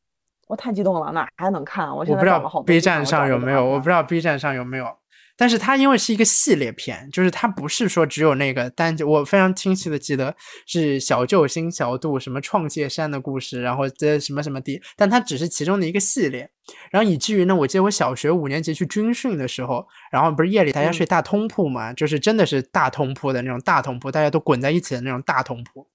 [0.48, 1.90] 我太激动了，哪还能看？
[1.96, 3.90] 我不知道 B 站上有没有，我不知。
[3.90, 4.98] 道 B 站上有没有。
[5.42, 10.36] 但是它因为是一个系列片，就是它不是说只有那个单，我非常清晰的记得
[10.68, 16.48] 是小救星小度什么创界山的故事，然后这什么什么的，但它只是其中的一个系列。
[16.92, 25.88] 然后以至于呢，我记得我小学五年级去军训的时候，然后不是夜里大家睡大通铺嘛，就是真的是大通铺的那种大通铺，大家都滚在一起的那种大通铺。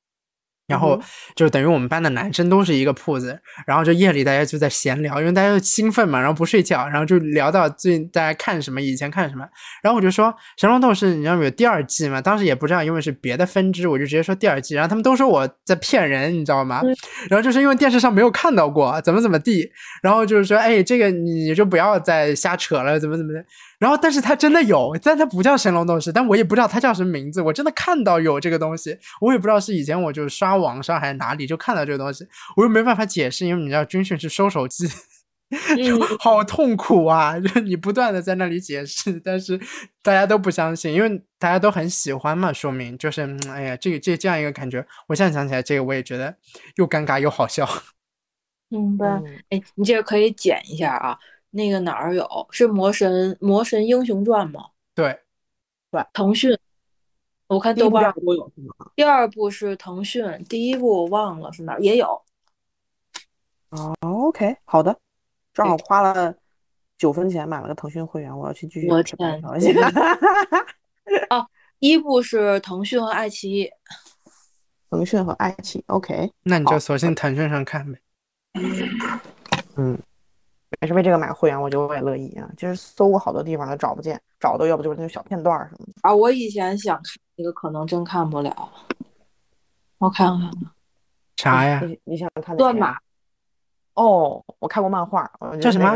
[0.66, 1.02] 然后嗯
[1.34, 9.46] 就等于我们班的男生都是一个铺子，然后就夜里大家就在闲聊，因为大家都兴奋嘛，然后不睡觉，然后就聊到最近大家看什么，以前看什么，
[9.82, 10.26] 然后我就说
[10.56, 12.20] 《神龙斗士》你知道有第二季嘛？
[12.20, 16.82] 当时也不知道，因为是别的分支，我就直接说第二季，然后他们都说我在骗人，你知道吗？
[17.30, 19.70] 然后就是因为电视上没有看到过，怎么怎么地，
[20.02, 23.44] 然后就是说，哎，这个你就不要再瞎扯了，怎么怎么的。
[23.78, 27.42] 然后，但是它真的有，但它不叫神龙斗士，但我也不知道它叫什么名字。
[27.42, 32.26] 我真的看到有这个东西，我也不知道是以前我就是刷网上还是哪里就看到这个东西，
[32.56, 34.88] 我又没办法解释，因为你知道军训是收手机，
[35.76, 37.38] 就好痛苦啊！
[37.38, 39.60] 就是你不断的在那里解释，但是
[40.02, 44.84] 大家都不相信，因为大家都很喜欢嘛，说明就是，嗯哎呀，这个这这样一个感觉。
[45.06, 46.34] 我现在想起来这个，我也觉得
[46.76, 47.68] 又尴尬又好笑。
[48.68, 49.06] 明白。
[49.06, 51.16] 嗯哎，你这个可以剪一下啊。
[51.56, 52.46] 那个哪儿有？
[52.50, 54.66] 是《魔神魔神英雄传》吗？
[54.94, 55.18] 对，
[55.90, 56.56] 对腾讯，
[57.46, 58.90] 我看豆瓣二部都有是吗？
[58.94, 62.22] 第二部是腾讯，第一部我忘了是哪儿，也有。
[63.70, 64.96] 哦，OK，好的，
[65.52, 66.34] 正好花了
[66.96, 69.90] 九分钱买了个腾讯会员，我要去继续我去看天一下。
[71.78, 73.70] 第一部是腾讯和爱奇艺，
[74.88, 78.00] 腾讯和爱奇艺，OK，那你就索性腾讯上看呗。
[79.76, 80.02] 嗯，也
[80.84, 82.48] 是为这个买会员，我觉得我也乐意啊。
[82.56, 85.92] 就是搜过好多地方都找不见，找的要不就是那种小片段什么的。
[86.02, 87.04] 啊，我以前想看
[87.36, 88.68] 那个，可能真看不了。
[89.98, 90.50] 我看看，
[91.36, 91.80] 啥呀？
[91.84, 92.98] 你你想看乱码
[93.94, 95.88] 哦，我看过漫画，我觉叫什么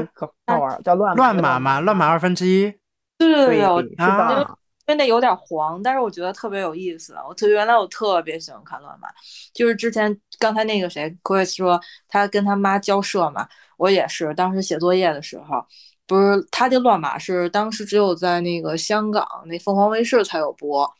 [0.46, 1.80] 好玩，叫乱乱码码吗？
[1.80, 2.72] 乱码二分之一。
[3.18, 7.14] 对对对对，我是啊的，真的有点黄，但是我觉得特别有意思。
[7.28, 9.08] 我特原来我特别喜欢看乱码，
[9.54, 15.64] 就是之前刚才那个谁 Chris 说他跟他妈交涉嘛，我也是，当时写作业的时候，
[16.06, 20.92] 不是他这乱码是当时只有在那个香港那凤凰卫视才有播。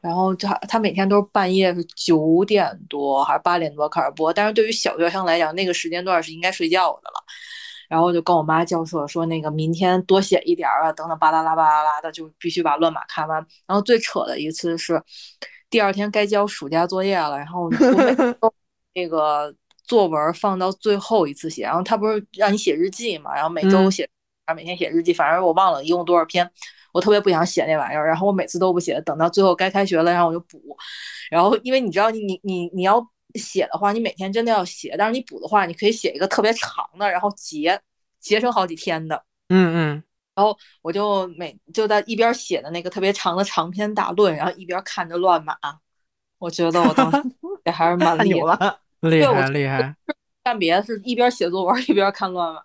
[0.00, 7.24] 然后他他每天都是半夜是九点多还是八点多开始播，但是对于小学生来讲，那个时间段是应该睡觉的了。
[7.90, 13.44] 然后就跟我妈交涉说，那个明天多写一点儿啊，等等巴拉拉巴拉拉的，就必须把乱码看完。
[13.66, 15.02] 然后最扯的一次是，
[15.68, 17.68] 第二天该交暑假作业了，然后
[18.94, 19.52] 那个
[19.84, 24.08] 作文放到最后一次写，然后他不是让你写日记嘛，然后每周嗯写，
[24.44, 26.48] 啊每天写日记，反正我忘了一共多少篇，
[26.92, 30.76] 我特别不想写那玩意儿，然后我每次都不写，等到最后该开学了，然后我就补，
[31.28, 33.04] 然后因为你知道你你你你要
[33.38, 37.80] 写的话，你每天真的要写，但是你补的话，你可以写一个特别长的，然后截
[38.18, 39.22] 截成好几天的。
[39.48, 40.04] 嗯嗯，
[40.34, 45.54] 然后我就每就在一边写的那个特别长的长篇大论，然后一边看着乱码。
[46.38, 47.22] 我觉得我当时
[47.66, 48.76] 也还是蛮厉害。
[49.00, 49.94] 厉害厉害
[50.42, 52.62] 干别的是一边写作文一边看乱码。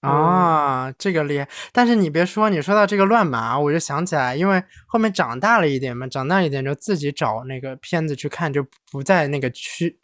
[0.00, 0.92] 啊！
[0.98, 1.48] 这个厉害。
[1.72, 9.98] 但是你别说，你说到这个乱码，我就想起来，因为后面长大了一点嘛，长大一点就自己找那个片子去看，就不在那个区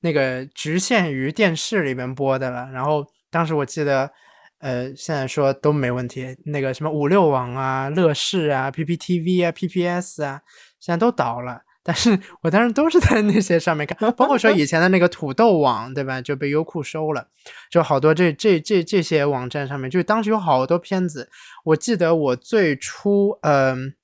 [0.00, 2.68] 那个局限于电视里面播的了。
[2.72, 4.10] 然后当时我记得，
[4.60, 10.40] 呃，现在说都没问题，那个什么五六网啊、乐视啊、PPTV 啊、PPS 啊，
[10.80, 11.62] 现在都倒了。
[11.82, 16.20] 但是我当时都是在那些上面看，包括说以前的那个土豆网，对吧？
[16.20, 17.26] 就被优酷收了，
[17.70, 21.28] 就好多这这这这些网站上面，就当时有好多片子。
[21.64, 23.94] 我记得我最初，嗯、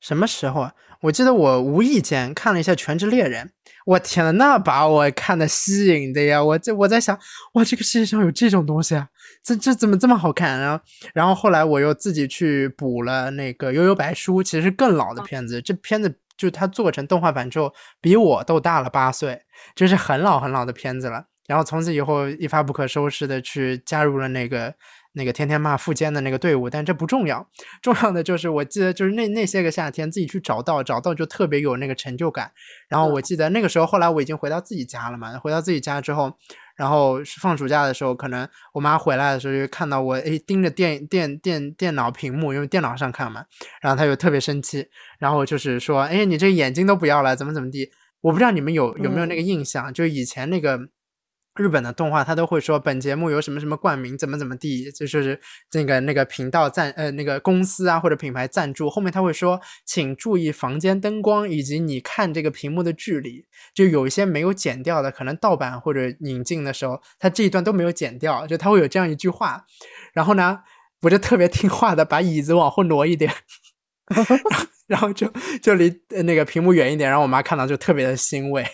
[0.00, 0.74] 什么时候啊？
[1.02, 3.46] 我记得我无意间看了一下《全职猎人》，
[3.84, 6.42] 我天呐，那把我看的吸引的呀！
[6.42, 7.16] 我这我在想，
[7.52, 9.06] 哇，这个世界上有这种东西啊！
[9.42, 10.58] 这这怎么这么好看？
[10.58, 19.42] 然后然后后来我又自己去补了那个《悠悠白书》，其实更老的片子，这片子就它做成动画版之后，比我都大了八岁，
[19.74, 21.26] 就是很老很老的片子了。
[21.46, 24.74] 然后从此以后一发不可收拾的去加入了那个
[25.12, 27.48] 那个天天骂富坚的那个队伍，但这不重要，
[27.80, 32.50] 重要的就是我记得就是那那些个夏天自己去找到找到就特别有那个成就感。
[32.88, 36.36] 然后我记得那个时候后来我已经回到自己家了嘛，回到自己家之后，
[36.76, 43.44] 然后放暑假的时候，可能我妈回来的时候就看到我诶盯着电电电电脑屏幕，因为电脑上看嘛，
[43.80, 44.86] 然后她就特别生气，
[45.18, 47.90] 然后就是说，哎，你这眼睛都不要了，怎么怎么地？
[48.20, 50.78] 我不知道你们有有没有那个印象，就以前那个
[51.56, 55.40] 日本的动画，他都会说本节目有什么什么冠名，怎么怎么地，就是
[55.72, 69.64] 那个那个频道赞呃那个公司啊或者品牌赞助，后面他会说，请注意房间灯光以及你看这个屏幕的距离，就有一些没有剪掉的，可能盗版或者引进的时候，他这一段都没有剪掉，就他会有这样一句话，
[70.12, 70.60] 然后呢。
[71.02, 73.30] 我就特别听话的把椅子往后挪一点，
[74.88, 75.30] 然后就
[75.62, 78.66] 就离呃那个屏幕远一点，然后我妈看到就特别的欣慰。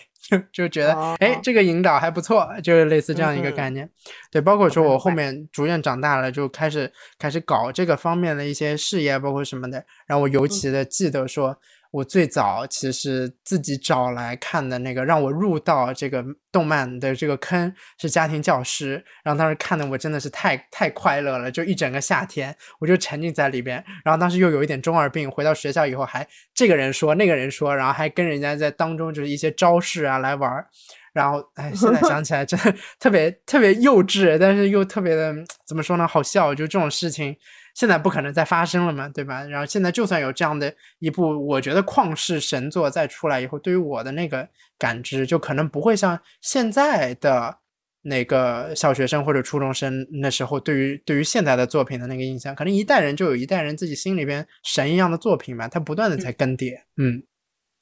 [0.51, 3.89] 就 就觉得，哎、哦这个引导还不错，就是类似这样一个嗯概念。
[4.31, 9.85] 对，包括说我后面逐渐长大了，就开始开始搞这个方面的一些事业，包括什么的。
[10.07, 11.57] 然后我尤其的记得说，
[11.93, 18.93] 我最早其实自己找来看的那个让我入到这个动漫的这个坑是家庭教师，
[19.23, 23.83] 然后当时看的我真的是太太快乐了，就一整个夏天我就沉浸在里边。
[24.03, 30.67] 然后当时又有一点中二病，回到学校以后还这个人说那个人说，然后还跟人家在当中就是一些招式啊来玩儿。
[31.13, 35.31] 然后，哎，现在想 起来真的特别特别幼稚，但是又特别的
[35.63, 36.07] 怎么说呢？
[36.07, 37.37] 好笑，就这种事情
[37.73, 39.43] 现在不可能再发生了嘛，对吧？
[39.45, 44.47] 然后现在就算有这样的一部，我觉得旷世神作再出来以后，对于我的那个
[44.77, 47.57] 感知，就可能不会像现在的
[48.03, 57.23] 那个小学生或者初中生那时候对于对于现在的作品的那个印象，可能一代人就有一代人自己心里边神一样的作品吧，它不断的在更迭，嗯，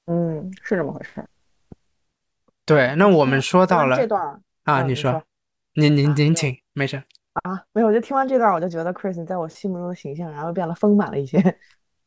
[0.06, 1.26] 嗯，是这么回事。
[2.66, 2.96] 对。
[2.96, 5.24] 那我们说到了这段啊，你说
[5.74, 7.04] 您您您请，没事。
[7.34, 11.38] 啊，没有，我就听完这段，我就觉得 Chris 你在我心目中的形象，然后变得丰满了一些。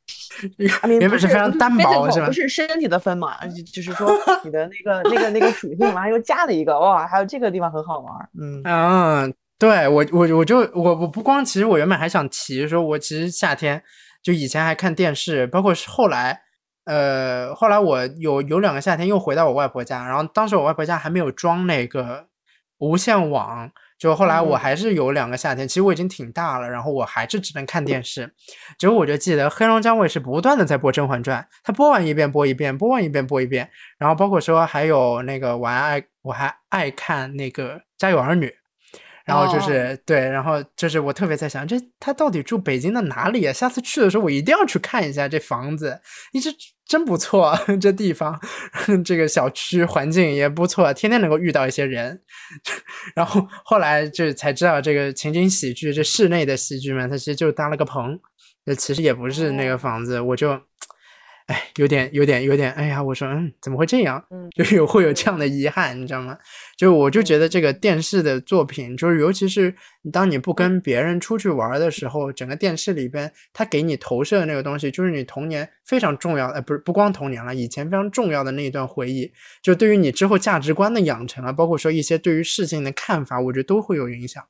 [0.58, 2.32] 原不是本是非常单薄是吧不？
[2.32, 4.10] 是身体的丰满，就就是说
[4.44, 8.28] 你的那个那个那个属性，然后又加了一个，哇，还有这个地方很好玩儿。
[8.38, 13.82] 嗯嗯，对我我我就我我不光，其实我原本还想提说，我其实夏天
[14.22, 16.42] 就以前还看电视，包括是后来，
[16.84, 22.26] 呃，后来我有有两个夏天又回到我外婆家，然后当时我外婆家还没有装那个
[22.78, 28.32] 无线网，就后来我嗯还是有两个夏天，其实我已经挺大了，然后我还是只能看电视。
[28.78, 38.46] 结果我就记得黑龙江卫视不断的在播《甄嬛传》，它播完一遍播一遍，播完一遍播一遍，然后包括说还有那个我还爱我还爱看那个《家有儿女》。
[39.24, 43.52] 然后就哦是、对，然后就是我特别在想，这他到底住北京的哪里啊？
[43.52, 45.98] 下次去的时候我一定要去看一下这房子，
[46.32, 46.50] 你这
[46.86, 48.38] 真不错， 这地方，
[49.04, 52.20] 这个小区环境也不错，天天能够遇到一些人。
[53.16, 58.18] 然后后来就才知道，这个情景喜剧，这室内的喜剧嘛，它其实就搭了个棚，
[58.66, 60.60] 呃，其实也不是那个哦房子，我就。
[61.46, 64.24] 哎，有点，有点，有点，哎呀，我说，嗯，怎么会这样？
[64.30, 66.38] 嗯 就有会有这样的遗憾，你知道吗？
[66.78, 69.74] 就我就觉得这个电视的作品，就是尤其是
[70.10, 79.30] 当你不跟别人出去玩的时候，整个电视里边它给你投射的那个东西，就是你童年非常重要，呃，不是不光童年了，以前非常重要的那一段回忆，
[79.60, 84.42] 就对于你之后价值观的养成啊，包括说一些对于事情的看法，我觉得都会有影响。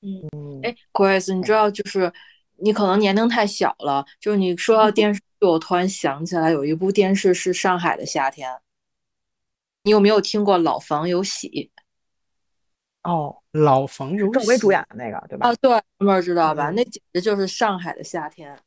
[0.00, 2.10] 嗯，哎，Grace，你知道，就是
[2.58, 8.50] 你可能年龄太小了，就是你说到电视剧，我突然想起来有一部电视是《上海的夏天》，
[9.82, 11.70] 你有没有听过《老房有喜》
[13.08, 15.54] 哦，老房有郑薇主喜演的那个对吧啊？？
[15.60, 16.70] 对，妹儿知道吧？
[16.70, 18.58] 嗯那简直就是上海的夏天，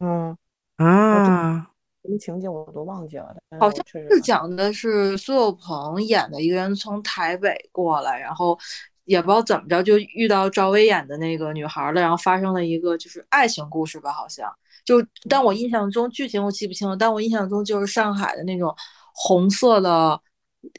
[0.00, 0.36] 嗯，
[0.76, 1.70] 啊，
[2.02, 8.58] 什么情节我都忘记了，但好像是讲的是苏有朋演的一个人从台北过来，然后
[9.06, 14.52] 也不知道怎么着就遇到赵薇演的那个女孩了，然后发生了一个就是爱情故事吧，好像
[14.84, 18.74] 就但我印象中剧情我记不清了，但我印象中就是上海的那种
[19.14, 20.20] 红色的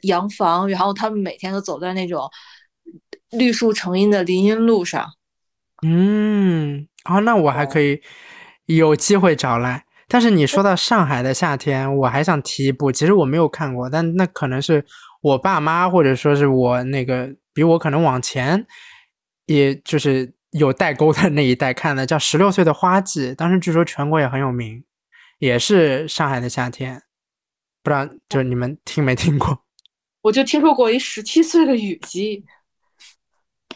[0.02, 2.30] 洋房，然后他们每天都走在那种
[3.30, 5.10] 绿树成荫的林荫路上。
[5.82, 8.00] 嗯，哦，那我还可以
[8.66, 9.84] 有机会找来。
[10.10, 14.84] 但是你说到上海的夏天，我还想提一部，其实我没有看过，但那可能是
[15.20, 18.66] 我爸妈或者说是我那个比我可能往前，
[19.46, 24.84] 也就是有代沟的那一代看的，叫《十六岁的花季》，当时据说全国也很有名，
[25.38, 27.02] 也是上海的夏天，
[27.82, 29.64] 不知道就是你们听没听过？
[30.22, 32.44] 我就听说过一十七岁的雨季，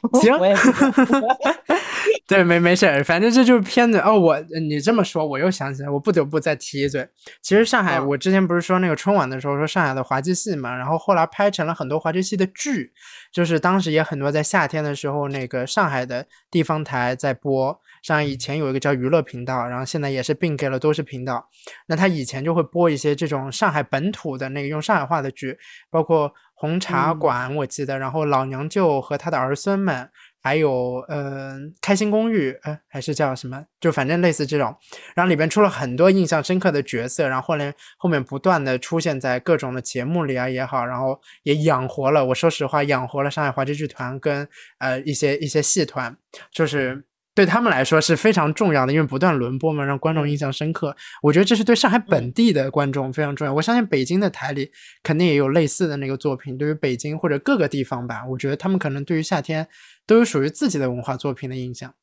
[0.20, 0.32] 行
[2.26, 4.18] 对，没没事儿，反正这就是片子哦。
[4.18, 7.06] 我你这么说，我又想起来，我不得不再提一嘴。
[7.42, 12.92] 其实上海，嗯我之前不是说那个春晚的时候说上海的滑稽戏嘛，然后后来拍成了很多滑稽戏的剧，
[13.32, 17.78] 就是当时也很多在夏天的时候，那个上海的地方台在播。
[18.02, 21.48] 像以前有一个叫娱乐频道，然后现在也是并给了都市频道。
[21.86, 25.56] 那他以前就会播一些这种上海本土的那个用上海话的剧，
[25.88, 30.08] 包括红茶嗯馆，我记得，然后老娘舅和他的儿孙们，
[30.40, 34.72] 还有呃开心公寓，呃还是叫什么，就反正类似这种，
[35.16, 44.48] 然后里边出了很多印象深刻的角色，然后后来后面不断的出现在各种的节目里啊也好，然后也养活了，我说实话养活了上海话剧剧团跟
[44.78, 46.16] 呃一些一些戏团，
[46.52, 47.04] 就是。
[47.34, 50.94] 对他们来说是非常重要的，因为不断轮播嘛，让观众印象深刻。
[51.22, 53.54] 我觉得这是对上海本地的观众非常重要。
[53.54, 54.70] 我相信北京的台里
[55.02, 56.58] 肯定也有类似的那个作品。
[56.58, 59.66] 对于北京或者各个地方吧，我觉得他们可能对于夏天
[60.06, 61.94] 都有属于自己的文化作品的印象。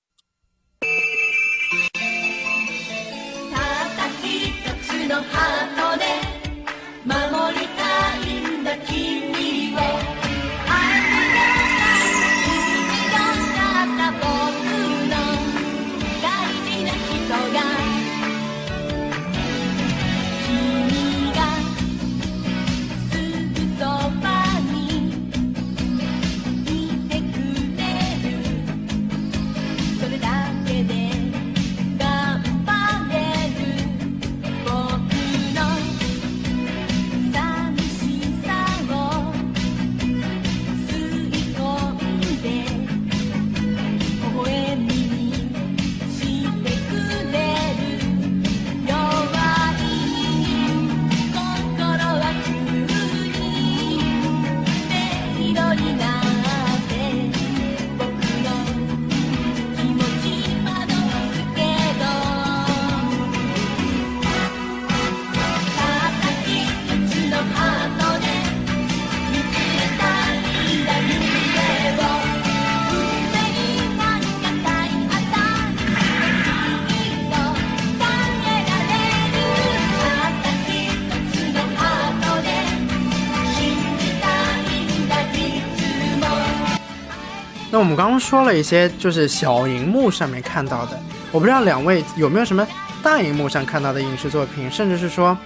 [87.71, 90.99] 那我们刚刚说了一些就是小荧幕上面看到的，
[91.31, 92.67] 我不知道两位有没有什么
[93.03, 95.37] 大荧幕上看到的影视作品，甚至是说，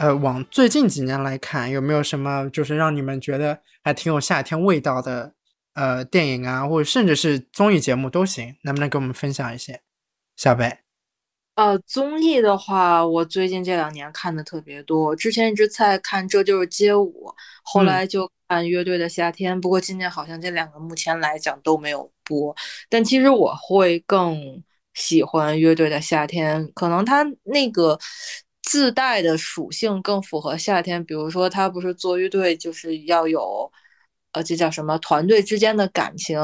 [0.00, 5.32] 呃，往最近几年来看，有没有什么就是让你们觉得还挺有夏天味道的
[5.74, 9.80] 呃电影啊，或者甚至是综艺节目都行，能不能给我们分享一些？
[10.36, 10.78] 小北，
[11.54, 15.14] 呃，综艺的话，我最近这两年看的特别多。
[15.14, 17.28] 之前一直在看《这就是街舞》，
[17.62, 22.54] 后嗯来就看《乐队的夏天》，不过今年好像这两个目前来讲都没有播。
[22.88, 24.60] 但其实我会更
[24.92, 27.96] 喜欢《乐队的夏天》，可能它那个
[28.62, 31.04] 自带的属性更符合夏天。
[31.04, 33.70] 比如说，它不是做乐队就是要有，
[34.32, 36.36] 呃，这叫什么团队之间的感情。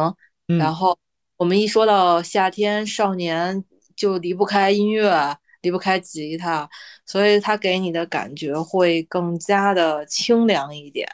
[0.46, 0.96] 嗯然后
[1.36, 3.64] 我们一说到夏天，少年
[3.96, 6.70] 就离不开音乐，离不开吉他，
[7.04, 11.08] 所以它给你的感觉会更加的清凉一点。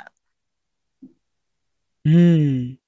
[2.05, 2.79] 嗯，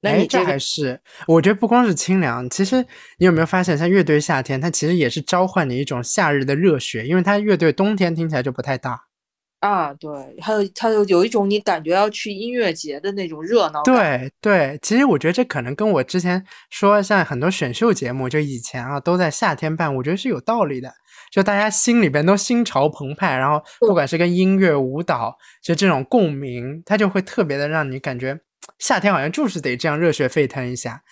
[0.00, 2.86] 那你这个还是我觉得不光是清凉，其实
[3.18, 9.04] 你有没有发现，像乐队夏天，它其实也是召唤你一种夏日的热血，因为它乐队冬天听起来就不太大。
[9.60, 10.10] 啊，对，
[10.40, 13.82] 还有它有有一种你感觉要去音乐节的那种热闹。
[13.82, 20.90] 对对，其实我觉得这可能跟我之前说，像很多选秀节目，就以前啊都在夏天办，我觉得是有道理的。
[21.30, 28.40] 就大家心里边都心潮澎湃，然后不管是跟音乐、舞蹈，就这种共鸣，它就会特别的让你感觉
[28.78, 31.02] 夏天好像就是得这样热血沸腾一下。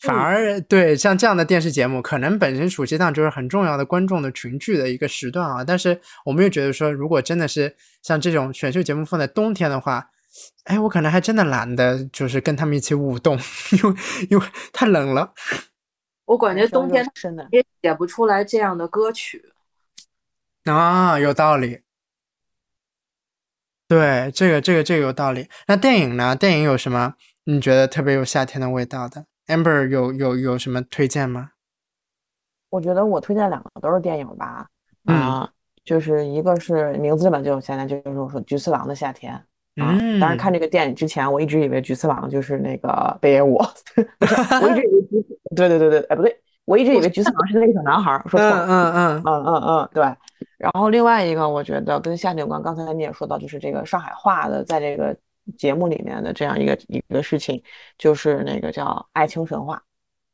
[0.00, 5.62] 反而对像这样的电视节目，可能本身暑期档就是很重要的观众的群聚的一个时段啊。
[5.62, 10.08] 但是我们又觉得说，如果真的是像这种选秀节目放在冬天的话，
[10.64, 13.38] 哎，我可能还真的懒得就是跟他们一起舞动，
[13.72, 13.96] 因为
[14.30, 15.34] 因为太冷了。
[16.24, 19.49] 我感觉冬天真的，也写不出来这样的歌曲。
[20.64, 21.80] 啊，有道理。
[23.88, 25.48] 对，这个这个这个有道理。
[25.66, 26.36] 那电影呢？
[26.36, 27.14] 电影有什么
[27.44, 31.50] 你觉得特别有夏天的味道的？Amber 有有有什么推荐吗？
[32.68, 34.68] 我觉得我推荐两个都是电影吧，
[35.06, 35.50] 嗯啊，
[35.84, 39.42] 就是一个是名字里面就有夏天，就是我说菊次郎的夏天啊。
[39.98, 43.56] 嗯，当然看这个电影之前，我一直以为菊次郎就是那个北野武，
[44.62, 45.26] 我一直以为
[45.56, 48.66] 对对对对，哎不对，我一直以为菊次郎是那个小男孩说错嗯了。
[48.66, 50.04] 嗯嗯嗯嗯嗯，对。
[50.60, 55.16] 然后另外一个，我觉得跟夏天有关，刚才你也说到，就是这个上海话的，在这个
[55.56, 57.62] 节目里面的这样一个一个事情，
[57.96, 58.84] 就是那个叫
[59.14, 59.76] 《爱情神话》。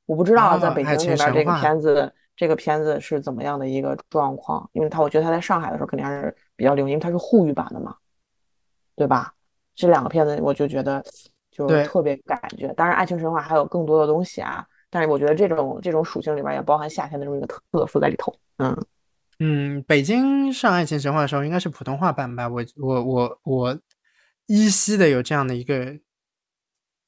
[0.05, 4.69] 我不知道在北京那边这个片子，这个片子是怎么样的一个状况？
[4.73, 7.95] 因为他我觉得他在上海的时候肯定还是比较流行，因为它是沪语版的嘛，
[8.97, 9.33] 对吧？
[9.77, 11.05] 这两个片子我就觉得
[11.53, 12.67] 就特别感觉。
[12.75, 18.35] 当然，《爱情神话》还有更多的东西啊，但是我觉得这种这种属性里边也包含夏天的这么一个特色在里头。
[18.59, 18.77] 嗯。
[19.39, 22.49] 嗯，北京上《爱情神话》的时候应该是普通话版吧？
[22.49, 23.79] 我我我我
[24.47, 25.99] 依稀的有这样的一个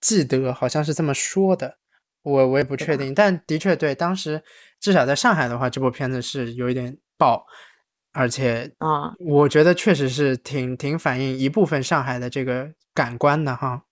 [0.00, 1.78] 记得，好像是这么说的。
[2.22, 4.42] 我我也不确定，但的确对，当时
[4.80, 7.46] 至少在上海的话，这部片子是有一点爆，
[8.12, 13.82] 而且啊，我觉得确实是挺挺反映一部分上海的这个感官的哈。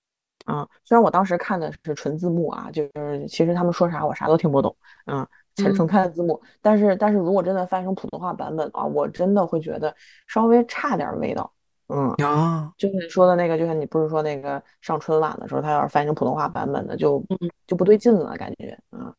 [0.47, 4.77] 嗯，虽然我当时看的是纯字幕啊，就是其实他们说啥我啥都听不懂，
[5.07, 5.27] 嗯，
[5.57, 9.95] 纯纯看的字幕，但是但是如果真的翻译成普通话版本啊，我真的会觉得
[10.27, 11.53] 稍微差点味道，
[11.89, 17.51] 嗯，啊，就是你说的那个，就像你不是说那个上春晚的时候，他要是翻译成普通话版本的，就嗯。
[17.67, 19.13] 就不对劲了，感觉，啊，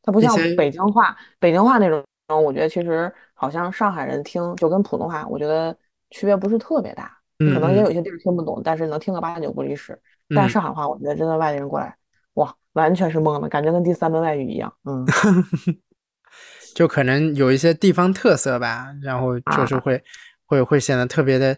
[0.00, 2.02] 它不像北京话，北京话那种
[2.42, 5.76] 我觉得其实好像上海人听就跟普通话，我觉得
[6.08, 10.00] 区别不是特别大，可能也有些地儿听不懂，但是能听个八九不离十。
[10.34, 10.48] 但嗯。
[10.48, 11.94] 上海话，我觉得真的外地人过来，
[12.34, 14.72] 哇，完全是懵的，感觉跟第三门外语一样。
[14.84, 15.04] 嗯，
[16.74, 20.02] 就可能有一些地方特色吧，然后就是啊会、
[20.46, 21.56] 会会显得特别的，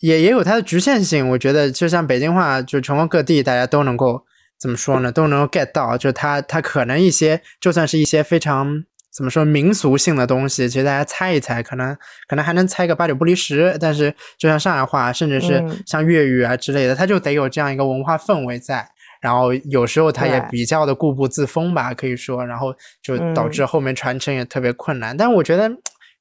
[0.00, 1.28] 也也有它的局限性。
[1.30, 4.24] 我觉得就像北京话，就全国各地大家都能够
[4.58, 11.96] 怎么说呢，都能够 get 到，就它它可能一些就算是一些非常怎么说民俗性的东西，其实大家猜一猜，可能
[12.28, 13.76] 可能还能猜个八九不离十。
[13.80, 18.88] 但是就像上海话，甚至是嗯像粤语啊之类的，它就得有这样一个文化氛围在。
[19.24, 25.16] 然后有时候他也比较的固步自封吧，可以说，然后就导嗯致后面传承也特别困难。
[25.16, 25.66] 但我觉得，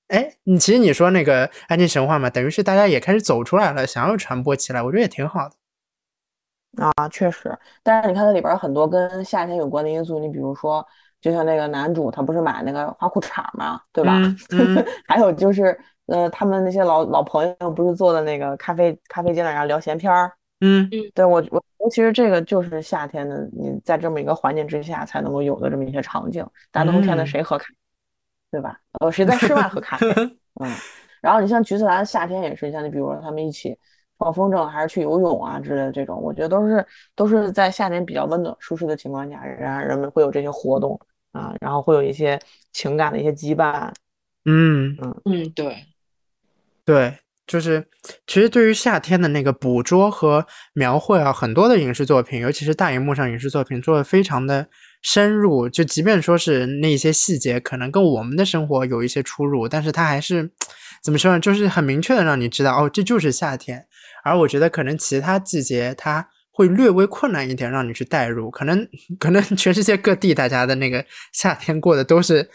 [0.08, 5.56] 哎，你其实你说那个安静神话嘛，等于是大家也开始走出来了，想要传播起来，我觉得也挺好的。
[6.96, 7.54] 啊，确实，
[7.84, 10.84] 但是你看它里边儿很多跟夏天有关的因素，你比如说，
[11.20, 14.14] 就像那个男主他不是买那个花裤衩嘛，对吧？
[14.52, 20.32] 嗯嗯 还有就是，呃，他们那些老老朋友不是坐的那个咖啡咖啡间里然后聊闲篇儿，
[20.92, 26.46] 嗯对我我我其实这个就是夏天的，你在这么一个环境之下才能够有的这么一些场景。
[26.72, 27.76] 大冬天的嗯谁喝咖啡，
[28.52, 28.80] 对吧？
[29.00, 30.08] 呃，谁在室外喝咖啡？
[30.62, 30.72] 嗯，
[31.22, 33.78] 然后你像橘子兰夏天也是，像你比如说他们一起
[34.18, 36.86] 放风筝还是去游泳啊之类的这种，我觉得都是
[37.16, 41.00] 都是在夏天比较温暖舒适的情况下，然后人们会有这些活动
[41.32, 42.40] 啊，然后会有一些
[42.72, 43.92] 情感的一些羁绊。
[44.46, 45.86] 嗯嗯，嗯，对，
[46.86, 47.86] 对，就是
[48.26, 54.68] 其实对于夏天的那个捕捉和描绘啊，很多的影视作品，尤其是大荧幕上影视作品做的非常的
[55.02, 55.68] 深入。
[55.68, 60.50] 就即便说是那些细节可能跟我们的生活有一些出入，但是它还是
[61.04, 61.40] 怎么说呢？
[61.40, 63.86] 就是很明确的让你知道，哦，这就是夏天。
[64.24, 68.50] 而我觉得可能其他季节它会略微困难一点，让你去代入。
[68.50, 68.88] 可能
[69.20, 71.04] 可能全世界各地大家的那个
[71.34, 72.50] 夏天过的都是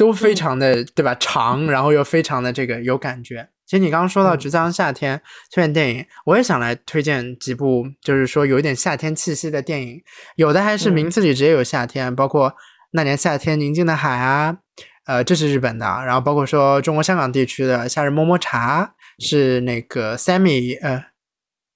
[0.00, 3.46] 都非常的、对吧长，然后又非常的这个有感觉。
[3.66, 5.18] 其实你刚刚说到《嗯菊次郎夏天》
[5.54, 10.02] 推荐电影，我也想来推荐几部，就是说有一点夏天气息的电影。
[10.36, 12.54] 有的还是嗯名字里直接有夏天，包括
[12.92, 14.56] 那年夏天宁静的海啊，
[15.04, 15.84] 呃，这是日本的。
[15.84, 21.04] 然后包括说中国香港地区的《夏日么么茶》，是那个 Sammy 呃，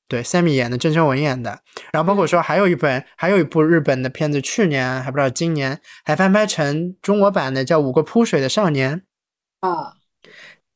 [0.07, 1.61] 对 Sammy 演的，郑秀文演的。
[1.93, 9.03] 然后包括说还有一本，还有一部日本的片子，去年还不知道今年还翻拍成中国版的，叫《五个扑水的少年》。
[9.67, 9.95] 啊，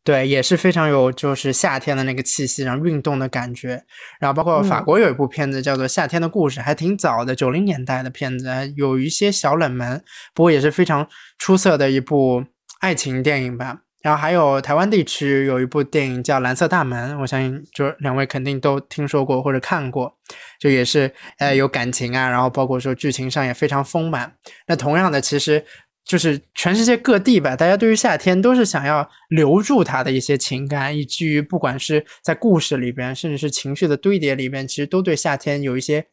[0.02, 3.84] 对，也是非常有就是夏天的那个气息，然后运动的感觉。
[4.18, 10.02] 然后包括法嗯国有一部片子叫做《夏天的故事》，还挺早的，九零年代的片子，有一些小冷门，
[10.32, 11.06] 不过也是非常
[11.36, 12.44] 出色的一部
[12.80, 13.82] 爱情电影吧。
[14.00, 20.16] 然后还有台湾地区有一部电影叫《蓝色大门》，我相信就是两位肯定都听说过或者看过，
[20.60, 24.32] 就也是呃有感情啊，然后包括说剧情上也非常丰满。
[24.68, 25.64] 那同样的，其实
[26.04, 36.06] 就是全世界各地吧，大家对于夏天都是想要留住它的一些情感，以至于不管是在故事里边，甚至是情绪的堆叠里边，其实都对夏天有一些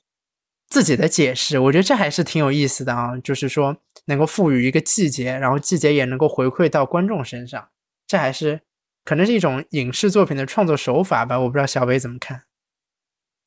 [0.68, 1.60] 自己的解释。
[1.60, 7.66] 我觉得这还是挺有意思的啊，就是说能够赋予一个季节，然后季节也能够回馈到观众身上，
[8.08, 8.62] 这还是
[9.04, 11.40] 可能是一种影视作品的创作手法吧。
[11.40, 12.44] 我不知道小伟怎么看。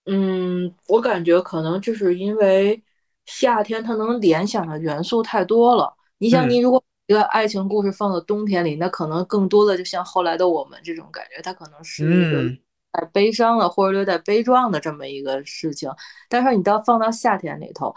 [0.07, 2.83] 嗯，我感觉可能就是因为
[3.27, 5.95] 夏天它能联想的元素太多了。
[6.17, 12.59] 你想，嗯你如果一个爱情故事放到冬天里，那可能更多的就像后来的我们这种感觉，它可能是一个嗯
[12.91, 15.91] 带悲伤的或者略带悲壮的这么一个事情。
[16.29, 17.95] 但是你到放到夏天里头，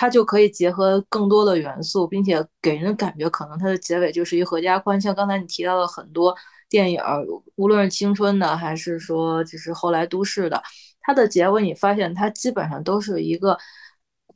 [0.00, 4.98] 它就可以结合更多的元素，并且给人的感觉可能它的结尾就是一合家欢。
[4.98, 6.34] 像刚才你提到的很多
[6.70, 7.22] 电影儿，
[7.56, 10.62] 无论是青春的还是说就是后来都市的，
[11.02, 13.58] 它的结尾你发现它基本上都是一个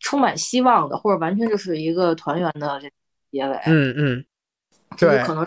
[0.00, 2.90] 充满希望的，或者完全就是一个团圆的这
[3.32, 3.56] 结尾。
[3.64, 4.24] 嗯嗯，
[4.98, 5.46] 对就是可能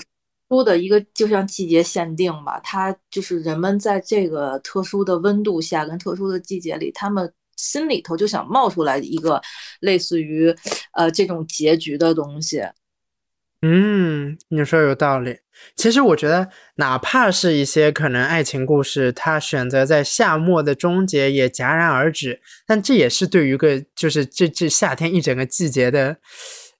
[0.50, 9.42] 出的一个就像季节限定吧，它就是人们在这个特殊的温度下跟特殊的季节里，他们心里头就想冒出来一个
[9.82, 10.56] 类似于
[10.94, 12.64] 呃这种结局的东西。
[13.62, 15.40] 嗯，你说有道理。
[15.76, 26.18] 其实我觉得，哪怕是一些可能爱情故事，它选择在夏末的终结也戛然而止，但这也是对于个就是这这夏天一整个季节的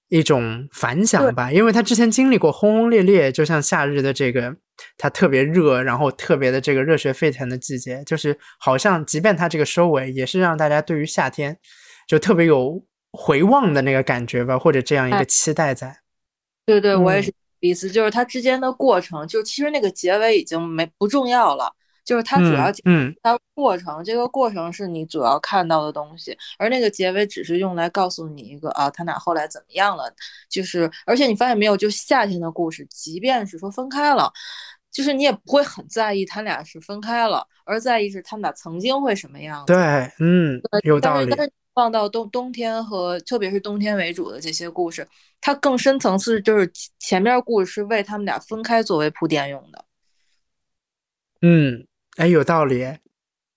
[0.08, 1.52] 一种反响吧。
[1.52, 4.56] 因为他之前经历过轰轰烈烈，就像夏日的这个
[4.96, 11.58] 它特别热，然后特别的这个热血沸腾的季节，就是好像即便它这个收尾，也是让大家对于夏天
[12.06, 15.98] 就特别有回望的那个感觉吧，或者这样一个哎期待在。
[16.66, 21.74] 对对，我也嗯是意思，就是它之间的过程，就其实那个结尾已经没不重要了，
[22.08, 30.10] 就是它主要嗯嗯它过程，这个过程是你主要看到的东西，而那个结尾只是用来告诉你一个啊，他俩后来怎么样了。
[30.48, 34.32] 就是，而且你发现没有，就夏天的故事，即便是说分开了，
[34.90, 39.74] 就是你也不会很在意他俩是分开了，而在意是他们俩曾经会什么样子。
[39.74, 45.06] 对，嗯，有道理但是，但是放到冬冬天和特别是冬天为主的这些故事，
[45.42, 49.84] 它更深层次就是前前面故事是为他们俩分开作为铺垫用的。
[51.40, 51.86] 嗯，
[52.18, 52.98] 哎，有道理。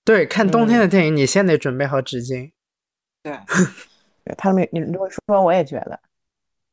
[0.03, 2.51] 对，看冬天嗯的电影，你先得准备好纸巾。
[3.23, 3.37] 对，
[4.37, 5.99] 他们，你这么说，我也觉得，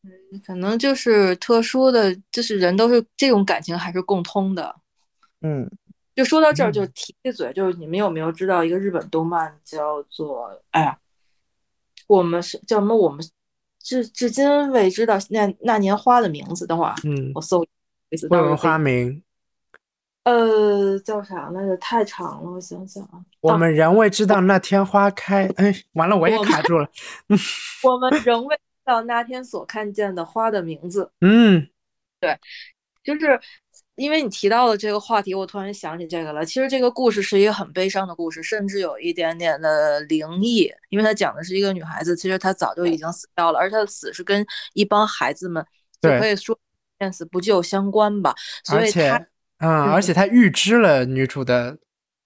[0.05, 4.75] 嗯可能就是特殊的，就是人都是这种感情还是共通的。
[5.43, 5.69] 嗯，
[6.15, 10.99] 就说到这儿，嗯就提一嘴，就是你们有没有知道一个日本动漫叫做哎呀，
[12.07, 12.97] 我们是叫什么？
[12.97, 13.23] 我们
[13.81, 16.67] 至至今未知道那那年花的名字。
[16.67, 17.65] 等会儿啊嗯我，搜
[18.11, 18.27] 一次。
[18.29, 19.23] 未闻到时候可以花名，
[20.29, 21.75] 呃，叫啥来着？
[21.79, 23.13] 太长了，我想想啊。
[23.41, 25.47] 我啊们仍未知道那天花开。
[25.57, 26.87] 哎，完了，我也卡住了。
[27.83, 31.11] 我们仍未知道那天所看见的花的名字。
[31.23, 31.67] 嗯
[32.21, 32.39] 对
[33.03, 33.41] 就是
[33.95, 36.45] 因为你提到了这个话题，我突然想起这个了。
[36.45, 45.65] 其实这个故事是一个很悲伤的故事，甚至有一点点的灵异，因为它讲的是一个女孩子，其实她早就已经死掉了，而她的死是跟一帮孩子们，
[46.03, 46.59] 可以说
[46.99, 48.35] 见死不救相关吧。
[48.63, 49.27] 所以而且，她
[49.59, 51.77] 嗯，而且他预知了女主的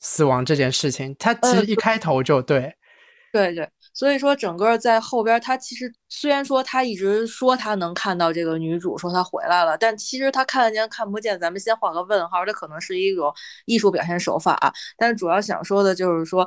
[0.00, 1.14] 死亡这件事情。
[1.18, 2.74] 他其实嗯一开头就对，
[3.32, 13.32] 对对，所以说整个在后边，他其实虽然说他一直说他能看到这个女主，说她回来了，但其实他看得见看不见，咱们先画个问号，这可能是一种
[13.64, 14.72] 艺术表现手法啊。
[14.98, 16.46] 但是主要想说的就是说，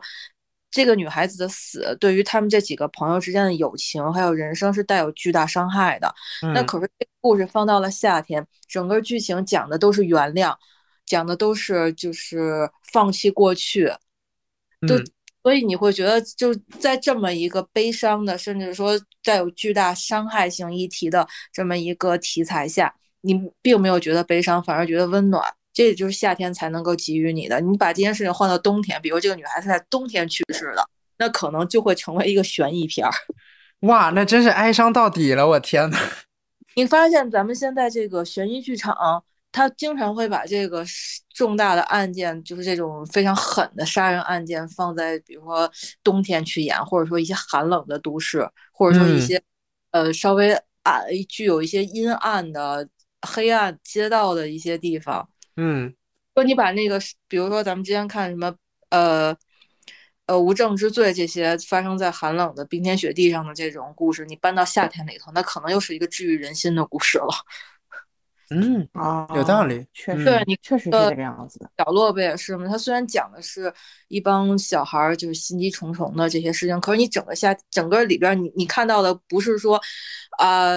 [0.70, 6.14] 这个女孩子的死对于他们这几个朋友之间的友情还有人生是带有巨大伤害的。
[6.54, 10.54] 那嗯可是这个故事放到了夏天，整个剧情讲的都是原谅，
[11.06, 13.86] 讲的都是就是放弃过去，
[14.88, 15.06] 就嗯
[15.44, 25.44] 所以你会觉得就在这么一个悲伤的，甚至说带有巨大伤害性议题的这么一个题材下，你并没有觉得悲伤，反而觉得温暖。
[25.72, 27.62] 这也就是夏天才能够给予你的。
[27.62, 30.84] 你把这件事情换到冬天，比如这个女孩子在冬天去世的，
[31.20, 33.14] 那可能就会成为一个悬疑片儿。
[33.86, 35.98] 哇，那真是哀伤到底了，我天呐。
[36.76, 39.24] 你发现咱们现在这个悬疑剧场，
[39.56, 40.84] 它经常会把这个
[41.34, 45.72] 重大的案件，就是这种非常狠的杀人案件，放在比如说
[46.04, 49.42] 冬天去演，或者说一些寒冷的都市，或者说一嗯些、
[49.92, 50.52] 呃稍微
[50.84, 52.86] 暗、具有一些阴暗的
[53.22, 55.30] 黑暗街道的一些地方。
[55.56, 55.96] 嗯
[56.34, 57.00] 说你把那个，
[57.30, 58.54] 比如说咱们之前看什么，
[58.90, 59.34] 呃，
[60.26, 67.30] 呃，无证之罪这些发生在寒冷的冰天雪地上的这种故事，你搬到夏天里头，那可能又是一个治愈人心的故事了。
[68.50, 71.70] 嗯，啊，有道理确实，嗯对你确实是呃这个样子的。
[71.78, 72.68] 角落不也是吗？
[72.68, 73.74] 他虽然讲的是
[74.08, 79.82] 一帮小孩儿就是心机重重的这些事情，可是你整个下整个里边儿你你看到的不是说，
[80.38, 80.76] 啊、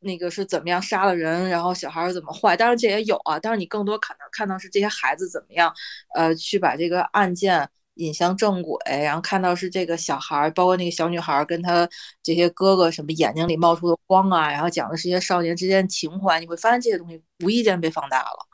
[0.00, 5.72] 那个是怎么样杀了人，然后小孩儿怎么坏，当然这也有啊，但是你更多看到看到是这些孩子怎么样，
[6.14, 11.88] 呃，去把这个案件引向正轨，然后看到是这个小孩，包括那个小女孩跟他
[12.22, 18.48] 这些哥哥什么眼睛里冒出的光啊，然后讲的是一些少年之间的情怀，你会发现这些东西无意间被放大了。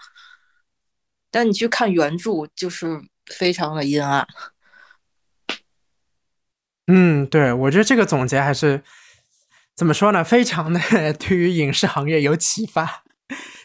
[1.30, 4.26] 但你去看原著，就是非常的阴暗。
[6.86, 8.82] 嗯，对，我觉得这个总结还是
[9.76, 10.24] 怎么说呢？
[10.24, 10.80] 非常的
[11.20, 13.04] 对于影视行业有启发，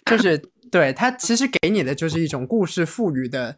[0.06, 0.38] 就是
[0.70, 3.58] 对它其实给你的就是一种故事赋予的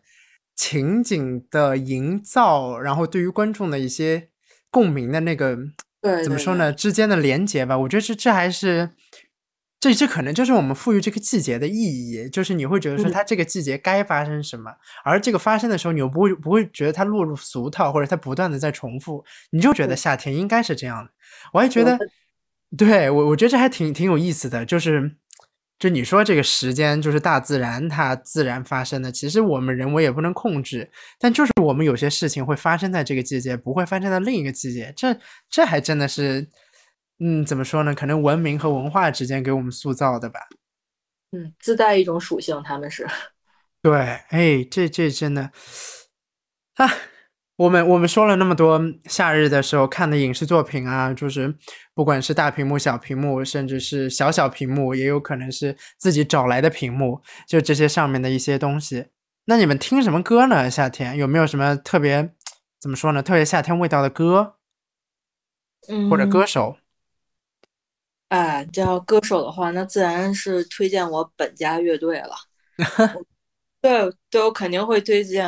[0.56, 4.30] 情景的营造，然后对于观众的一些
[4.72, 5.56] 共鸣的那个
[6.02, 8.91] 对对怎么说呢之间的连接吧，我觉得这这还是。
[9.77, 11.76] 这这可能就是我们赋予这个季节的意
[12.10, 14.72] 义，就是你会觉得说嗯它这个季节该发生什么，
[15.03, 21.11] 而这个发生的时候，你又不会不会觉得它落入俗套，或者它不断的在重复，你就觉得夏天应该是这样的。
[21.53, 21.99] 我还觉得，
[22.76, 25.18] 对我我觉得这还挺挺有意思的，就是
[25.78, 30.90] 就你说这个时间就是大自然它自然发生的，其实我们人为也不能控制，
[31.20, 35.18] 但就是我们有些事情会发生在这个季节，不会发生在另一个季节，这
[35.50, 36.48] 这还真的是，
[37.20, 37.94] 嗯，怎么说呢？
[37.94, 40.40] 可能文明和文化之间给我们塑造的吧。
[41.32, 43.06] 嗯，自带一种属性，他们是。
[43.84, 44.00] 对，
[44.30, 45.52] 哎，这这真的
[46.76, 46.90] 啊，
[47.57, 51.56] 我们我们说了那么多夏日的时候看的影视作品啊，就是
[51.94, 59.07] 不管是大屏幕、小屏幕，甚至是小小屏幕，也有可能是自己找来的屏幕，就这些上面的一些东西。
[59.45, 60.69] 那你们听什么歌呢？
[60.69, 62.34] 夏天有没有什么特别
[62.82, 63.23] 怎么说呢？
[63.23, 64.56] 特别夏天味道的歌
[65.88, 66.77] 嗯，或者歌手？
[68.30, 72.36] 哎，叫歌手的话，那自然是推荐我本家乐队了。
[73.86, 75.48] 我对，对我肯定会推荐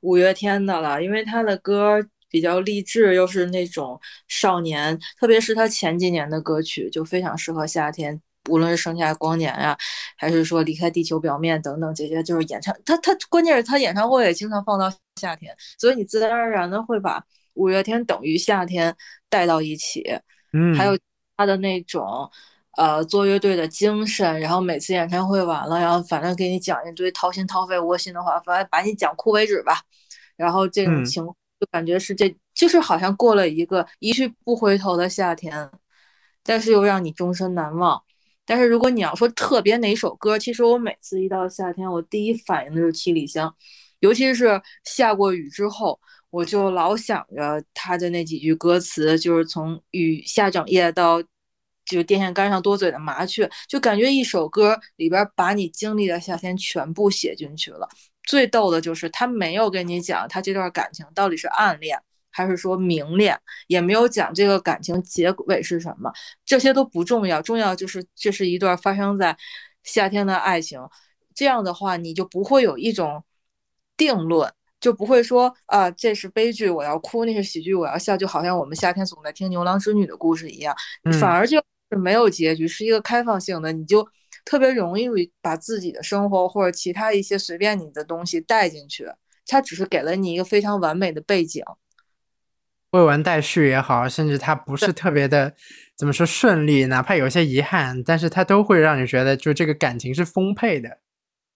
[0.00, 9.76] 五月天的了，因为他的歌比较励志，又是那种少年，特别是他前几年的歌曲就非常适合夏天，无论是盛夏光年呀、
[10.16, 18.94] 还是说离开地球表面等等这些，就是演唱他他关键是他演唱会也经常放到夏天，所以你自然而然的会把五月天等于夏天
[19.28, 20.02] 带到一起。
[20.52, 20.98] 嗯，还有
[21.36, 22.30] 他的那种
[22.76, 29.80] 呃做乐队的精神，然后每次演唱会完了，然后反正给你讲一堆掏心掏肺、窝心的话，反正把你讲哭为止吧。
[30.36, 35.70] 然后这种嗯情况就感觉是这就是好像过了一个一去不回头的夏天，
[36.44, 38.02] 但是又让你终身难忘。
[38.44, 43.48] 但是如果你要说特别哪首歌，其实我每次一到夏天，我第一反应的就是《七里香》，
[44.00, 45.98] 尤其是下过雨之后，
[46.30, 51.20] 我就老想着他的那几句歌词，就是从雨下整夜到
[51.86, 57.88] 就是电线杆上多嘴的麻雀，就感觉一首歌里边把你经历的夏天全部写进去了。
[58.24, 61.96] 最逗的就是他没有跟你讲他这段感情到底是暗恋
[62.32, 63.38] 还是说明恋，
[63.68, 66.12] 也没有讲这个感情结尾是什么，
[66.44, 69.34] 这些都不重要，重要就是这是一段发生在
[69.84, 70.78] 夏天的爱情。
[71.34, 73.22] 这样的话，你就不会有一种
[73.96, 78.16] 定论，就不会说啊，这是悲剧，我要哭；那是喜剧，我要笑。
[78.16, 84.06] 就好像我们夏天总在听牛郎织女的故事一样，嗯反而就是没有结局，是一个开放性的，你就
[84.44, 85.08] 特别容易
[85.40, 89.06] 把自己的生活或者其他一些随便你的东西带进去。
[89.46, 91.62] 它只是给了你一个非常完美的背景。
[92.90, 95.54] 未完待续也好，甚至它不是特别的
[95.96, 100.88] 怎么说顺利，哪怕有些遗憾，但是它都会让你觉得就这个感情是丰沛的。
[100.88, 100.98] 嗯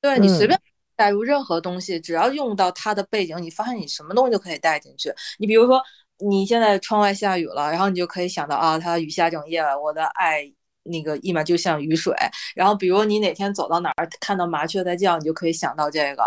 [0.03, 0.59] 对你随便
[0.97, 5.13] 带入任何东西，只要用到它的背景，你发现你什么东西都可以带进去。
[5.39, 5.83] 你比如说，
[6.29, 10.43] 你现在窗外下雨了，然后你就可以想到啊，它雨下整夜了，我的爱
[10.85, 12.15] 那个一马就像雨水。
[12.55, 16.25] 然后比如你哪天走到哪儿看到麻雀在叫，你就可以想到这个，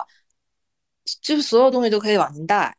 [1.21, 2.75] 就是所有东西都可以往进带。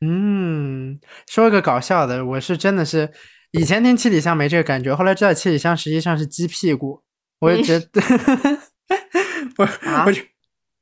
[0.00, 3.10] 嗯，说一个搞笑的，我是真的是
[3.50, 7.02] 以前听七里香没这个感觉，后来知道七里香实际上是鸡屁股，
[7.40, 8.00] 我就觉得，
[9.58, 10.22] 我啊我就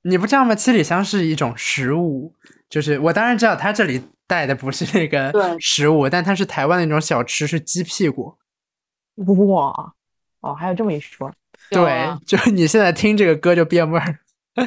[0.02, 0.54] 你不知道吗？
[0.54, 2.34] 七里香是一种食物，
[2.68, 8.36] 就是我当然知道他这里带的不是那个食物，但它是台湾的那种小吃，是鸡屁股。
[9.48, 9.94] 哇，
[10.40, 11.32] 哦，还有这么一说，
[11.70, 14.18] 对，啊就你现在听这个歌就变味儿。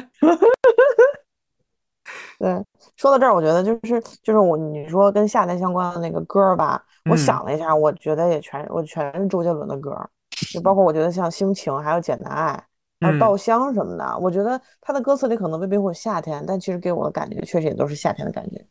[2.38, 2.64] 对，
[2.96, 10.08] 说到这儿，我觉得就是就是我你说跟夏天相关的那个歌儿吧，我嗯想了一下，我觉得也全我全是周杰伦的歌儿，
[10.50, 12.54] 就包括我觉得像《心情》还有《简单爱》
[13.00, 18.66] 还有嗯《稻香》什么的，我觉得他的歌词里可能未必会有夏天，但其实给我的感觉确实也都是夏天的感觉。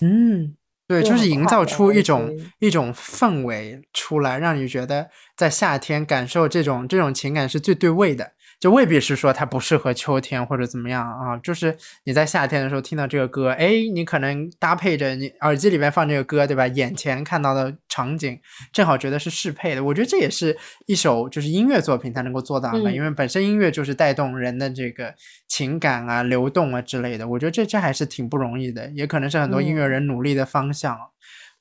[0.00, 0.54] 嗯，
[0.86, 8.32] 对，就就是营造出一种一种氛围出来，让你觉得在夏天感受这种这种情感是最对味的。
[8.62, 16.64] 就未必是说它不适合秋天或者怎么样啊，就是你在夏天的时候听到这个歌，哎，你可能搭配着你耳机里面放这个歌，对吧？
[16.68, 18.38] 眼前看到的场景
[18.72, 19.82] 正好觉得是适配的。
[19.82, 20.56] 我觉得这也是
[20.86, 25.12] 一首就是音乐作品它能够做到的，嗯因为本身音乐就是带动人的这个
[25.48, 27.26] 情感啊、流动啊之类的。
[27.26, 31.11] 我觉得这这还是挺不容易的，也可能是很多音乐嗯人努力的方向啊。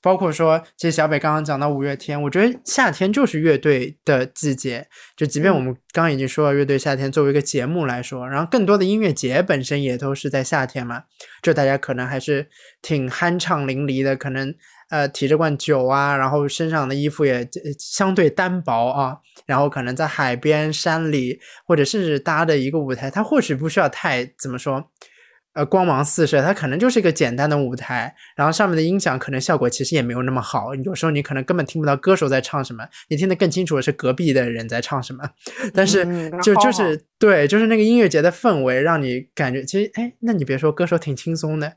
[0.02, 4.88] 包括说，其实小北刚刚讲到五月天，我觉得夏天就是乐队的季节。
[5.16, 11.04] 就即便我嗯们刚刚已经说了乐队夏天作为一个节目来说，然后更多的音乐节本身也都是在夏天嘛，
[11.44, 12.50] 就大家可能还是
[12.82, 14.54] 挺酣畅淋漓的，可能
[14.90, 24.90] 呃提着罐酒啊，然后身上的衣服也呃相对单薄啊，然后可能在海边、山里，或者甚至搭的一个舞台，它或许不需要太怎么说。
[25.54, 35.30] 呃，光芒四射，它可能就是一个简单的舞台，然后上面的音响可能效果其实也没有那么好，有时候你可能根本听不到歌手在唱什么，你听得更清楚的是隔壁的人在唱什么。
[35.74, 41.74] 但是嗯就就是对，就是那个音乐节的氛围，让你感觉其实哎，那你别说，歌手挺轻松的。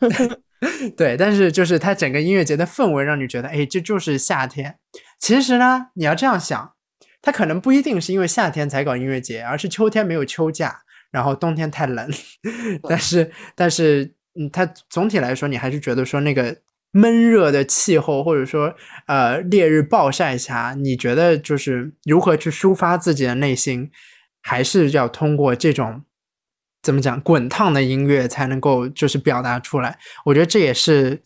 [0.96, 4.78] 对，但是就是它整个音乐节的氛围，让你觉得，哎，这就是夏天。
[5.18, 6.72] 其实呢，你要这样想，
[7.20, 10.80] 它可能不一定是因为夏天才搞音乐节，而是秋天没有秋假，
[11.14, 12.10] 然后冬天太冷。
[12.88, 16.56] 但是，但是，嗯，它总体来说，你还是觉得说那个
[16.90, 18.74] 闷热的气候，或者说
[19.06, 23.90] 呃烈日暴晒下，你觉得就是如何去抒发自己的内心，
[24.42, 26.02] 还是要通过这种
[26.82, 29.98] 怎么讲滚烫的音乐才能够就是表达出来。
[30.24, 31.22] 我觉得这也是。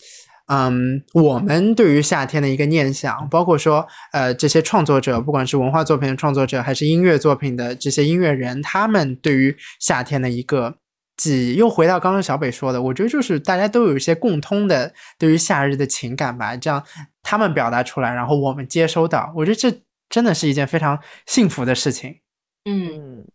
[0.48, 10.78] 嗯，我们对于夏天的一个念想，包括说，呃，这些创作者，不管是文化作品的创作者，还是音乐作品的这些音乐人，他们对于夏天的一个
[11.18, 16.82] 记忆，又回到刚刚小北说的，我觉得就是大家都有一些共通的对于夏日的情感吧，这样
[17.22, 22.20] 他们表达出来，然后我们接收到，我觉得这真的是一件非常幸福的事情。
[22.64, 23.26] 嗯，嗯，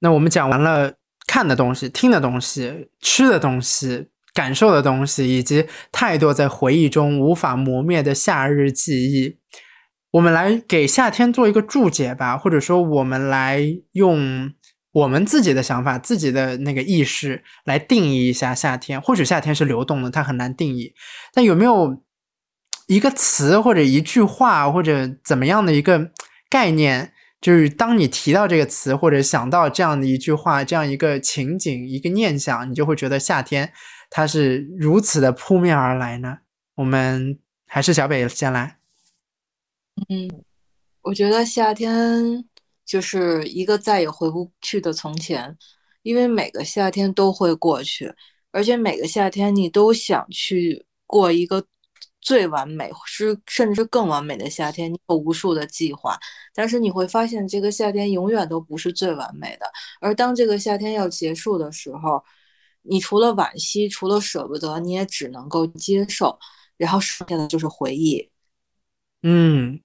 [0.00, 0.94] 那我们讲完了
[1.28, 4.08] 看的东西、听的东西、吃的东西、
[4.38, 9.36] 感受的东西，以及太多在回忆中无法磨灭的夏日记忆。
[10.12, 13.60] 我们来给夏天做一个注解吧，或者说我们来
[13.94, 14.52] 用
[14.92, 19.00] 我们自己的想法、自己的那个意识来定义一下夏天。
[19.00, 20.94] 或许夏天是流动的，它很难定义，
[21.34, 22.00] 但有没有
[22.86, 26.12] 一个词或者一句话或者怎么样的一个
[26.48, 27.12] 概念？
[27.40, 33.72] 就是当你提到这个词，或者想到这样的一句话、这样一个情景、一个念想，你就会觉得夏天
[34.10, 36.38] 它是如此的扑面而来呢？
[36.74, 38.78] 我们还是小北先来。
[40.08, 40.44] 嗯，
[41.02, 42.44] 我觉得夏天
[42.86, 45.56] 就是一个再也回不去的从前，
[46.02, 48.14] 因为每个夏天都会过去，
[48.52, 51.64] 而且每个夏天你都想去过一个
[52.20, 54.92] 最完美，是甚至更完美的夏天。
[54.92, 56.18] 你有无数的计划，
[56.54, 59.66] 但是你会发现这个夏天永远都不是最完美的。
[60.00, 62.22] 而当这个夏天要结束的时候，
[62.88, 66.38] 你除了惋惜，除了舍不得，你也只能够接受，
[66.76, 68.30] 然后剩下的就是回忆。
[69.22, 69.80] 嗯，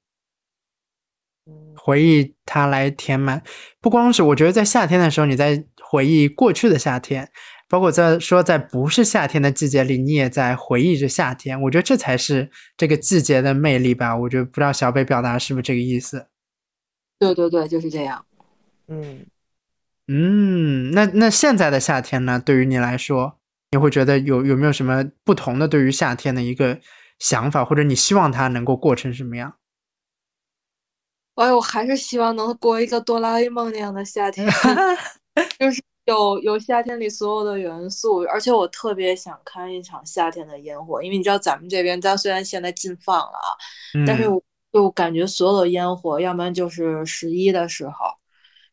[1.75, 3.43] 回忆它来填满，
[3.81, 7.29] 不光是我觉得在夏天的时候，你在回忆过去的夏天，
[7.67, 11.59] 包括在说在不是夏天的季节里，你也在回忆着夏天。
[11.63, 14.15] 我觉得这才是这个季节的魅力吧。
[14.15, 16.27] 我觉得不知道小北表达是不是这个意思。
[17.19, 18.23] 对对对，就是这样。
[18.87, 19.25] 嗯，
[20.07, 22.41] 嗯，那那现在的夏天呢？
[22.43, 23.39] 对于你来说，
[23.71, 26.79] 你会觉得有有没有什么不同的对于夏天的一个
[27.19, 29.55] 想法，或者你希望它能够过成什么样？
[31.35, 34.47] 哎呦，我还是希望能过一个哆啦 A 梦那样的夏天，
[35.57, 43.49] 就是有有夏天里所有的元素，而且我特别想看一场夏天的烟火，因为你知道咱们这边，咱虽然现在禁放了啊，
[44.05, 44.25] 但是
[44.71, 47.93] 就感觉所有的烟火，要不然就是十一的时候，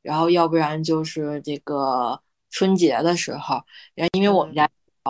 [0.03, 2.21] 然后要不然就是这个
[2.51, 3.63] 春节的时候，
[3.95, 4.69] 然后因为我们家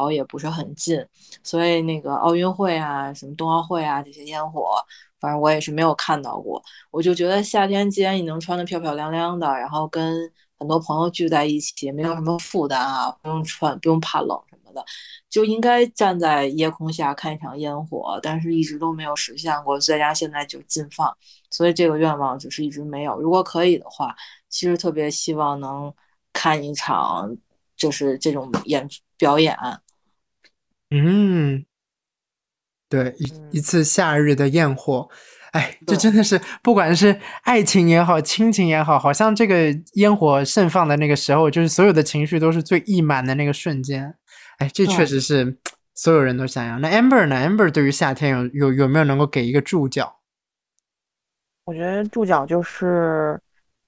[0.08, 1.04] 离也不是很近，
[1.42, 4.76] 所以那个奥运会啊、什么冬奥会啊这些烟火，
[5.20, 6.62] 反正我也是没有看到过。
[6.90, 14.84] 我就觉得夏天既然你能穿得漂漂亮亮的，然后跟很多朋友聚在一起，没有什么负担啊，不用穿，不用怕冷什么的，
[15.28, 18.18] 就应该站在夜空下看一场烟火。
[18.22, 21.14] 但是一直都没有实现过，再加上现在就禁放，
[21.50, 23.20] 所以这个愿望就是一直没有。
[23.20, 24.14] 如果可以的话，
[24.51, 25.94] 其实特别希望能
[26.32, 27.35] 看一场
[27.77, 28.86] 就是这种演
[29.16, 29.56] 表演。
[30.90, 31.64] 嗯，
[32.89, 35.09] 对，一嗯一次夏日的焰火，
[35.52, 44.14] 哎，这真的是不管是爱情也好，亲情也好，好像这个烟火盛放的那个时候，就是所有的情绪都是最溢满的那个瞬间。
[44.59, 45.56] 哎，这确实是
[45.94, 46.78] 所有人都想要。
[46.81, 50.16] 那 Amber 呢？Amber 对于夏天有有有没有能够给一个注脚？
[51.64, 53.40] 我觉得注脚就是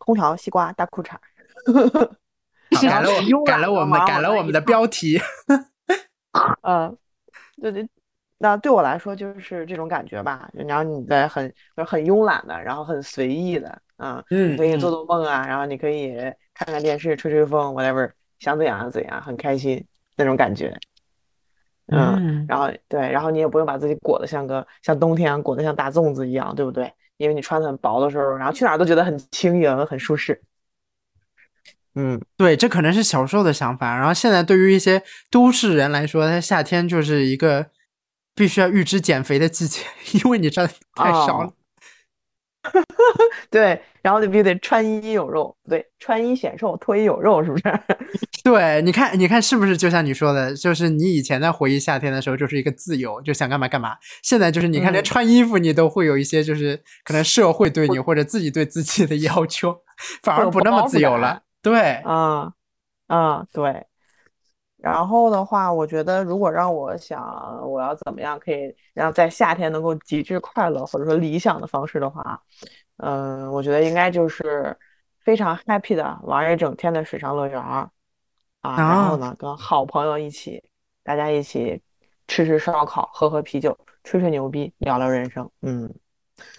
[0.05, 1.17] 空调、西瓜、大裤衩。
[2.83, 5.21] 改了我改了我们地改了我们的标题。
[6.63, 6.97] 嗯，
[7.61, 7.87] 对对，
[8.39, 10.51] 那对我来说就是这种感觉吧。
[10.55, 16.15] 然后你在很很慵懒的，然后很随意的，啊，嗯你可以做做梦啊，然后你可以
[16.55, 19.85] 看看电视、吹吹风，whatever，想怎样就怎样，很开心
[20.17, 20.75] 那种感觉。
[21.89, 26.91] 嗯，嗯然后对，然后你也不用把自己裹得像个像冬天裹得像大粽子一样，对不对？
[27.23, 30.43] 因为你穿的很薄的时候，然后去哪儿都觉得很轻盈、很舒适。
[31.95, 33.97] 嗯，对，这可能是小时候的想法。
[33.97, 37.67] 然后现在对于一些都市人来说，它夏天就是一个
[38.35, 39.83] 必须要预支减肥的季节，
[40.25, 41.47] 因为你穿的太少了。
[41.49, 41.55] 哦
[43.51, 47.63] 对，然后就必须得穿衣有肉，对，穿衣显瘦，脱衣有肉，是不是？
[48.43, 53.97] 对，你看，你看是不是就像你说的，就是你以前在回忆夏天的时候，就是一个自由，就想干嘛干嘛。
[54.23, 59.77] 现在就是你看，连嗯穿衣服你都会有一些，就是可能社会对你或者自己对自己的要求，
[60.23, 61.43] 反而不那么自由了。
[61.63, 62.53] 对，啊
[63.07, 63.87] 啊，对。
[64.79, 67.23] 然后的话，我觉得如果让我想
[67.71, 72.43] 我要怎么样可以让在夏天能够极致快乐，或者说理想的方式的话，
[72.99, 74.77] 嗯，我觉得应该就是
[75.21, 77.91] 非常 happy 的玩一整天的水上乐园儿
[78.61, 80.63] 啊，然后啊呢，跟好朋友一起，
[81.03, 81.83] 大家一起
[82.29, 85.51] 吃吃烧烤，喝喝啤酒，吹吹牛逼，聊聊人生。
[85.63, 85.93] 嗯，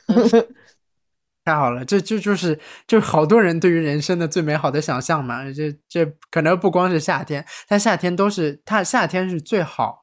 [1.46, 5.44] 太好了，这这就是就是好多人对于人生的最美好的想象嘛。
[5.52, 10.03] 这这可能不光是夏天，但夏天都是它夏天是最好，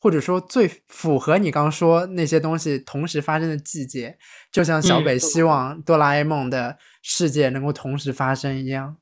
[0.00, 4.16] 或者说最符合你刚说那些东西同时发生的季节。
[4.50, 8.96] 就像小嗯北希望哆啦 A 梦的世界能够同时发生一样。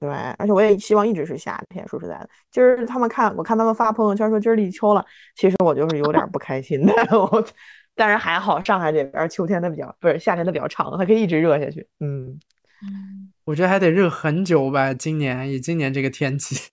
[0.00, 1.86] 对，而且我也希望一直是夏天。
[1.86, 5.04] 说实在的，今儿他们看，我看他们发朋友圈说今儿立秋了，
[5.36, 6.92] 其实我就是有点不开心的。
[7.16, 7.46] 我，
[7.94, 11.86] 但是还好，上海这边秋天的比较不是夏天的比较长，还可以一直热下去。
[12.00, 12.40] 嗯，
[13.44, 14.92] 我觉得还得热很久吧。
[14.92, 16.70] 今年以今年这个天气，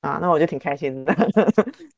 [0.00, 1.14] 啊，那我就挺开心的。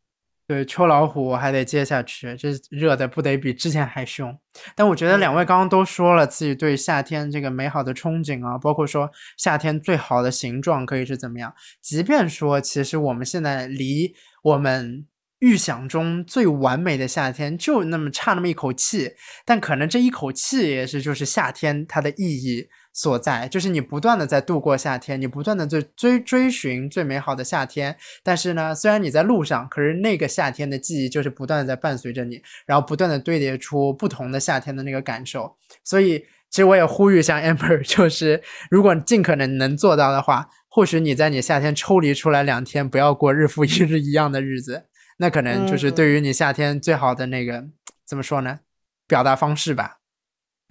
[0.51, 4.37] 对秋老虎还得接下去，这热的不得比之前还凶。
[4.75, 11.55] 但我觉得两位刚刚都说了自己对夏天这个美好的憧憬啊，包括说夏天最好的形状可以是怎么样。
[11.81, 14.13] 即便说其实我们现在离
[14.43, 15.07] 我们
[15.39, 19.13] 预想中最完美的夏天就那么差那么一口气，
[19.45, 27.97] 但可能这一口气也是就是夏天它的意义所在，就是你不断的在度过夏天，你不断的在追追寻最美好的夏天。
[28.23, 35.57] 但是呢，虽然你在路上，可是那个夏天的记忆就是不断的在伴随着你，然后不断的堆叠出不同的夏天的那个感受。
[35.85, 36.19] 所以，
[36.51, 44.87] 其实我也呼吁像 Amber， 就是如果尽可能能做到的话，或许你在你夏天抽离出来两天，不要过日复 一日一样的日子，
[45.19, 47.67] 那可能就是嗯对于你夏天最好的那个
[48.05, 48.59] 怎么说呢？
[49.07, 50.00] 表达方式吧。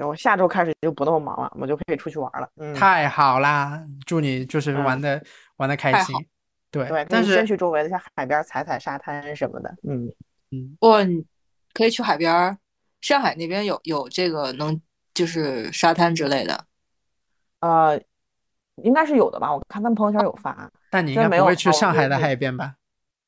[0.07, 2.49] 我下周开始就不那么忙了，我就可以出去玩了。
[2.57, 3.84] 嗯，太好啦！
[4.05, 5.23] 祝你就是嗯玩的、
[5.57, 6.15] 玩的开心。
[6.71, 9.76] 对，对，可但是以先去周围的像海边踩踩沙滩什么的。
[9.84, 10.11] 嗯，
[10.51, 11.26] 嗯，哇，你
[11.73, 12.57] 可以去海边，
[13.01, 14.80] 上海那边有有这个能
[15.13, 16.65] 就是沙滩之类的。
[17.61, 17.99] 呃，
[18.84, 19.53] 应该是有的吧？
[19.53, 22.76] 我看他们朋友圈有发，但你应该不会去上海的海边吧？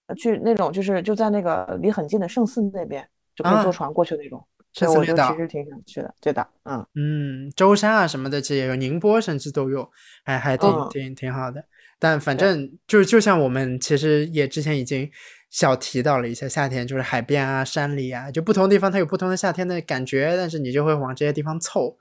[0.08, 4.40] 呃去那种就是就在那个离很近的圣寺那边，就可以啊坐船过去那种。
[4.40, 6.14] 圣对，我就寺绿岛其实挺想去的。
[6.22, 9.90] 对的，嗯，嗯，舟山啊什么的，其实也有，宁波甚至都有，
[10.24, 11.64] 还还挺嗯挺挺好的。
[12.00, 15.10] 但反正就就像我们其实也之前已经
[15.52, 21.98] 小提到了一下，夏天就是海边啊、山里啊，就不同地方它有不同的夏天的感觉，但是你就会往这些地方凑。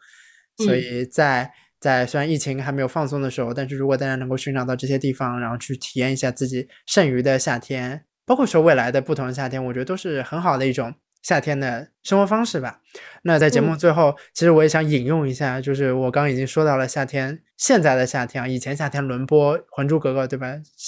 [0.56, 12.78] 所嗯以在在虽然疫情还没有放松的时候，但是如果大家能够寻找到这些地方，然后去体验一下自己剩余的夏天，包括说未来的不同的夏天，我觉得都是很好的一种夏天的生活方式吧。
[13.22, 20.46] 那在节目嗯最后，其实我也想引用一下，就是我刚刚已经说到了夏天，现在的夏天啊，以前夏天轮播《还珠格格》，对吧？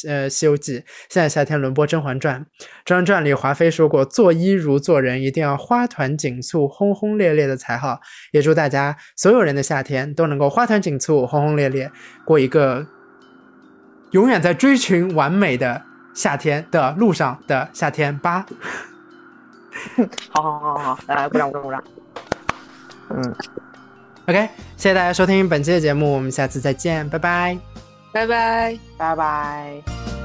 [0.09, 0.80] 呃，《西游记》，
[1.10, 2.40] 现在夏天轮播《甄嬛传》。
[2.86, 8.00] 《甄嬛传》里华妃说过，做衣如做人，一定要花团锦簇、轰轰烈烈的才好。
[8.32, 11.92] 也祝大家所有人的夏天都能够花团锦簇、轰轰烈烈，
[12.24, 12.86] 过一个
[14.12, 15.82] 永远在追寻完美的
[16.14, 18.46] 夏天的路上的夏天吧。
[20.31, 21.85] 好好好好好，来来鼓掌鼓掌鼓掌。
[23.11, 23.35] 嗯
[24.27, 27.59] ，OK，谢谢大家收听本期的节目，我们下次再见，拜拜。
[28.12, 28.78] 拜拜。
[28.99, 30.22] 拜拜。